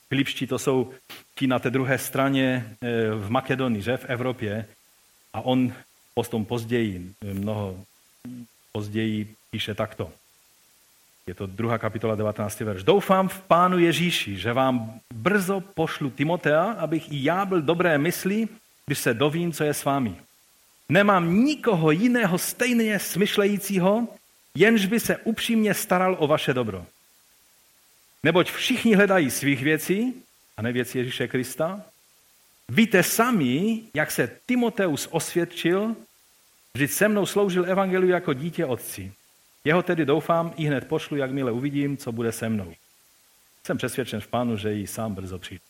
Filipští 0.09 0.46
to 0.46 0.59
jsou 0.59 0.92
ti 1.34 1.46
na 1.46 1.59
té 1.59 1.70
druhé 1.70 1.98
straně 1.98 2.76
eh, 2.80 3.11
v 3.14 3.30
Makedonii, 3.30 3.82
že 3.82 3.96
v 3.96 4.05
Evropě. 4.05 4.66
A 5.32 5.40
on 5.40 5.72
potom 6.14 6.44
později, 6.44 7.12
mnoho 7.32 7.84
později 8.73 9.35
píše 9.51 9.75
takto. 9.75 10.12
Je 11.27 11.35
to 11.35 11.47
druhá 11.47 11.79
kapitola 11.79 12.14
19. 12.14 12.61
verš. 12.61 12.83
Doufám 12.83 13.29
v 13.29 13.41
Pánu 13.41 13.79
Ježíši, 13.79 14.37
že 14.37 14.53
vám 14.53 15.01
brzo 15.14 15.61
pošlu 15.61 16.11
Timotea, 16.11 16.62
abych 16.62 17.12
i 17.12 17.25
já 17.25 17.45
byl 17.45 17.62
dobré 17.62 17.99
mysli, 17.99 18.49
když 18.87 18.99
se 18.99 19.14
dovím, 19.14 19.53
co 19.53 19.64
je 19.64 19.75
s 19.75 19.85
vámi. 19.85 20.16
Nemám 20.89 21.35
nikoho 21.45 21.91
jiného 21.91 22.39
stejně 22.39 22.99
smyšlejícího, 22.99 24.09
jenž 24.55 24.87
by 24.87 25.01
se 25.01 25.16
upřímně 25.16 25.75
staral 25.75 26.16
o 26.18 26.27
vaše 26.27 26.55
dobro. 26.55 26.87
Neboť 28.23 28.51
všichni 28.51 28.95
hledají 28.95 29.31
svých 29.31 29.62
věcí, 29.62 30.14
a 30.57 30.62
ne 30.62 30.73
věcí 30.73 30.99
Ježíše 30.99 31.29
Krista. 31.29 31.83
Víte 32.68 33.03
sami, 33.03 33.81
jak 33.95 34.11
se 34.11 34.31
Timoteus 34.47 35.09
osvědčil, 35.11 35.97
vždyť 36.75 36.91
se 36.91 37.09
mnou 37.09 37.27
sloužil 37.27 37.71
evangeliu 37.71 38.11
jako 38.11 38.33
dítě 38.33 38.66
otci. 38.66 39.12
Jeho 39.64 39.83
tedy 39.83 40.05
doufám 40.05 40.53
i 40.57 40.64
hned 40.64 40.89
pošlu, 40.89 41.16
jakmile 41.16 41.53
uvidím, 41.53 41.97
co 41.97 42.12
bude 42.12 42.33
se 42.33 42.49
mnou. 42.49 42.75
Jsem 43.66 43.77
přesvědčen 43.77 44.21
v 44.21 44.29
pánu, 44.29 44.57
že 44.57 44.73
ji 44.73 44.87
sám 44.87 45.14
brzo 45.14 45.39
přijde. 45.39 45.64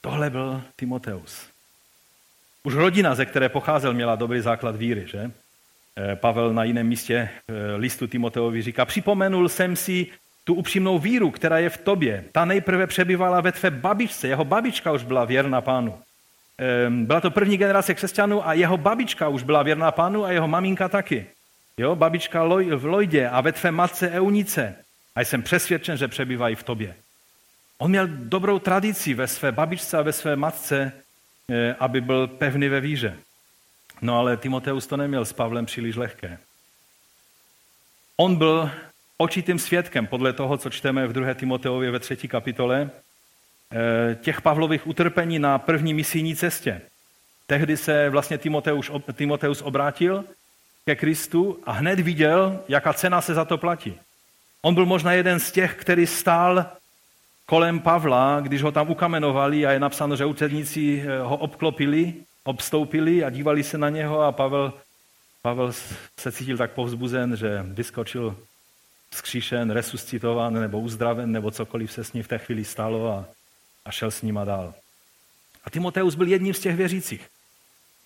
Tohle 0.00 0.30
byl 0.30 0.62
Timoteus. 0.76 1.46
Už 2.62 2.74
rodina, 2.74 3.14
ze 3.14 3.26
které 3.26 3.48
pocházel, 3.48 3.94
měla 3.94 4.16
dobrý 4.16 4.40
základ 4.40 4.76
víry, 4.76 5.06
že? 5.06 5.30
Eh, 5.96 6.16
Pavel 6.16 6.54
na 6.54 6.64
jiném 6.64 6.86
místě 6.86 7.28
eh, 7.48 7.76
listu 7.76 8.06
Timoteovi 8.06 8.62
říká, 8.62 8.84
připomenul 8.84 9.48
jsem 9.48 9.76
si 9.76 10.06
tu 10.44 10.54
upřímnou 10.54 10.98
víru, 10.98 11.30
která 11.30 11.58
je 11.58 11.70
v 11.70 11.78
tobě. 11.78 12.24
Ta 12.32 12.44
nejprve 12.44 12.86
přebyvala 12.86 13.40
ve 13.40 13.52
tvé 13.52 13.70
babičce, 13.70 14.28
jeho 14.28 14.44
babička 14.44 14.92
už 14.92 15.04
byla 15.04 15.24
věrná 15.24 15.60
pánu. 15.60 15.98
Ehm, 16.58 17.06
byla 17.06 17.20
to 17.20 17.30
první 17.30 17.56
generace 17.56 17.94
křesťanů 17.94 18.48
a 18.48 18.52
jeho 18.52 18.76
babička 18.76 19.28
už 19.28 19.42
byla 19.42 19.62
věrná 19.62 19.90
pánu 19.90 20.24
a 20.24 20.32
jeho 20.32 20.48
maminka 20.48 20.88
taky. 20.88 21.26
Jo, 21.76 21.96
babička 21.96 22.44
v 22.76 22.84
Lojdě 22.84 23.28
a 23.28 23.40
ve 23.40 23.52
tvé 23.52 23.70
matce 23.70 24.10
Eunice. 24.10 24.76
A 25.14 25.20
jsem 25.20 25.42
přesvědčen, 25.42 25.96
že 25.96 26.08
přebývají 26.08 26.54
v 26.54 26.62
tobě. 26.62 26.94
On 27.78 27.90
měl 27.90 28.06
dobrou 28.06 28.58
tradici 28.58 29.14
ve 29.14 29.28
své 29.28 29.52
babičce 29.52 29.98
a 29.98 30.02
ve 30.02 30.12
své 30.12 30.36
matce, 30.36 30.92
eh, 31.50 31.76
aby 31.78 32.00
byl 32.00 32.26
pevný 32.26 32.68
ve 32.68 32.80
víře. 32.80 33.16
No 34.02 34.18
ale 34.18 34.36
Timoteus 34.36 34.86
to 34.86 34.96
neměl 34.96 35.24
s 35.24 35.32
Pavlem 35.32 35.66
příliš 35.66 35.96
lehké. 35.96 36.38
On 38.16 38.36
byl 38.36 38.70
očitým 39.18 39.58
svědkem, 39.58 40.06
podle 40.06 40.32
toho, 40.32 40.56
co 40.56 40.70
čteme 40.70 41.06
v 41.06 41.12
2. 41.12 41.34
Timoteově 41.34 41.90
ve 41.90 41.98
třetí 41.98 42.28
kapitole, 42.28 42.90
těch 44.20 44.40
Pavlových 44.40 44.86
utrpení 44.86 45.38
na 45.38 45.58
první 45.58 45.94
misijní 45.94 46.36
cestě. 46.36 46.80
Tehdy 47.46 47.76
se 47.76 48.10
vlastně 48.10 48.38
Timoteus, 48.38 48.90
Timoteus 49.12 49.62
obrátil 49.62 50.24
ke 50.84 50.96
Kristu 50.96 51.58
a 51.66 51.72
hned 51.72 52.00
viděl, 52.00 52.60
jaká 52.68 52.92
cena 52.92 53.20
se 53.20 53.34
za 53.34 53.44
to 53.44 53.58
platí. 53.58 53.98
On 54.62 54.74
byl 54.74 54.86
možná 54.86 55.12
jeden 55.12 55.40
z 55.40 55.52
těch, 55.52 55.74
který 55.74 56.06
stál 56.06 56.66
kolem 57.46 57.80
Pavla, 57.80 58.40
když 58.40 58.62
ho 58.62 58.72
tam 58.72 58.90
ukamenovali 58.90 59.66
a 59.66 59.72
je 59.72 59.80
napsáno, 59.80 60.16
že 60.16 60.24
učedníci 60.24 61.04
eh, 61.06 61.18
ho 61.18 61.36
obklopili, 61.36 62.14
obstoupili 62.44 63.24
a 63.24 63.30
dívali 63.30 63.62
se 63.62 63.78
na 63.78 63.88
něho 63.88 64.20
a 64.20 64.32
Pavel, 64.32 64.72
Pavel 65.42 65.72
se 66.20 66.32
cítil 66.32 66.56
tak 66.56 66.70
povzbuzen, 66.70 67.36
že 67.36 67.62
vyskočil 67.62 68.36
zkříšen, 69.14 69.70
resuscitovan 69.70 70.54
nebo 70.54 70.80
uzdraven, 70.80 71.32
nebo 71.32 71.50
cokoliv 71.50 71.92
se 71.92 72.04
s 72.04 72.12
ním 72.12 72.22
v 72.22 72.28
té 72.28 72.38
chvíli 72.38 72.64
stalo 72.64 73.12
a, 73.12 73.24
a 73.84 73.90
šel 73.90 74.10
s 74.10 74.22
nima 74.22 74.44
dál. 74.44 74.74
A 75.64 75.70
Timoteus 75.70 76.14
byl 76.14 76.28
jedním 76.28 76.54
z 76.54 76.60
těch 76.60 76.76
věřících. 76.76 77.28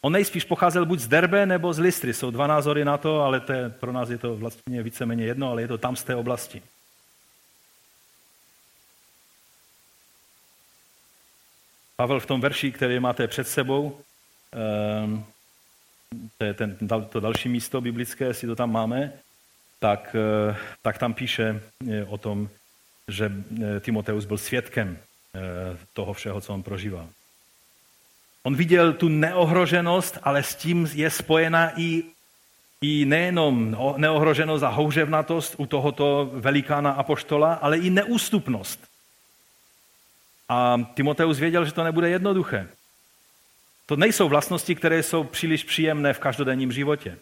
On 0.00 0.12
nejspíš 0.12 0.44
pocházel 0.44 0.86
buď 0.86 1.00
z 1.00 1.08
Derbe 1.08 1.46
nebo 1.46 1.72
z 1.72 1.78
Listry. 1.78 2.14
Jsou 2.14 2.30
dva 2.30 2.46
názory 2.46 2.84
na 2.84 2.98
to, 2.98 3.20
ale 3.20 3.40
to 3.40 3.52
je, 3.52 3.70
pro 3.70 3.92
nás 3.92 4.10
je 4.10 4.18
to 4.18 4.36
vlastně 4.36 4.82
víceméně 4.82 5.24
jedno, 5.24 5.50
ale 5.50 5.62
je 5.62 5.68
to 5.68 5.78
tam 5.78 5.96
z 5.96 6.04
té 6.04 6.14
oblasti. 6.14 6.62
Pavel 11.96 12.20
v 12.20 12.26
tom 12.26 12.40
verši, 12.40 12.72
který 12.72 13.00
máte 13.00 13.28
před 13.28 13.48
sebou, 13.48 14.00
ehm, 14.52 15.24
to 16.38 16.44
je 16.44 16.54
ten, 16.54 16.76
to 17.08 17.20
další 17.20 17.48
místo 17.48 17.80
biblické, 17.80 18.24
jestli 18.24 18.48
to 18.48 18.56
tam 18.56 18.72
máme, 18.72 19.12
tak, 19.78 20.16
eh, 20.16 20.56
tak 20.82 20.98
tam 20.98 21.14
píše 21.14 21.62
eh, 21.90 22.04
o 22.04 22.18
tom, 22.18 22.48
že 23.08 23.32
eh, 23.62 23.80
Timoteus 23.80 24.24
byl 24.24 24.38
svědkem 24.38 24.98
toho 25.92 26.12
všeho, 26.12 26.40
co 26.40 26.54
on 26.54 26.62
prožíval. 26.62 27.08
On 28.42 28.54
viděl 28.54 28.92
tu 28.92 29.08
neohroženost, 29.08 30.18
ale 30.22 30.42
s 30.42 30.54
tím 30.54 30.88
je 30.94 31.10
spojena 31.10 31.80
i, 31.80 32.02
i 32.80 33.04
nejenom 33.04 33.76
neohroženost 33.96 34.64
a 34.64 34.68
houževnatost 34.68 35.54
u 35.58 35.66
tohoto 35.66 36.30
velikána 36.32 36.90
apoštola, 36.90 37.54
ale 37.54 37.78
i 37.78 37.90
neústupnost. 37.90 38.80
A 40.48 40.80
Timoteus 40.94 41.38
věděl, 41.38 41.64
že 41.64 41.72
to 41.72 41.84
nebude 41.84 42.08
jednoduché. 42.08 42.68
To 43.86 43.96
nejsou 43.96 44.28
vlastnosti, 44.28 44.74
které 44.74 45.02
jsou 45.02 45.24
příliš 45.24 45.64
příjemné 45.64 46.12
v 46.12 46.18
každodenním 46.18 46.72
životě. 46.72 47.18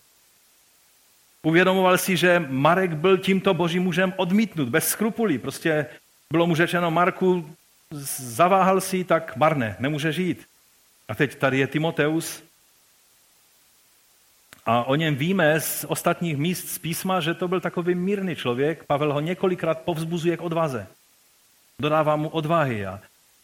Uvědomoval 1.43 1.99
si, 1.99 2.17
že 2.17 2.45
Marek 2.49 2.93
byl 2.93 3.19
tímto 3.19 3.55
božím 3.55 3.83
mužem 3.83 4.15
odmítnut, 4.17 4.69
bez 4.69 4.89
skrupulí. 4.89 5.39
Prostě 5.39 5.87
bylo 6.33 6.47
mu 6.47 6.55
řečeno, 6.55 6.91
Marku, 6.91 7.57
zaváhal 7.91 8.81
si, 8.81 9.05
tak 9.05 9.37
marné, 9.37 9.77
nemůže 9.79 10.13
žít. 10.13 10.47
A 11.09 11.15
teď 11.15 11.35
tady 11.35 11.59
je 11.59 11.67
Timoteus. 11.67 12.43
A 14.67 14.85
o 14.85 14.95
něm 14.95 15.17
víme 15.17 15.61
z 15.61 15.85
ostatních 15.89 16.37
míst 16.37 16.69
z 16.69 16.79
písma, 16.79 17.21
že 17.21 17.35
to 17.35 17.49
byl 17.49 17.61
takový 17.61 17.95
mírný 17.95 18.37
člověk. 18.37 18.85
Pavel 18.85 19.13
ho 19.13 19.21
několikrát 19.21 19.81
povzbuzuje 19.81 20.37
k 20.37 20.43
odvaze. 20.43 20.87
Dodává 21.79 22.17
mu 22.17 22.29
odvahy, 22.29 22.87
a 22.87 23.01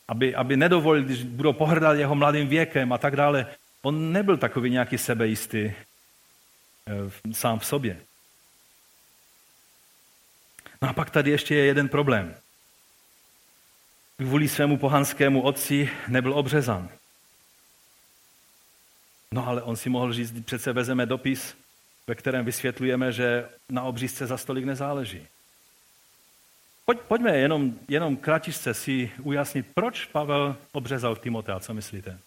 aby, 0.09 0.34
aby 0.34 0.57
nedovolil, 0.57 1.03
když 1.03 1.22
budou 1.22 1.53
pohrdat 1.53 1.93
jeho 1.93 2.14
mladým 2.14 2.49
věkem 2.49 2.93
a 2.93 2.99
tak 2.99 3.16
dále. 3.16 3.47
On 3.82 4.12
nebyl 4.12 4.36
takový 4.36 4.70
nějaký 4.70 4.99
sebejistý, 4.99 5.72
Eh, 6.91 7.34
sám 7.34 7.59
v 7.59 7.66
sobě. 7.66 8.01
No 10.82 10.88
a 10.88 10.93
pak 10.93 11.11
tady 11.11 11.30
ještě 11.30 11.55
je 11.55 11.64
jeden 11.64 11.88
problém. 11.88 12.34
Kvůli 14.21 14.49
svému 14.49 14.77
pohanskému 14.77 15.43
otci 15.43 15.91
nebyl 16.09 16.35
obřezan. 16.35 16.89
No 19.35 19.49
ale 19.49 19.62
on 19.62 19.77
si 19.77 19.89
mohl 19.89 20.12
říct, 20.12 20.45
přece 20.45 20.73
vezeme 20.73 21.07
dopis, 21.07 21.57
ve 22.07 22.14
kterém 22.14 22.45
vysvětlujeme, 22.45 23.12
že 23.12 23.49
na 23.68 23.83
obřízce 23.83 24.27
za 24.27 24.37
stolik 24.37 24.64
nezáleží. 24.64 25.27
Pojď, 26.85 26.99
pojďme 27.01 27.37
jenom, 27.37 27.75
jenom 27.89 28.16
kratičce 28.16 28.75
si 28.75 29.12
ujasnit, 29.23 29.66
proč 29.75 30.05
Pavel 30.05 30.57
obřezal 30.73 31.16
Timotea, 31.16 31.61
co 31.61 31.75
myslíte? 31.75 32.18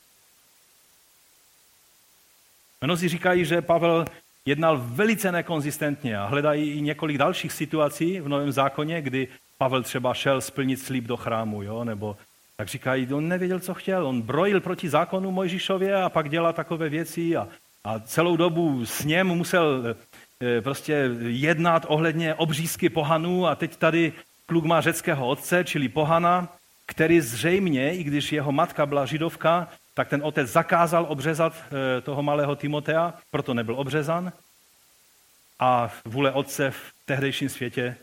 Mnozí 2.81 3.09
říkají, 3.09 3.45
že 3.45 3.61
Pavel 3.61 4.05
jednal 4.45 4.77
velice 4.77 5.31
nekonzistentně 5.31 6.17
a 6.17 6.25
hledají 6.25 6.71
i 6.71 6.81
několik 6.81 7.17
dalších 7.17 7.53
situací 7.53 8.19
v 8.19 8.29
Novém 8.29 8.51
zákoně, 8.51 9.01
kdy 9.01 9.27
Pavel 9.63 9.83
třeba 9.83 10.13
šel 10.13 10.41
splnit 10.41 10.79
slíb 10.79 11.07
do 11.07 11.17
chrámu, 11.17 11.63
jo? 11.63 11.83
nebo 11.83 12.17
tak 12.57 12.67
říkají, 12.67 13.13
on 13.13 13.27
nevěděl, 13.27 13.59
co 13.59 13.73
chtěl, 13.73 14.07
on 14.07 14.21
brojil 14.21 14.61
proti 14.61 14.89
zákonu 14.89 15.31
Mojžišově 15.31 15.95
a 15.95 16.09
pak 16.09 16.29
dělal 16.29 16.53
takové 16.53 16.89
věci 16.89 17.35
a, 17.35 17.47
a 17.83 17.99
celou 17.99 18.35
dobu 18.37 18.85
s 18.85 19.05
něm 19.05 19.27
musel 19.27 19.95
e, 20.41 20.61
prostě 20.61 21.09
jednat 21.19 21.85
ohledně 21.87 22.35
obřízky 22.35 22.89
pohanů 22.89 23.47
a 23.47 23.55
teď 23.55 23.75
tady 23.75 24.13
kluk 24.45 24.65
má 24.65 24.81
řeckého 24.81 25.27
otce, 25.27 25.63
čili 25.63 25.89
pohana, 25.89 26.47
který 26.85 27.21
zřejmě, 27.21 27.95
i 27.95 28.03
když 28.03 28.31
jeho 28.31 28.51
matka 28.51 28.85
byla 28.85 29.05
židovka, 29.05 29.67
tak 29.93 30.09
ten 30.09 30.21
otec 30.23 30.49
zakázal 30.49 31.05
obřezat 31.09 31.53
e, 31.55 32.01
toho 32.01 32.23
malého 32.23 32.55
Timotea, 32.55 33.13
proto 33.31 33.53
nebyl 33.53 33.79
obřezan. 33.79 34.31
A 35.59 35.89
vůle 36.05 36.31
otce 36.31 36.71
v 36.71 36.93
tehdejším 37.05 37.49
světě 37.49 37.95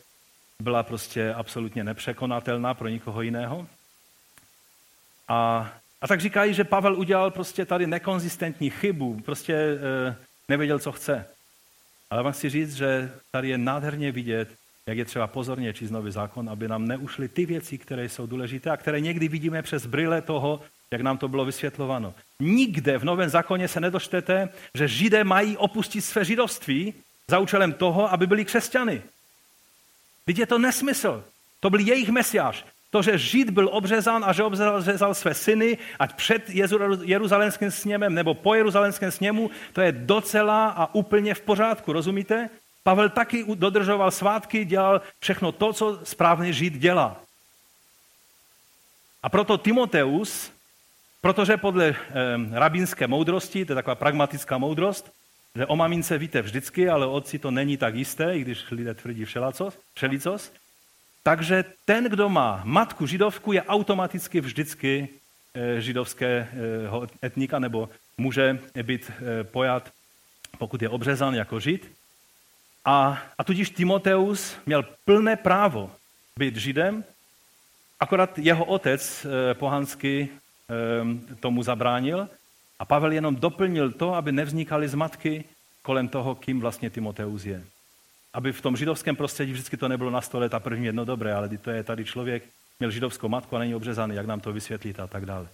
byla 0.60 0.82
prostě 0.82 1.34
absolutně 1.34 1.84
nepřekonatelná 1.84 2.74
pro 2.74 2.88
nikoho 2.88 3.22
jiného. 3.22 3.66
A, 5.28 5.72
a 6.00 6.08
tak 6.08 6.20
říkají, 6.20 6.54
že 6.54 6.64
Pavel 6.64 6.94
udělal 6.94 7.30
prostě 7.30 7.64
tady 7.66 7.86
nekonzistentní 7.86 8.70
chybu, 8.70 9.20
prostě 9.20 9.54
e, 9.54 10.16
nevěděl, 10.48 10.78
co 10.78 10.92
chce. 10.92 11.26
Ale 12.10 12.22
vám 12.22 12.32
chci 12.32 12.50
říct, 12.50 12.74
že 12.74 13.12
tady 13.30 13.48
je 13.48 13.58
nádherně 13.58 14.12
vidět, 14.12 14.48
jak 14.86 14.98
je 14.98 15.04
třeba 15.04 15.26
pozorně 15.26 15.74
číst 15.74 15.90
nový 15.90 16.12
zákon, 16.12 16.50
aby 16.50 16.68
nám 16.68 16.88
neušly 16.88 17.28
ty 17.28 17.46
věci, 17.46 17.78
které 17.78 18.08
jsou 18.08 18.26
důležité 18.26 18.70
a 18.70 18.76
které 18.76 19.00
někdy 19.00 19.28
vidíme 19.28 19.62
přes 19.62 19.86
brýle 19.86 20.22
toho, 20.22 20.60
jak 20.90 21.00
nám 21.00 21.18
to 21.18 21.28
bylo 21.28 21.44
vysvětlováno. 21.44 22.14
Nikde 22.40 22.98
v 22.98 23.04
Novém 23.04 23.28
zákoně 23.28 23.68
se 23.68 23.80
nedočtete, 23.80 24.48
že 24.74 24.88
židé 24.88 25.24
mají 25.24 25.56
opustit 25.56 26.04
své 26.04 26.24
židovství 26.24 26.94
za 27.30 27.38
účelem 27.38 27.72
toho, 27.72 28.12
aby 28.12 28.26
byli 28.26 28.44
křesťany. 28.44 29.02
Teď 30.24 30.38
je 30.38 30.46
to 30.46 30.58
nesmysl. 30.58 31.24
To 31.60 31.70
byl 31.70 31.80
jejich 31.80 32.08
mesiáš. 32.08 32.64
To, 32.90 33.02
že 33.02 33.18
Žid 33.18 33.50
byl 33.50 33.68
obřezán 33.72 34.24
a 34.24 34.32
že 34.32 34.42
obřezal 34.42 35.14
své 35.14 35.34
syny, 35.34 35.78
ať 35.98 36.14
před 36.14 36.50
jeruzalémským 37.02 37.70
sněmem 37.70 38.14
nebo 38.14 38.34
po 38.34 38.54
jeruzalémském 38.54 39.10
sněmu, 39.10 39.50
to 39.72 39.80
je 39.80 39.92
docela 39.92 40.68
a 40.68 40.94
úplně 40.94 41.34
v 41.34 41.40
pořádku, 41.40 41.92
rozumíte? 41.92 42.50
Pavel 42.82 43.08
taky 43.08 43.44
dodržoval 43.54 44.10
svátky, 44.10 44.64
dělal 44.64 45.00
všechno 45.20 45.52
to, 45.52 45.72
co 45.72 46.00
správný 46.04 46.52
Žid 46.52 46.74
dělá. 46.74 47.20
A 49.22 49.28
proto 49.28 49.58
Timoteus, 49.58 50.52
protože 51.20 51.56
podle 51.56 51.86
e, 51.88 51.96
rabínské 52.50 53.06
moudrosti, 53.06 53.64
to 53.64 53.72
je 53.72 53.74
taková 53.74 53.94
pragmatická 53.94 54.58
moudrost, 54.58 55.12
že 55.56 55.66
o 55.66 55.76
mamince 55.76 56.18
víte 56.18 56.42
vždycky, 56.42 56.88
ale 56.88 57.06
o 57.06 57.12
otci 57.12 57.38
to 57.38 57.50
není 57.50 57.76
tak 57.76 57.94
jisté, 57.94 58.36
i 58.36 58.40
když 58.40 58.70
lidé 58.70 58.94
tvrdí 58.94 59.24
všelicos, 59.94 60.52
takže 61.22 61.64
ten, 61.84 62.04
kdo 62.04 62.28
má 62.28 62.62
matku 62.64 63.06
židovku, 63.06 63.52
je 63.52 63.62
automaticky 63.62 64.40
vždycky 64.40 65.08
eh, 65.54 65.80
židovského 65.80 67.06
etnika 67.24 67.58
nebo 67.58 67.88
může 68.18 68.58
být 68.82 69.10
eh, 69.10 69.44
pojat, 69.44 69.92
pokud 70.58 70.82
je 70.82 70.88
obřezan 70.88 71.34
jako 71.34 71.60
žid. 71.60 71.92
A, 72.84 73.22
a 73.38 73.44
tudíž 73.44 73.70
Timoteus 73.70 74.56
měl 74.66 74.82
plné 75.04 75.36
právo 75.36 75.90
být 76.38 76.56
židem, 76.56 77.04
akorát 78.00 78.38
jeho 78.38 78.64
otec 78.64 79.26
eh, 79.26 79.54
pohansky 79.54 80.28
tomu 81.40 81.62
zabránil 81.62 82.28
a 82.80 82.84
Pavel 82.84 83.12
jenom 83.12 83.36
doplnil 83.36 83.92
to, 83.92 84.14
aby 84.14 84.32
nevznikaly 84.32 84.88
zmatky 84.88 85.44
kolem 85.82 86.08
toho, 86.08 86.34
kým 86.34 86.60
vlastně 86.60 86.90
Timoteus 86.90 87.44
je 87.44 87.64
aby 88.32 88.52
v 88.52 88.60
tom 88.60 88.76
židovském 88.76 89.16
prostředí 89.16 89.52
vždycky 89.52 89.76
to 89.76 89.88
nebylo 89.88 90.10
na 90.10 90.20
stole 90.20 90.48
ta 90.48 90.60
první 90.60 90.86
jedno 90.86 91.04
dobré, 91.04 91.34
ale 91.34 91.48
to 91.48 91.70
je 91.70 91.82
tady 91.82 92.04
člověk, 92.04 92.42
měl 92.78 92.90
židovskou 92.90 93.28
matku 93.28 93.56
a 93.56 93.58
není 93.58 93.74
obřezaný, 93.74 94.14
jak 94.14 94.26
nám 94.26 94.40
to 94.40 94.52
vysvětlíte 94.52 95.02
a 95.02 95.06
tak 95.06 95.26
dále. 95.26 95.48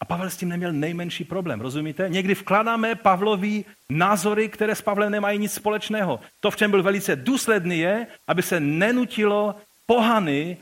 A 0.00 0.04
Pavel 0.04 0.30
s 0.30 0.36
tím 0.36 0.48
neměl 0.48 0.72
nejmenší 0.72 1.24
problém, 1.24 1.60
rozumíte? 1.60 2.08
Někdy 2.08 2.34
vkládáme 2.34 2.94
Pavlovi 2.94 3.64
názory, 3.90 4.48
které 4.48 4.74
s 4.74 4.82
Pavlem 4.82 5.12
nemají 5.12 5.38
nic 5.38 5.52
společného. 5.52 6.20
To, 6.40 6.50
v 6.50 6.56
čem 6.56 6.70
byl 6.70 6.82
velice 6.82 7.16
důsledný, 7.16 7.78
je, 7.78 8.06
aby 8.26 8.42
se 8.42 8.60
nenutilo 8.60 9.54
pohany 9.86 10.56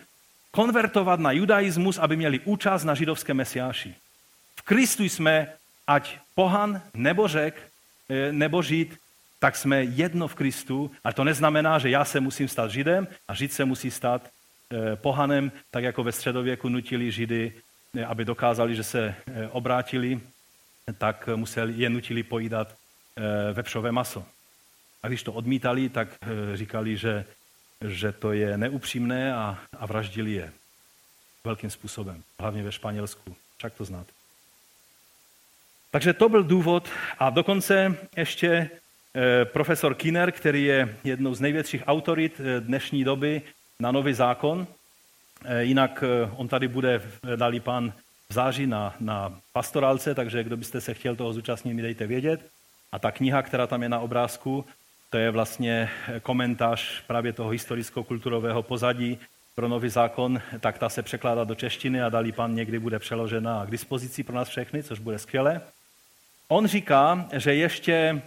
konvertovat 0.51 1.21
na 1.21 1.33
judaismus, 1.33 1.99
aby 1.99 2.17
měli 2.17 2.41
účast 2.41 2.85
na 2.85 2.95
židovské 2.95 3.35
mesiáši. 3.35 3.95
V 4.57 4.63
Kristu 4.63 5.03
jsme, 5.03 5.53
ať 5.87 6.19
pohan 6.35 6.83
nebo 6.95 7.29
řek, 7.29 7.71
eh, 8.09 8.33
nebo 8.33 8.63
žít, 8.63 8.99
tak 9.39 9.57
jsme 9.57 9.85
jedno 9.85 10.29
v 10.29 10.35
Kristu, 10.35 10.91
a 11.05 11.13
to 11.13 11.25
neznamená, 11.25 11.79
že 11.79 11.91
já 11.91 12.05
se 12.05 12.21
musím 12.21 12.49
stát 12.49 12.71
židem 12.71 13.09
a 13.29 13.35
žid 13.35 13.53
se 13.53 13.65
musí 13.65 13.91
stát 13.91 14.23
eh, 14.25 14.97
pohanem, 14.97 15.53
tak 15.71 15.85
jako 15.85 16.03
ve 16.03 16.13
středověku 16.13 16.69
nutili 16.69 17.11
židy, 17.11 17.53
eh, 17.97 18.05
aby 18.05 18.25
dokázali, 18.25 18.77
že 18.77 18.83
se 18.83 19.15
obrátili, 19.51 20.21
tak 20.99 21.29
museli, 21.37 21.73
je 21.77 21.91
nutili 21.91 22.23
pojídat 22.23 22.75
vepřové 23.53 23.93
maso. 23.93 24.25
A 25.03 25.09
když 25.09 25.23
to 25.23 25.33
odmítali, 25.33 25.89
tak 25.89 26.09
říkali, 26.55 26.97
že, 26.97 27.25
že 27.89 28.13
to 28.13 28.33
je 28.33 28.59
neupřímné 28.59 29.35
a, 29.35 29.59
a 29.79 29.87
vraždili 29.87 30.33
je 30.33 30.53
velkým 31.45 31.71
způsobem, 31.71 32.23
hlavně 32.41 32.63
ve 32.63 32.73
Španělsku. 32.73 33.37
Však 33.59 33.75
to 33.75 33.85
znáte. 33.85 34.14
Takže 35.95 36.13
to 36.13 36.29
byl 36.29 36.43
důvod 36.43 36.91
a 37.19 37.31
dokonce 37.31 37.95
ještě 38.17 38.71
Eh, 39.17 39.45
profesor 39.45 39.95
Kinner, 39.95 40.33
který 40.33 40.65
je 40.65 40.97
jednou 41.05 41.35
z 41.35 41.41
největších 41.41 41.83
autorit 41.87 42.41
eh, 42.41 42.61
dnešní 42.61 43.05
doby 43.05 43.43
na 43.81 43.93
nový 43.93 44.13
zákon. 44.13 44.67
Eh, 45.45 45.65
jinak 45.65 46.05
on 46.37 46.49
tady 46.49 46.69
bude, 46.69 47.03
dali 47.37 47.61
pan 47.61 47.93
v 48.29 48.33
září 48.33 48.67
na, 48.67 48.95
na 49.01 49.39
pastorálce, 49.53 50.15
takže 50.15 50.45
kdo 50.45 50.57
byste 50.57 50.81
se 50.81 50.95
chtěl 50.95 51.17
toho 51.17 51.33
zúčastnit, 51.33 51.75
mi 51.75 51.83
dejte 51.83 52.07
vědět. 52.07 52.41
A 52.93 52.99
ta 52.99 53.11
kniha, 53.11 53.43
která 53.43 53.67
tam 53.67 53.83
je 53.83 53.89
na 53.89 53.99
obrázku, 53.99 54.65
to 55.11 55.19
je 55.19 55.31
vlastně 55.31 55.91
komentář 56.23 57.03
právě 57.07 57.33
toho 57.33 57.51
historicko-kulturového 57.51 58.63
pozadí 58.63 59.19
pro 59.55 59.69
nový 59.69 59.89
zákon, 59.89 60.41
tak 60.61 60.79
ta 60.79 60.89
se 60.89 61.03
překládá 61.03 61.45
do 61.45 61.55
češtiny 61.55 62.03
a 62.03 62.09
dalí 62.09 62.33
pan 62.33 62.55
někdy 62.55 62.79
bude 62.79 62.99
přeložena 62.99 63.67
k 63.67 63.71
dispozici 63.71 64.23
pro 64.23 64.37
nás 64.37 64.49
všechny, 64.49 64.83
což 64.83 64.99
bude 64.99 65.19
skvělé. 65.19 65.61
On 66.49 66.67
říká, 66.67 67.29
že 67.33 67.55
ještě 67.55 68.23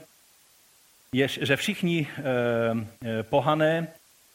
je, 1.13 1.27
že 1.27 1.55
všichni 1.55 2.07
eh, 2.07 3.23
pohané, 3.23 3.87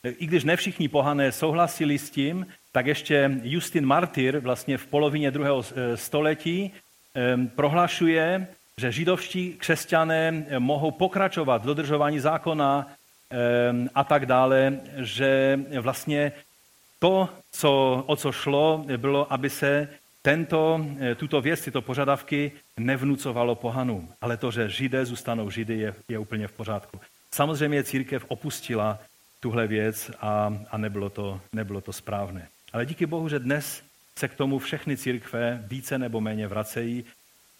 i 0.04 0.26
když 0.26 0.44
ne 0.44 0.56
všichni 0.56 0.88
pohané 0.88 1.32
souhlasili 1.32 1.98
s 1.98 2.10
tím, 2.10 2.46
tak 2.72 2.86
ještě 2.86 3.30
Justin 3.42 3.86
Martyr 3.86 4.38
vlastně 4.38 4.78
v 4.78 4.86
polovině 4.86 5.30
druhého 5.30 5.62
eh, 5.62 5.96
století 5.96 6.72
prohlašuje, 7.56 8.46
že 8.76 8.92
židovští 8.92 9.54
křesťané 9.58 10.46
mohou 10.58 10.90
pokračovat 10.90 11.62
v 11.62 11.66
dodržování 11.66 12.20
zákona 12.20 12.88
a 13.94 14.04
tak 14.04 14.26
dále, 14.26 14.80
že 14.96 15.60
vlastně 15.80 16.32
to, 16.98 17.28
co, 17.50 18.04
o 18.06 18.16
co 18.16 18.32
šlo, 18.32 18.84
bylo, 18.96 19.32
aby 19.32 19.50
se 19.50 19.88
tento, 20.22 20.86
eh, 21.00 21.14
tuto 21.14 21.40
věc, 21.40 21.64
tyto 21.64 21.82
požadavky 21.82 22.52
nevnucovalo 22.78 23.54
pohanům. 23.54 24.08
Ale 24.20 24.36
to, 24.36 24.50
že 24.50 24.68
židé 24.68 25.04
zůstanou 25.04 25.50
židy, 25.50 25.78
je, 25.78 25.94
je 26.08 26.18
úplně 26.18 26.48
v 26.48 26.52
pořádku. 26.52 27.00
Samozřejmě 27.34 27.84
církev 27.84 28.24
opustila 28.28 28.98
tuhle 29.40 29.66
věc 29.66 30.10
a, 30.20 30.54
a 30.70 30.78
nebylo, 30.78 31.10
to, 31.10 31.40
nebylo 31.52 31.80
to 31.80 31.92
správné. 31.92 32.48
Ale 32.72 32.86
díky 32.86 33.06
Bohu, 33.06 33.28
že 33.28 33.38
dnes 33.38 33.82
se 34.18 34.28
k 34.28 34.34
tomu 34.34 34.58
všechny 34.58 34.96
církve 34.96 35.64
více 35.66 35.98
nebo 35.98 36.20
méně 36.20 36.46
vracejí, 36.46 37.04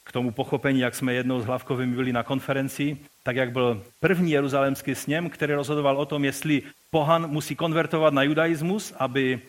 k 0.04 0.12
tomu 0.12 0.30
pochopení, 0.30 0.80
jak 0.80 0.94
jsme 0.94 1.14
jednou 1.14 1.40
s 1.40 1.44
Hlavkovými 1.44 1.96
byli 1.96 2.12
na 2.12 2.22
konferenci, 2.22 2.96
tak 3.22 3.36
jak 3.36 3.52
byl 3.52 3.82
první 4.00 4.30
jeruzalémský 4.30 4.94
sněm, 4.94 5.30
který 5.30 5.52
rozhodoval 5.54 5.96
o 5.96 6.06
tom, 6.06 6.24
jestli 6.24 6.62
pohan 6.90 7.30
musí 7.30 7.56
konvertovat 7.56 8.14
na 8.14 8.22
judaismus, 8.22 8.92
aby 8.98 9.40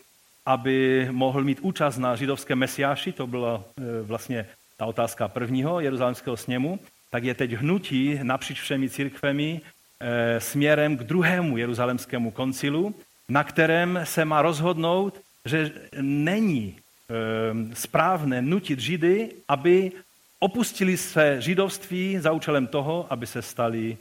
aby 0.46 1.08
mohl 1.10 1.44
mít 1.44 1.58
účast 1.62 1.98
na 1.98 2.16
židovském 2.16 2.58
mesiáši, 2.58 3.12
to 3.12 3.26
byla 3.26 3.64
e, 3.78 4.02
vlastně 4.02 4.46
ta 4.76 4.86
otázka 4.86 5.28
prvního 5.28 5.80
jeruzalémského 5.80 6.36
sněmu, 6.36 6.78
tak 7.10 7.24
je 7.24 7.34
teď 7.34 7.52
hnutí 7.52 8.18
napříč 8.22 8.60
všemi 8.60 8.88
církvemi 8.88 9.60
e, 10.00 10.40
směrem 10.40 10.96
k 10.96 11.02
druhému 11.02 11.56
jeruzalémskému 11.56 12.30
koncilu, 12.30 12.94
na 13.28 13.44
kterém 13.44 14.00
se 14.04 14.24
má 14.24 14.42
rozhodnout, 14.42 15.20
že 15.44 15.72
není 16.00 16.76
e, 16.76 17.74
správné 17.74 18.42
nutit 18.42 18.80
Židy, 18.80 19.30
aby 19.48 19.92
opustili 20.38 20.96
své 20.96 21.40
židovství 21.40 22.18
za 22.18 22.32
účelem 22.32 22.66
toho, 22.66 23.06
aby 23.10 23.26
se 23.26 23.42
stali 23.42 23.96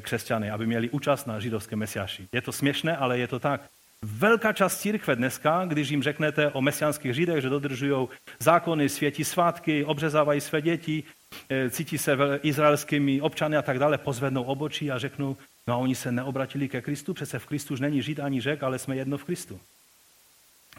křesťany, 0.00 0.50
aby 0.50 0.66
měli 0.66 0.90
účast 0.90 1.26
na 1.26 1.40
židovské 1.40 1.76
mesiáši. 1.76 2.28
Je 2.32 2.42
to 2.42 2.52
směšné, 2.52 2.96
ale 2.96 3.18
je 3.18 3.28
to 3.28 3.38
tak. 3.38 3.60
Velká 4.06 4.52
část 4.52 4.80
církve 4.80 5.16
dneska, 5.16 5.64
když 5.64 5.88
jim 5.88 6.02
řeknete 6.02 6.50
o 6.50 6.60
mesiánských 6.60 7.14
židech, 7.14 7.42
že 7.42 7.48
dodržují 7.48 8.08
zákony, 8.38 8.88
světí 8.88 9.24
svátky, 9.24 9.84
obřezávají 9.84 10.40
své 10.40 10.62
děti, 10.62 11.02
eh, 11.48 11.70
cítí 11.70 11.98
se 11.98 12.16
izraelskými 12.42 13.20
občany 13.20 13.56
a 13.56 13.62
tak 13.62 13.78
dále, 13.78 13.98
pozvednou 13.98 14.42
obočí 14.42 14.90
a 14.90 14.98
řeknou, 14.98 15.36
no 15.66 15.74
a 15.74 15.76
oni 15.76 15.94
se 15.94 16.12
neobratili 16.12 16.68
ke 16.68 16.82
Kristu, 16.82 17.14
přece 17.14 17.38
v 17.38 17.46
Kristu 17.46 17.74
už 17.74 17.80
není 17.80 18.02
žid 18.02 18.20
ani 18.20 18.40
řek, 18.40 18.62
ale 18.62 18.78
jsme 18.78 18.96
jedno 18.96 19.18
v 19.18 19.24
Kristu. 19.24 19.60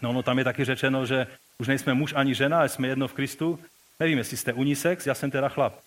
No, 0.02 0.14
no 0.14 0.24
tam 0.24 0.38
je 0.38 0.44
taky 0.44 0.66
řečeno, 0.66 1.06
že 1.06 1.28
už 1.58 1.68
nejsme 1.68 1.94
muž 1.94 2.14
ani 2.14 2.36
žena, 2.36 2.60
ale 2.60 2.70
jsme 2.70 2.88
jedno 2.88 3.08
v 3.08 3.14
Kristu. 3.14 3.60
Nevím, 4.00 4.18
jestli 4.18 4.38
jste 4.38 4.54
unisex, 4.54 5.08
já 5.08 5.14
jsem 5.14 5.32
teda 5.32 5.50
chlap. 5.50 5.85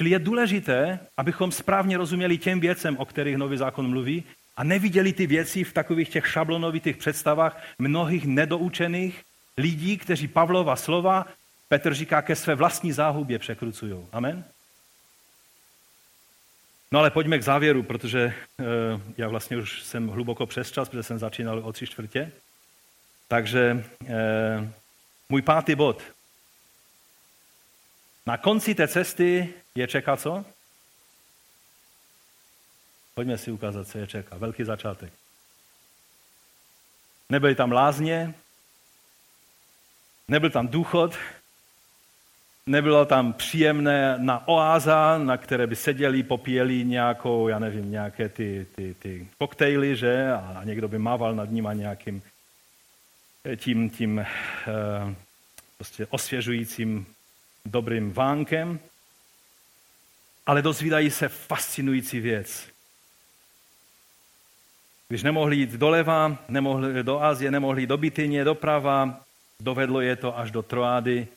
Čili 0.00 0.10
je 0.10 0.18
důležité, 0.18 0.98
abychom 1.16 1.52
správně 1.52 1.96
rozuměli 1.96 2.38
těm 2.38 2.60
věcem, 2.60 2.96
o 2.96 3.04
kterých 3.04 3.36
nový 3.36 3.56
zákon 3.56 3.88
mluví, 3.88 4.24
a 4.56 4.64
neviděli 4.64 5.12
ty 5.12 5.26
věci 5.26 5.64
v 5.64 5.72
takových 5.72 6.08
těch 6.08 6.26
šablonovitých 6.26 6.96
představách 6.96 7.62
mnohých 7.78 8.26
nedoučených 8.26 9.24
lidí, 9.56 9.98
kteří 9.98 10.28
Pavlova 10.28 10.76
slova, 10.76 11.26
Petr 11.68 11.94
říká, 11.94 12.22
ke 12.22 12.36
své 12.36 12.54
vlastní 12.54 12.92
záhubě 12.92 13.38
překrucují. 13.38 13.94
Amen? 14.12 14.44
No 16.92 16.98
ale 16.98 17.10
pojďme 17.10 17.38
k 17.38 17.44
závěru, 17.44 17.82
protože 17.82 18.20
e, 18.20 18.34
já 19.16 19.28
vlastně 19.28 19.56
už 19.56 19.82
jsem 19.82 20.08
hluboko 20.08 20.46
přes 20.46 20.72
čas, 20.72 20.88
protože 20.88 21.02
jsem 21.02 21.18
začínal 21.18 21.58
o 21.58 21.72
tři 21.72 21.86
čtvrtě. 21.86 22.32
Takže 23.28 23.84
e, 24.06 24.72
můj 25.28 25.42
pátý 25.42 25.74
bod. 25.74 26.02
Na 28.26 28.36
konci 28.36 28.74
té 28.74 28.88
cesty 28.88 29.54
je 29.74 29.86
čeká 29.86 30.16
co? 30.16 30.44
Pojďme 33.14 33.38
si 33.38 33.50
ukázat, 33.50 33.88
co 33.88 33.98
je 33.98 34.06
čeká. 34.06 34.36
Velký 34.36 34.64
začátek. 34.64 35.12
Nebyly 37.28 37.54
tam 37.54 37.72
lázně, 37.72 38.34
nebyl 40.28 40.50
tam 40.50 40.68
důchod, 40.68 41.16
nebylo 42.66 43.04
tam 43.04 43.32
příjemné 43.32 44.18
na 44.18 44.48
oáza, 44.48 45.18
na 45.18 45.36
které 45.36 45.66
by 45.66 45.76
seděli, 45.76 46.22
popíjeli 46.22 46.84
nějakou, 46.84 47.48
já 47.48 47.58
nevím, 47.58 47.90
nějaké 47.90 48.28
ty, 48.28 48.66
ty, 48.74 48.94
ty 48.94 49.28
koktejly, 49.38 49.96
že? 49.96 50.32
A 50.32 50.60
někdo 50.64 50.88
by 50.88 50.98
mával 50.98 51.34
nad 51.34 51.50
nima 51.50 51.72
nějakým 51.72 52.22
tím, 53.56 53.90
tím 53.90 54.18
uh, 54.18 55.14
prostě 55.76 56.06
osvěžujícím 56.06 57.06
dobrým 57.64 58.12
vánkem 58.12 58.80
ale 60.50 60.62
dozvídají 60.62 61.10
se 61.10 61.28
fascinující 61.28 62.20
věc. 62.20 62.68
Když 65.08 65.22
nemohli 65.22 65.56
jít 65.56 65.70
doleva, 65.70 66.38
nemohli 66.48 67.02
do 67.02 67.22
Azie, 67.22 67.50
nemohli 67.50 67.86
do 67.86 67.96
Bityně, 67.96 68.44
doprava, 68.44 69.20
dovedlo 69.60 70.00
je 70.00 70.16
to 70.16 70.38
až 70.38 70.50
do 70.50 70.62
Troády 70.62 71.28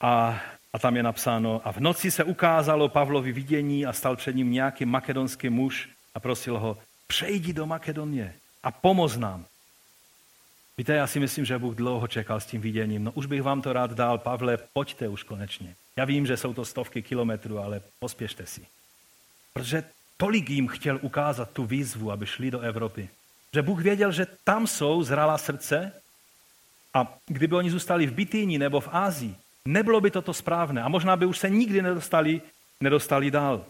a, 0.00 0.40
a 0.72 0.78
tam 0.78 0.96
je 0.96 1.02
napsáno, 1.02 1.60
a 1.64 1.72
v 1.72 1.78
noci 1.78 2.10
se 2.10 2.24
ukázalo 2.24 2.88
Pavlovi 2.88 3.32
vidění 3.32 3.86
a 3.86 3.92
stal 3.92 4.16
před 4.16 4.36
ním 4.36 4.52
nějaký 4.52 4.84
makedonský 4.84 5.48
muž 5.48 5.88
a 6.14 6.20
prosil 6.20 6.58
ho, 6.58 6.78
přejdi 7.06 7.52
do 7.52 7.66
Makedonie 7.66 8.34
a 8.62 8.70
pomoz 8.70 9.16
nám. 9.16 9.44
Víte, 10.78 10.92
já 10.92 11.06
si 11.06 11.20
myslím, 11.20 11.44
že 11.44 11.58
Bůh 11.58 11.74
dlouho 11.74 12.06
čekal 12.06 12.40
s 12.40 12.46
tím 12.46 12.60
viděním. 12.60 13.04
No 13.04 13.12
už 13.12 13.26
bych 13.26 13.42
vám 13.42 13.62
to 13.62 13.72
rád 13.72 13.90
dal, 13.90 14.18
Pavle, 14.18 14.58
pojďte 14.72 15.08
už 15.08 15.22
konečně. 15.22 15.74
Já 15.96 16.04
vím, 16.04 16.26
že 16.26 16.36
jsou 16.36 16.54
to 16.54 16.64
stovky 16.64 17.02
kilometrů, 17.02 17.58
ale 17.58 17.80
pospěšte 17.98 18.46
si. 18.46 18.66
Protože 19.52 19.84
tolik 20.16 20.50
jim 20.50 20.68
chtěl 20.68 20.98
ukázat 21.02 21.50
tu 21.50 21.64
výzvu, 21.64 22.10
aby 22.10 22.26
šli 22.26 22.50
do 22.50 22.60
Evropy. 22.60 23.08
Že 23.54 23.62
Bůh 23.62 23.82
věděl, 23.82 24.12
že 24.12 24.26
tam 24.44 24.66
jsou 24.66 25.02
zralá 25.02 25.38
srdce 25.38 25.92
a 26.94 27.14
kdyby 27.26 27.56
oni 27.56 27.70
zůstali 27.70 28.06
v 28.06 28.12
Bitýni 28.12 28.58
nebo 28.58 28.80
v 28.80 28.88
Ázii, 28.92 29.34
nebylo 29.64 30.00
by 30.00 30.10
toto 30.10 30.34
správné 30.34 30.82
a 30.82 30.88
možná 30.88 31.16
by 31.16 31.26
už 31.26 31.38
se 31.38 31.50
nikdy 31.50 31.82
nedostali, 31.82 32.42
nedostali 32.80 33.30
dál. 33.30 33.64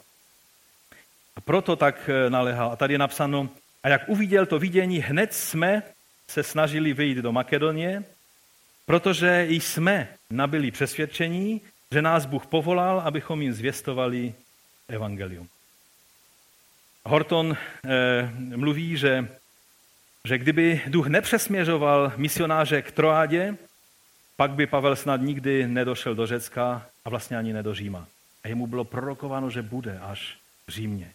A 1.37 1.41
proto 1.41 1.77
tak 1.77 2.09
eh, 2.09 2.31
naléhal. 2.31 2.73
A 2.73 2.77
tady 2.77 2.95
je 2.95 2.99
napsáno, 2.99 3.49
a 3.83 3.89
jak 3.89 4.09
uviděl 4.09 4.47
to 4.47 4.59
vidění, 4.59 4.99
hned 4.99 5.35
jsme 5.35 5.83
se 6.29 6.43
snažili 6.43 6.95
vyjít 6.95 7.19
do 7.19 7.33
Makedonie, 7.33 8.05
protože 8.87 9.47
jsme 9.49 10.09
nabili 10.31 10.71
přesvědčení, 10.71 11.61
že 11.93 12.03
nás 12.03 12.27
Bůh 12.27 12.47
povolal, 12.47 13.01
abychom 13.01 13.43
jim 13.43 13.53
zvěstovali 13.53 14.35
evangelium. 14.89 15.49
Horton 17.05 17.57
eh, 17.57 18.31
mluví, 18.57 18.97
že, 18.97 19.29
že 20.25 20.39
kdyby 20.39 20.83
duch 20.87 21.07
nepřesměřoval 21.07 22.13
misionáře 22.17 22.83
k 22.83 22.93
Troádě, 22.93 23.57
pak 24.37 24.51
by 24.51 24.67
Pavel 24.67 24.97
snad 24.97 25.21
nikdy 25.21 25.67
nedošel 25.67 26.15
do 26.15 26.27
Řecka 26.27 26.87
a 27.05 27.11
vlastně 27.11 27.39
ani 27.39 27.53
ne 27.53 27.63
do 27.63 27.75
Říma. 27.75 28.07
A 28.45 28.49
jemu 28.49 28.67
bylo 28.67 28.85
prorokováno, 28.85 29.51
že 29.51 29.63
bude 29.63 29.99
až 29.99 30.37
v 30.67 30.71
Římě. 30.71 31.13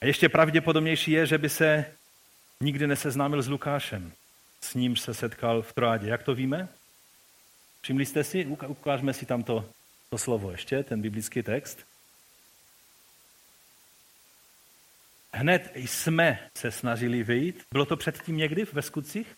A 0.00 0.06
ještě 0.06 0.28
pravděpodobnější 0.28 1.10
je, 1.10 1.26
že 1.26 1.38
by 1.38 1.48
se 1.48 1.84
nikdy 2.62 2.86
neseznámil 2.86 3.42
s 3.42 3.48
Lukášem. 3.48 4.12
S 4.60 4.74
ním 4.74 4.96
se 4.96 5.14
setkal 5.14 5.62
v 5.62 5.72
Troádě. 5.72 6.08
Jak 6.08 6.22
to 6.22 6.34
víme? 6.34 6.68
Všimli 7.82 8.06
jste 8.06 8.24
si? 8.24 8.46
Ukážeme 8.46 9.12
si 9.12 9.26
tam 9.26 9.42
to, 9.42 9.64
to 10.10 10.18
slovo 10.18 10.50
ještě, 10.50 10.82
ten 10.82 11.02
biblický 11.02 11.42
text. 11.42 11.78
Hned 15.34 15.72
jsme 15.74 16.38
se 16.58 16.70
snažili 16.70 17.22
vyjít. 17.22 17.62
Bylo 17.72 17.84
to 17.84 17.96
předtím 17.96 18.36
někdy 18.36 18.64
ve 18.72 18.82
skutcích? 18.82 19.36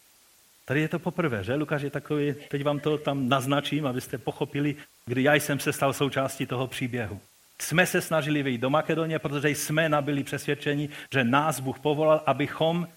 Tady 0.64 0.80
je 0.80 0.88
to 0.88 0.98
poprvé, 0.98 1.44
že? 1.44 1.54
Lukáš 1.54 1.82
je 1.82 1.90
takový, 1.90 2.34
teď 2.48 2.64
vám 2.64 2.80
to 2.80 2.98
tam 2.98 3.28
naznačím, 3.28 3.86
abyste 3.86 4.18
pochopili, 4.18 4.76
kdy 5.06 5.22
já 5.22 5.34
jsem 5.34 5.60
se 5.60 5.72
stal 5.72 5.92
součástí 5.92 6.46
toho 6.46 6.66
příběhu. 6.66 7.20
Jsme 7.60 7.86
se 7.86 8.00
snažili 8.00 8.42
vyjít 8.42 8.60
do 8.60 8.70
Makedonie, 8.70 9.18
protože 9.18 9.48
jsme 9.48 9.88
nabili 9.88 10.24
přesvědčení, 10.24 10.90
že 11.12 11.24
nás 11.24 11.60
Bůh 11.60 11.78
povolal, 11.78 12.22
abychom, 12.26 12.88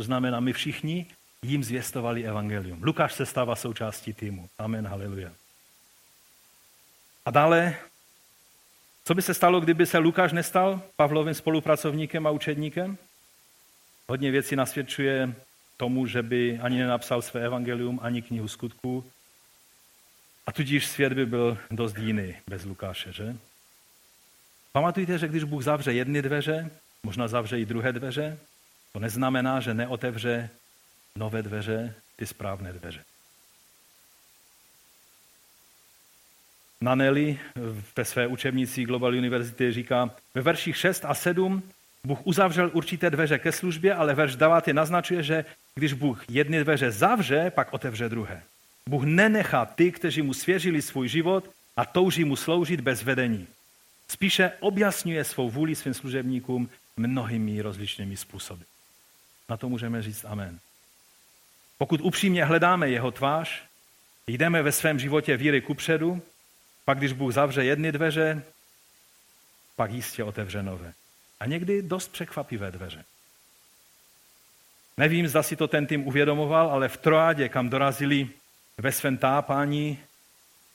to 0.00 0.04
znamená 0.04 0.40
my 0.40 0.52
všichni, 0.52 1.06
jim 1.42 1.64
zvěstovali 1.64 2.24
evangelium. 2.24 2.82
Lukáš 2.82 3.14
se 3.14 3.26
stává 3.26 3.56
součástí 3.56 4.12
týmu. 4.12 4.48
Amen, 4.58 4.86
haleluja. 4.86 5.32
A 7.24 7.30
dále, 7.30 7.76
co 9.04 9.14
by 9.14 9.22
se 9.22 9.34
stalo, 9.34 9.60
kdyby 9.60 9.86
se 9.86 9.98
Lukáš 9.98 10.32
nestal 10.32 10.82
Pavlovým 10.96 11.34
spolupracovníkem 11.34 12.26
a 12.26 12.30
učedníkem? 12.30 12.98
Hodně 14.08 14.30
věcí 14.30 14.56
nasvědčuje 14.56 15.34
tomu, 15.76 16.06
že 16.06 16.22
by 16.22 16.58
ani 16.62 16.78
nenapsal 16.78 17.22
své 17.22 17.44
evangelium, 17.44 18.00
ani 18.02 18.22
knihu 18.22 18.48
skutků. 18.48 19.04
A 20.46 20.52
tudíž 20.52 20.86
svět 20.86 21.12
by 21.12 21.26
byl 21.26 21.58
dost 21.70 21.98
jiný 21.98 22.34
bez 22.48 22.64
Lukáše, 22.64 23.12
že? 23.12 23.36
Pamatujte, 24.72 25.18
že 25.18 25.28
když 25.28 25.44
Bůh 25.44 25.64
zavře 25.64 25.92
jedny 25.92 26.22
dveře, 26.22 26.70
možná 27.02 27.28
zavře 27.28 27.60
i 27.60 27.66
druhé 27.66 27.92
dveře, 27.92 28.38
to 28.92 28.98
neznamená, 28.98 29.60
že 29.60 29.74
neotevře 29.74 30.50
nové 31.16 31.42
dveře, 31.42 31.94
ty 32.16 32.26
správné 32.26 32.72
dveře. 32.72 33.04
Naneli 36.80 37.38
ve 37.96 38.04
své 38.04 38.26
učebnici 38.26 38.84
Global 38.84 39.14
University 39.14 39.72
říká, 39.72 40.10
ve 40.34 40.42
verších 40.42 40.76
6 40.76 41.04
a 41.04 41.14
7 41.14 41.62
Bůh 42.04 42.18
uzavřel 42.24 42.70
určité 42.72 43.10
dveře 43.10 43.38
ke 43.38 43.52
službě, 43.52 43.94
ale 43.94 44.14
verš 44.14 44.36
9 44.36 44.66
naznačuje, 44.66 45.22
že 45.22 45.44
když 45.74 45.92
Bůh 45.92 46.24
jedny 46.30 46.60
dveře 46.60 46.90
zavře, 46.90 47.50
pak 47.50 47.72
otevře 47.72 48.08
druhé. 48.08 48.42
Bůh 48.88 49.04
nenechá 49.04 49.66
ty, 49.66 49.92
kteří 49.92 50.22
mu 50.22 50.34
svěřili 50.34 50.82
svůj 50.82 51.08
život 51.08 51.50
a 51.76 51.84
touží 51.84 52.24
mu 52.24 52.36
sloužit 52.36 52.80
bez 52.80 53.02
vedení. 53.02 53.46
Spíše 54.08 54.52
objasňuje 54.60 55.24
svou 55.24 55.50
vůli 55.50 55.74
svým 55.74 55.94
služebníkům 55.94 56.70
mnohými 56.96 57.62
rozličnými 57.62 58.16
způsoby. 58.16 58.62
Na 59.50 59.56
to 59.56 59.68
můžeme 59.68 60.02
říct 60.02 60.24
amen. 60.24 60.58
Pokud 61.78 62.00
upřímně 62.00 62.44
hledáme 62.44 62.90
jeho 62.90 63.10
tvář, 63.10 63.62
jdeme 64.26 64.62
ve 64.62 64.72
svém 64.72 64.98
životě 64.98 65.36
víry 65.36 65.60
kupředu, 65.60 66.22
pak 66.84 66.98
když 66.98 67.12
Bůh 67.12 67.34
zavře 67.34 67.64
jedny 67.64 67.92
dveře, 67.92 68.42
pak 69.76 69.90
jistě 69.90 70.24
otevře 70.24 70.62
nové. 70.62 70.92
A 71.40 71.46
někdy 71.46 71.82
dost 71.82 72.12
překvapivé 72.12 72.70
dveře. 72.70 73.04
Nevím, 74.96 75.28
zda 75.28 75.42
si 75.42 75.56
to 75.56 75.68
ten 75.68 75.86
tým 75.86 76.06
uvědomoval, 76.06 76.70
ale 76.70 76.88
v 76.88 76.96
Troádě, 76.96 77.48
kam 77.48 77.68
dorazili 77.68 78.28
ve 78.78 78.92
svém 78.92 79.16
tápání, 79.16 79.98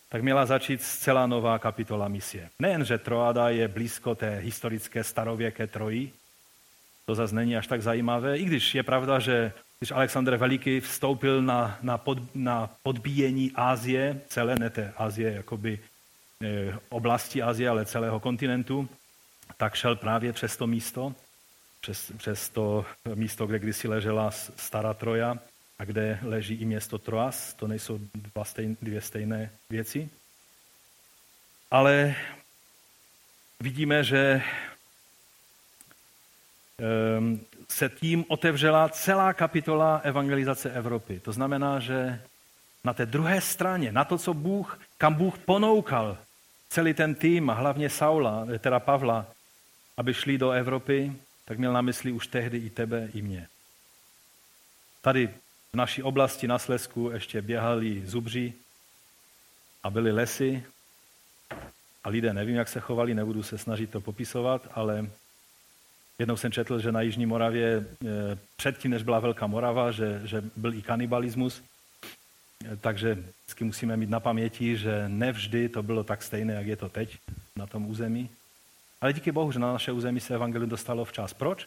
tak 0.09 0.21
měla 0.21 0.45
začít 0.45 0.83
zcela 0.83 1.27
nová 1.27 1.59
kapitola 1.59 2.07
misie. 2.07 2.49
Nejen, 2.59 2.85
že 2.85 2.97
Troáda 2.97 3.49
je 3.49 3.67
blízko 3.67 4.15
té 4.15 4.37
historické 4.37 5.03
starověké 5.03 5.67
Troji, 5.67 6.13
to 7.05 7.15
zase 7.15 7.35
není 7.35 7.57
až 7.57 7.67
tak 7.67 7.81
zajímavé, 7.81 8.37
i 8.37 8.45
když 8.45 8.75
je 8.75 8.83
pravda, 8.83 9.19
že 9.19 9.53
když 9.79 9.91
Alexander 9.91 10.37
Veliký 10.37 10.79
vstoupil 10.79 11.41
na, 11.41 11.77
na, 11.81 11.97
pod, 11.97 12.35
na 12.35 12.69
podbíjení 12.83 13.51
Ázie, 13.55 14.21
celé, 14.27 14.55
ne 14.55 14.69
té 14.69 14.93
Ázie, 14.97 15.31
jakoby 15.33 15.79
e, 16.43 16.73
oblasti 16.89 17.41
Ázie, 17.41 17.69
ale 17.69 17.85
celého 17.85 18.19
kontinentu, 18.19 18.89
tak 19.57 19.75
šel 19.75 19.95
právě 19.95 20.33
přes 20.33 20.57
to 20.57 20.67
místo, 20.67 21.15
přes, 21.81 22.11
přes 22.17 22.49
to 22.49 22.85
místo, 23.15 23.47
kde 23.47 23.59
kdysi 23.59 23.87
ležela 23.87 24.31
stará 24.31 24.93
Troja 24.93 25.37
a 25.79 25.83
kde 25.83 26.19
leží 26.21 26.53
i 26.55 26.65
město 26.65 26.97
Troas. 26.97 27.53
To 27.53 27.67
nejsou 27.67 27.99
dva 28.13 28.43
stejn, 28.43 28.77
dvě 28.81 29.01
stejné 29.01 29.51
věci. 29.69 30.09
Ale 31.71 32.15
vidíme, 33.59 34.03
že 34.03 34.41
se 37.69 37.89
tím 37.89 38.25
otevřela 38.27 38.89
celá 38.89 39.33
kapitola 39.33 39.97
evangelizace 40.03 40.71
Evropy. 40.71 41.19
To 41.19 41.31
znamená, 41.31 41.79
že 41.79 42.21
na 42.83 42.93
té 42.93 43.05
druhé 43.05 43.41
straně, 43.41 43.91
na 43.91 44.03
to, 44.03 44.17
co 44.17 44.33
Bůh, 44.33 44.79
kam 44.97 45.13
Bůh 45.13 45.37
ponoukal 45.37 46.17
celý 46.69 46.93
ten 46.93 47.15
tým, 47.15 47.49
a 47.49 47.53
hlavně 47.53 47.89
Saula, 47.89 48.47
teda 48.59 48.79
Pavla, 48.79 49.25
aby 49.97 50.13
šli 50.13 50.37
do 50.37 50.51
Evropy, 50.51 51.13
tak 51.45 51.57
měl 51.57 51.73
na 51.73 51.81
mysli 51.81 52.11
už 52.11 52.27
tehdy 52.27 52.57
i 52.57 52.69
tebe, 52.69 53.09
i 53.13 53.21
mě. 53.21 53.47
Tady 55.01 55.27
v 55.73 55.73
naší 55.73 56.03
oblasti 56.03 56.47
na 56.47 56.59
Slesku 56.59 57.09
ještě 57.09 57.41
běhali 57.41 58.05
zubři 58.05 58.53
a 59.83 59.89
byly 59.89 60.11
lesy 60.11 60.63
a 62.03 62.09
lidé 62.09 62.33
nevím, 62.33 62.55
jak 62.55 62.67
se 62.67 62.79
chovali, 62.79 63.13
nebudu 63.13 63.43
se 63.43 63.57
snažit 63.57 63.89
to 63.89 64.01
popisovat, 64.01 64.67
ale 64.73 65.09
jednou 66.19 66.37
jsem 66.37 66.51
četl, 66.51 66.79
že 66.79 66.91
na 66.91 67.01
Jižní 67.01 67.25
Moravě 67.25 67.85
eh, 67.85 68.07
předtím, 68.55 68.91
než 68.91 69.03
byla 69.03 69.19
Velká 69.19 69.47
Morava, 69.47 69.91
že, 69.91 70.21
že 70.23 70.43
byl 70.55 70.73
i 70.73 70.81
kanibalismus, 70.81 71.63
eh, 72.65 72.77
takže 72.77 73.15
vždycky 73.15 73.63
musíme 73.63 73.97
mít 73.97 74.09
na 74.09 74.19
paměti, 74.19 74.77
že 74.77 75.05
nevždy 75.07 75.69
to 75.69 75.83
bylo 75.83 76.03
tak 76.03 76.23
stejné, 76.23 76.53
jak 76.53 76.67
je 76.67 76.75
to 76.75 76.89
teď 76.89 77.17
na 77.55 77.67
tom 77.67 77.85
území. 77.85 78.29
Ale 79.01 79.13
díky 79.13 79.31
Bohu, 79.31 79.51
že 79.51 79.59
na 79.59 79.73
naše 79.73 79.91
území 79.91 80.19
se 80.19 80.35
evangelium 80.35 80.69
dostalo 80.69 81.05
včas. 81.05 81.33
Proč? 81.33 81.65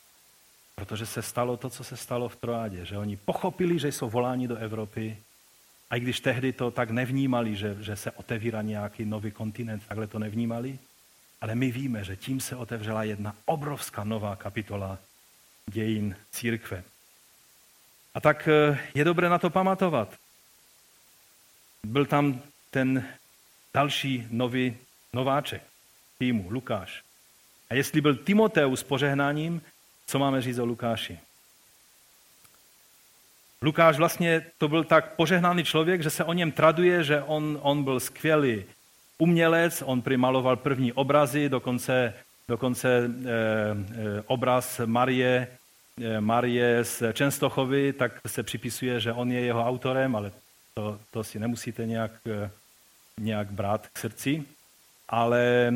Protože 0.74 1.06
se 1.06 1.22
stalo 1.22 1.56
to, 1.56 1.70
co 1.70 1.84
se 1.84 1.96
stalo 1.96 2.28
v 2.28 2.36
Troádě. 2.36 2.84
Že 2.84 2.98
oni 2.98 3.16
pochopili, 3.16 3.78
že 3.78 3.92
jsou 3.92 4.10
voláni 4.10 4.48
do 4.48 4.56
Evropy, 4.56 5.16
a 5.90 5.96
i 5.96 6.00
když 6.00 6.20
tehdy 6.20 6.52
to 6.52 6.70
tak 6.70 6.90
nevnímali, 6.90 7.56
že, 7.56 7.76
že 7.80 7.96
se 7.96 8.10
otevírá 8.10 8.62
nějaký 8.62 9.04
nový 9.04 9.30
kontinent, 9.30 9.82
takhle 9.88 10.06
to 10.06 10.18
nevnímali, 10.18 10.78
ale 11.40 11.54
my 11.54 11.70
víme, 11.70 12.04
že 12.04 12.16
tím 12.16 12.40
se 12.40 12.56
otevřela 12.56 13.02
jedna 13.02 13.36
obrovská 13.44 14.04
nová 14.04 14.36
kapitola 14.36 14.98
dějin 15.70 16.16
církve. 16.30 16.84
A 18.14 18.20
tak 18.20 18.48
eh, 18.48 18.78
je 18.94 19.04
dobré 19.04 19.28
na 19.28 19.38
to 19.38 19.50
pamatovat. 19.50 20.14
Byl 21.86 22.06
tam 22.06 22.42
ten 22.70 23.08
další 23.74 24.26
nový 24.30 24.76
nováček 25.12 25.62
týmu, 26.18 26.46
Lukáš. 26.50 27.02
A 27.70 27.74
jestli 27.74 28.00
byl 28.00 28.16
Timoteus 28.16 28.82
požehnáním, 28.82 29.62
co 30.06 30.18
máme 30.18 30.42
říct 30.42 30.58
o 30.58 30.64
Lukáši? 30.64 31.18
Lukáš 33.62 33.96
vlastně 33.96 34.46
to 34.58 34.68
byl 34.68 34.84
tak 34.84 35.14
požehnaný 35.14 35.64
člověk, 35.64 36.02
že 36.02 36.10
se 36.10 36.24
o 36.24 36.32
něm 36.32 36.52
traduje, 36.52 37.04
že 37.04 37.22
on, 37.22 37.58
on 37.62 37.84
byl 37.84 38.00
skvělý 38.00 38.64
umělec, 39.18 39.82
on 39.86 40.02
primaloval 40.02 40.56
první 40.56 40.92
obrazy, 40.92 41.48
dokonce, 41.48 42.14
dokonce 42.48 42.88
e, 42.88 43.10
obraz 44.26 44.80
Marie, 44.84 45.48
e, 46.00 46.20
Marie 46.20 46.84
z 46.84 47.02
Čenstochovy, 47.12 47.92
tak 47.92 48.12
se 48.26 48.42
připisuje, 48.42 49.00
že 49.00 49.12
on 49.12 49.32
je 49.32 49.40
jeho 49.40 49.64
autorem, 49.66 50.16
ale 50.16 50.32
to, 50.74 50.98
to 51.10 51.24
si 51.24 51.38
nemusíte 51.38 51.86
nějak, 51.86 52.12
nějak 53.20 53.50
brát 53.50 53.86
k 53.92 53.98
srdci. 53.98 54.44
Ale 55.08 55.72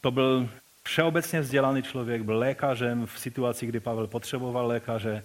to 0.00 0.10
byl 0.10 0.48
všeobecně 0.86 1.40
vzdělaný 1.40 1.82
člověk, 1.82 2.22
byl 2.22 2.38
lékařem 2.38 3.06
v 3.06 3.18
situaci, 3.18 3.66
kdy 3.66 3.80
Pavel 3.80 4.06
potřeboval 4.06 4.66
lékaře, 4.66 5.24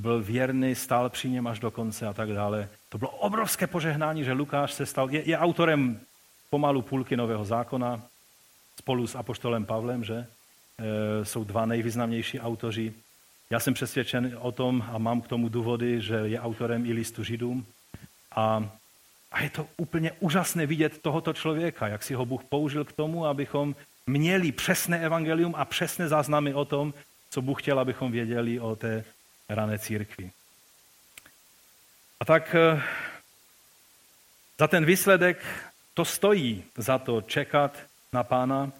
byl 0.00 0.22
věrný, 0.22 0.74
stál 0.74 1.10
při 1.10 1.28
něm 1.28 1.46
až 1.46 1.58
do 1.58 1.70
konce 1.70 2.06
a 2.06 2.12
tak 2.12 2.32
dále. 2.32 2.68
To 2.88 2.98
bylo 2.98 3.10
obrovské 3.10 3.66
požehnání, 3.66 4.24
že 4.24 4.32
Lukáš 4.32 4.72
se 4.72 4.86
stal, 4.86 5.10
je, 5.10 5.28
je 5.28 5.38
autorem 5.38 6.00
pomalu 6.50 6.82
půlky 6.82 7.16
Nového 7.16 7.44
zákona, 7.44 8.02
spolu 8.78 9.06
s 9.06 9.14
apoštolem 9.14 9.66
Pavlem, 9.66 10.04
že? 10.04 10.14
E, 10.16 11.24
jsou 11.24 11.44
dva 11.44 11.66
nejvýznamnější 11.66 12.40
autoři. 12.40 12.94
Já 13.50 13.60
jsem 13.60 13.74
přesvědčen 13.74 14.38
o 14.40 14.52
tom 14.52 14.84
a 14.92 14.98
mám 14.98 15.20
k 15.20 15.28
tomu 15.28 15.48
důvody, 15.48 16.00
že 16.00 16.14
je 16.14 16.40
autorem 16.40 16.86
i 16.86 16.92
listu 16.92 17.24
Židům. 17.24 17.66
A, 18.34 18.70
a 19.32 19.42
je 19.42 19.50
to 19.50 19.66
úplně 19.76 20.12
úžasné 20.20 20.66
vidět 20.66 21.02
tohoto 21.02 21.32
člověka, 21.32 21.88
jak 21.88 22.02
si 22.02 22.14
ho 22.14 22.26
Bůh 22.26 22.44
použil 22.44 22.84
k 22.84 22.92
tomu, 22.92 23.26
abychom 23.26 23.74
měli 24.06 24.52
přesné 24.52 25.00
evangelium 25.00 25.54
a 25.56 25.64
přesné 25.64 26.08
záznamy 26.08 26.54
o 26.54 26.64
tom, 26.64 26.94
co 27.30 27.42
Bůh 27.42 27.62
chtěl, 27.62 27.78
abychom 27.78 28.12
věděli 28.12 28.60
o 28.60 28.76
té 28.76 29.04
rané 29.48 29.78
církvi. 29.78 30.30
A 32.20 32.24
tak 32.24 32.54
eh, 32.54 32.82
za 34.58 34.68
ten 34.68 34.84
výsledek 34.84 35.69
to 36.00 36.04
stojí 36.04 36.64
za 36.76 36.98
to 36.98 37.20
čekat 37.20 37.78
na 38.12 38.24
pána, 38.24 38.72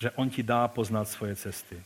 že 0.00 0.10
on 0.10 0.30
ti 0.30 0.42
dá 0.42 0.68
poznat 0.68 1.08
svoje 1.08 1.36
cesty. 1.36 1.82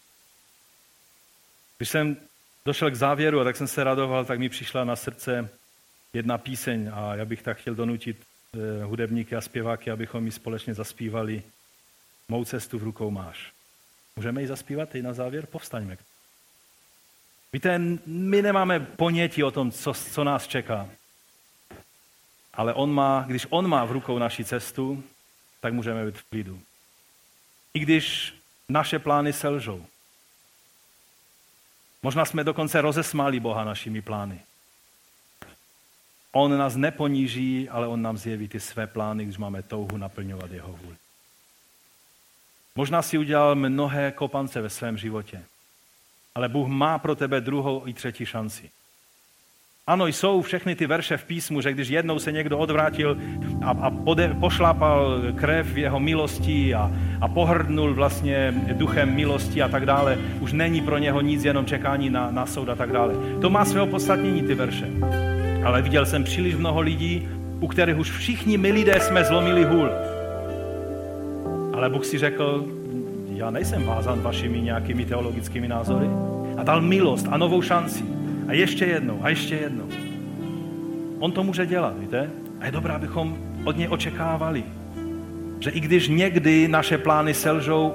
Když 1.76 1.88
jsem 1.88 2.16
došel 2.64 2.90
k 2.90 2.94
závěru, 2.94 3.40
a 3.40 3.44
tak 3.44 3.56
jsem 3.56 3.68
se 3.68 3.84
radoval, 3.84 4.24
tak 4.24 4.38
mi 4.38 4.48
přišla 4.48 4.84
na 4.84 4.96
srdce 4.96 5.48
jedna 6.12 6.38
píseň 6.38 6.90
a 6.94 7.14
já 7.14 7.24
bych 7.24 7.42
tak 7.42 7.58
chtěl 7.58 7.74
donutit 7.74 8.16
eh, 8.24 8.84
hudebníky 8.84 9.36
a 9.36 9.40
zpěváky, 9.40 9.90
abychom 9.90 10.26
ji 10.26 10.32
společně 10.32 10.74
zaspívali. 10.74 11.42
Mou 12.28 12.44
cestu 12.44 12.78
v 12.78 12.82
rukou 12.82 13.10
máš. 13.10 13.52
Můžeme 14.16 14.40
ji 14.40 14.46
zaspívat 14.46 14.94
i 14.94 15.02
na 15.02 15.12
závěr? 15.12 15.46
Povstaňme. 15.46 15.98
Víte, 17.52 17.78
my 18.06 18.42
nemáme 18.42 18.80
ponětí 18.80 19.44
o 19.44 19.50
tom, 19.50 19.70
co, 19.70 19.94
co 19.94 20.24
nás 20.24 20.46
čeká. 20.46 20.88
Ale 22.59 22.74
on 22.74 22.90
má, 22.93 23.24
když 23.26 23.47
on 23.51 23.68
má 23.68 23.85
v 23.85 23.93
rukou 23.93 24.18
naši 24.18 24.44
cestu, 24.44 25.05
tak 25.60 25.72
můžeme 25.72 26.06
být 26.06 26.18
v 26.18 26.24
klidu. 26.24 26.60
I 27.74 27.78
když 27.78 28.35
naše 28.68 28.98
plány 28.98 29.32
selžou. 29.32 29.86
Možná 32.02 32.24
jsme 32.24 32.44
dokonce 32.44 32.80
rozesmáli 32.80 33.40
Boha 33.40 33.64
našimi 33.64 34.02
plány. 34.02 34.40
On 36.32 36.59
nás 36.59 36.76
neponíží, 36.76 37.68
ale 37.68 37.86
on 37.86 38.02
nám 38.02 38.16
zjeví 38.16 38.48
ty 38.48 38.60
své 38.60 38.86
plány, 38.86 39.24
když 39.24 39.39
máme 39.39 39.62
touhu 39.62 39.97
naplňovat 39.97 40.51
jeho 40.51 40.72
vůli. 40.72 40.97
Možná 42.74 43.02
si 43.02 43.18
udělal 43.18 43.55
mnohé 43.55 44.12
kopance 44.12 44.60
ve 44.60 44.70
svém 44.70 44.98
životě, 44.98 45.44
ale 46.35 46.48
Bůh 46.48 46.68
má 46.68 46.98
pro 46.98 47.14
tebe 47.14 47.40
druhou 47.40 47.86
i 47.86 47.94
třetí 47.94 48.26
šanci. 48.26 48.70
Ano, 49.89 50.06
jsou 50.06 50.43
všechny 50.43 50.74
ty 50.74 50.86
verše 50.86 51.16
v 51.16 51.24
písmu, 51.24 51.60
že 51.60 51.73
když 51.73 51.89
jednou 51.89 52.19
se 52.19 52.32
někdo 52.32 52.59
odvrátil 52.59 53.16
a, 53.62 53.70
a 53.70 53.90
pode, 53.90 54.36
pošlapal 54.40 55.20
krev 55.35 55.66
v 55.66 55.78
jeho 55.78 56.01
milosti 56.01 56.74
a, 56.74 56.93
a 57.20 57.28
pohrdnul 57.28 57.94
vlastně 57.94 58.55
duchem 58.73 59.15
milosti 59.15 59.62
a 59.62 59.69
tak 59.69 59.86
dále, 59.86 60.19
už 60.40 60.52
není 60.52 60.81
pro 60.81 60.98
něho 60.98 61.20
nic, 61.20 61.44
jenom 61.44 61.66
čekání 61.66 62.10
na, 62.10 62.31
na 62.31 62.47
soud 62.47 62.69
a 62.69 62.74
tak 62.74 62.93
dále. 62.93 63.15
To 63.40 63.51
má 63.51 63.65
svého 63.65 63.86
podstatnění 63.86 64.43
ty 64.43 64.55
verše. 64.55 64.86
Ale 65.65 65.82
viděl 65.82 66.06
jsem 66.06 66.24
příliš 66.24 66.55
mnoho 66.55 66.81
lidí, 66.81 67.28
u 67.60 67.66
kterých 67.66 67.97
už 67.97 68.10
všichni 68.10 68.59
my 68.59 68.73
lidé 68.73 69.01
jsme 69.01 69.24
zlomili 69.24 69.65
hůl. 69.65 69.90
Ale 71.74 71.90
Bůh 71.90 72.06
si 72.06 72.19
řekl, 72.19 72.66
já 73.27 73.51
nejsem 73.51 73.85
vázan 73.85 74.20
vašimi 74.20 74.60
nějakými 74.60 75.05
teologickými 75.05 75.69
názory. 75.69 76.06
A 76.56 76.62
dal 76.62 76.81
milost 76.81 77.27
a 77.31 77.36
novou 77.36 77.62
šanci. 77.62 78.17
A 78.48 78.52
ještě 78.52 78.84
jednou, 78.84 79.18
a 79.22 79.28
ještě 79.28 79.54
jednou. 79.54 79.88
On 81.18 81.32
to 81.32 81.44
může 81.44 81.66
dělat, 81.66 81.98
víte? 81.98 82.30
A 82.60 82.66
je 82.66 82.72
dobré, 82.72 82.94
abychom 82.94 83.38
od 83.64 83.76
něj 83.76 83.88
očekávali, 83.90 84.64
že 85.60 85.70
i 85.70 85.80
když 85.80 86.08
někdy 86.08 86.68
naše 86.68 86.98
plány 86.98 87.34
selžou, 87.34 87.94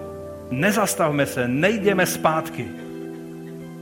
nezastavme 0.51 1.25
se, 1.25 1.47
nejdeme 1.47 2.05
zpátky, 2.05 2.65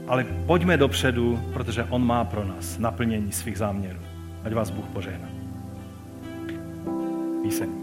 ale 0.08 0.26
pojďme 0.46 0.76
dopředu, 0.76 1.40
protože 1.52 1.84
On 1.84 2.06
má 2.06 2.24
pro 2.24 2.44
nás 2.44 2.78
naplnění 2.78 3.32
svých 3.32 3.58
záměrů. 3.58 3.98
Ať 4.44 4.52
vás 4.52 4.70
Bůh 4.70 4.86
požehná. 4.92 5.28
Píseň. 7.42 7.81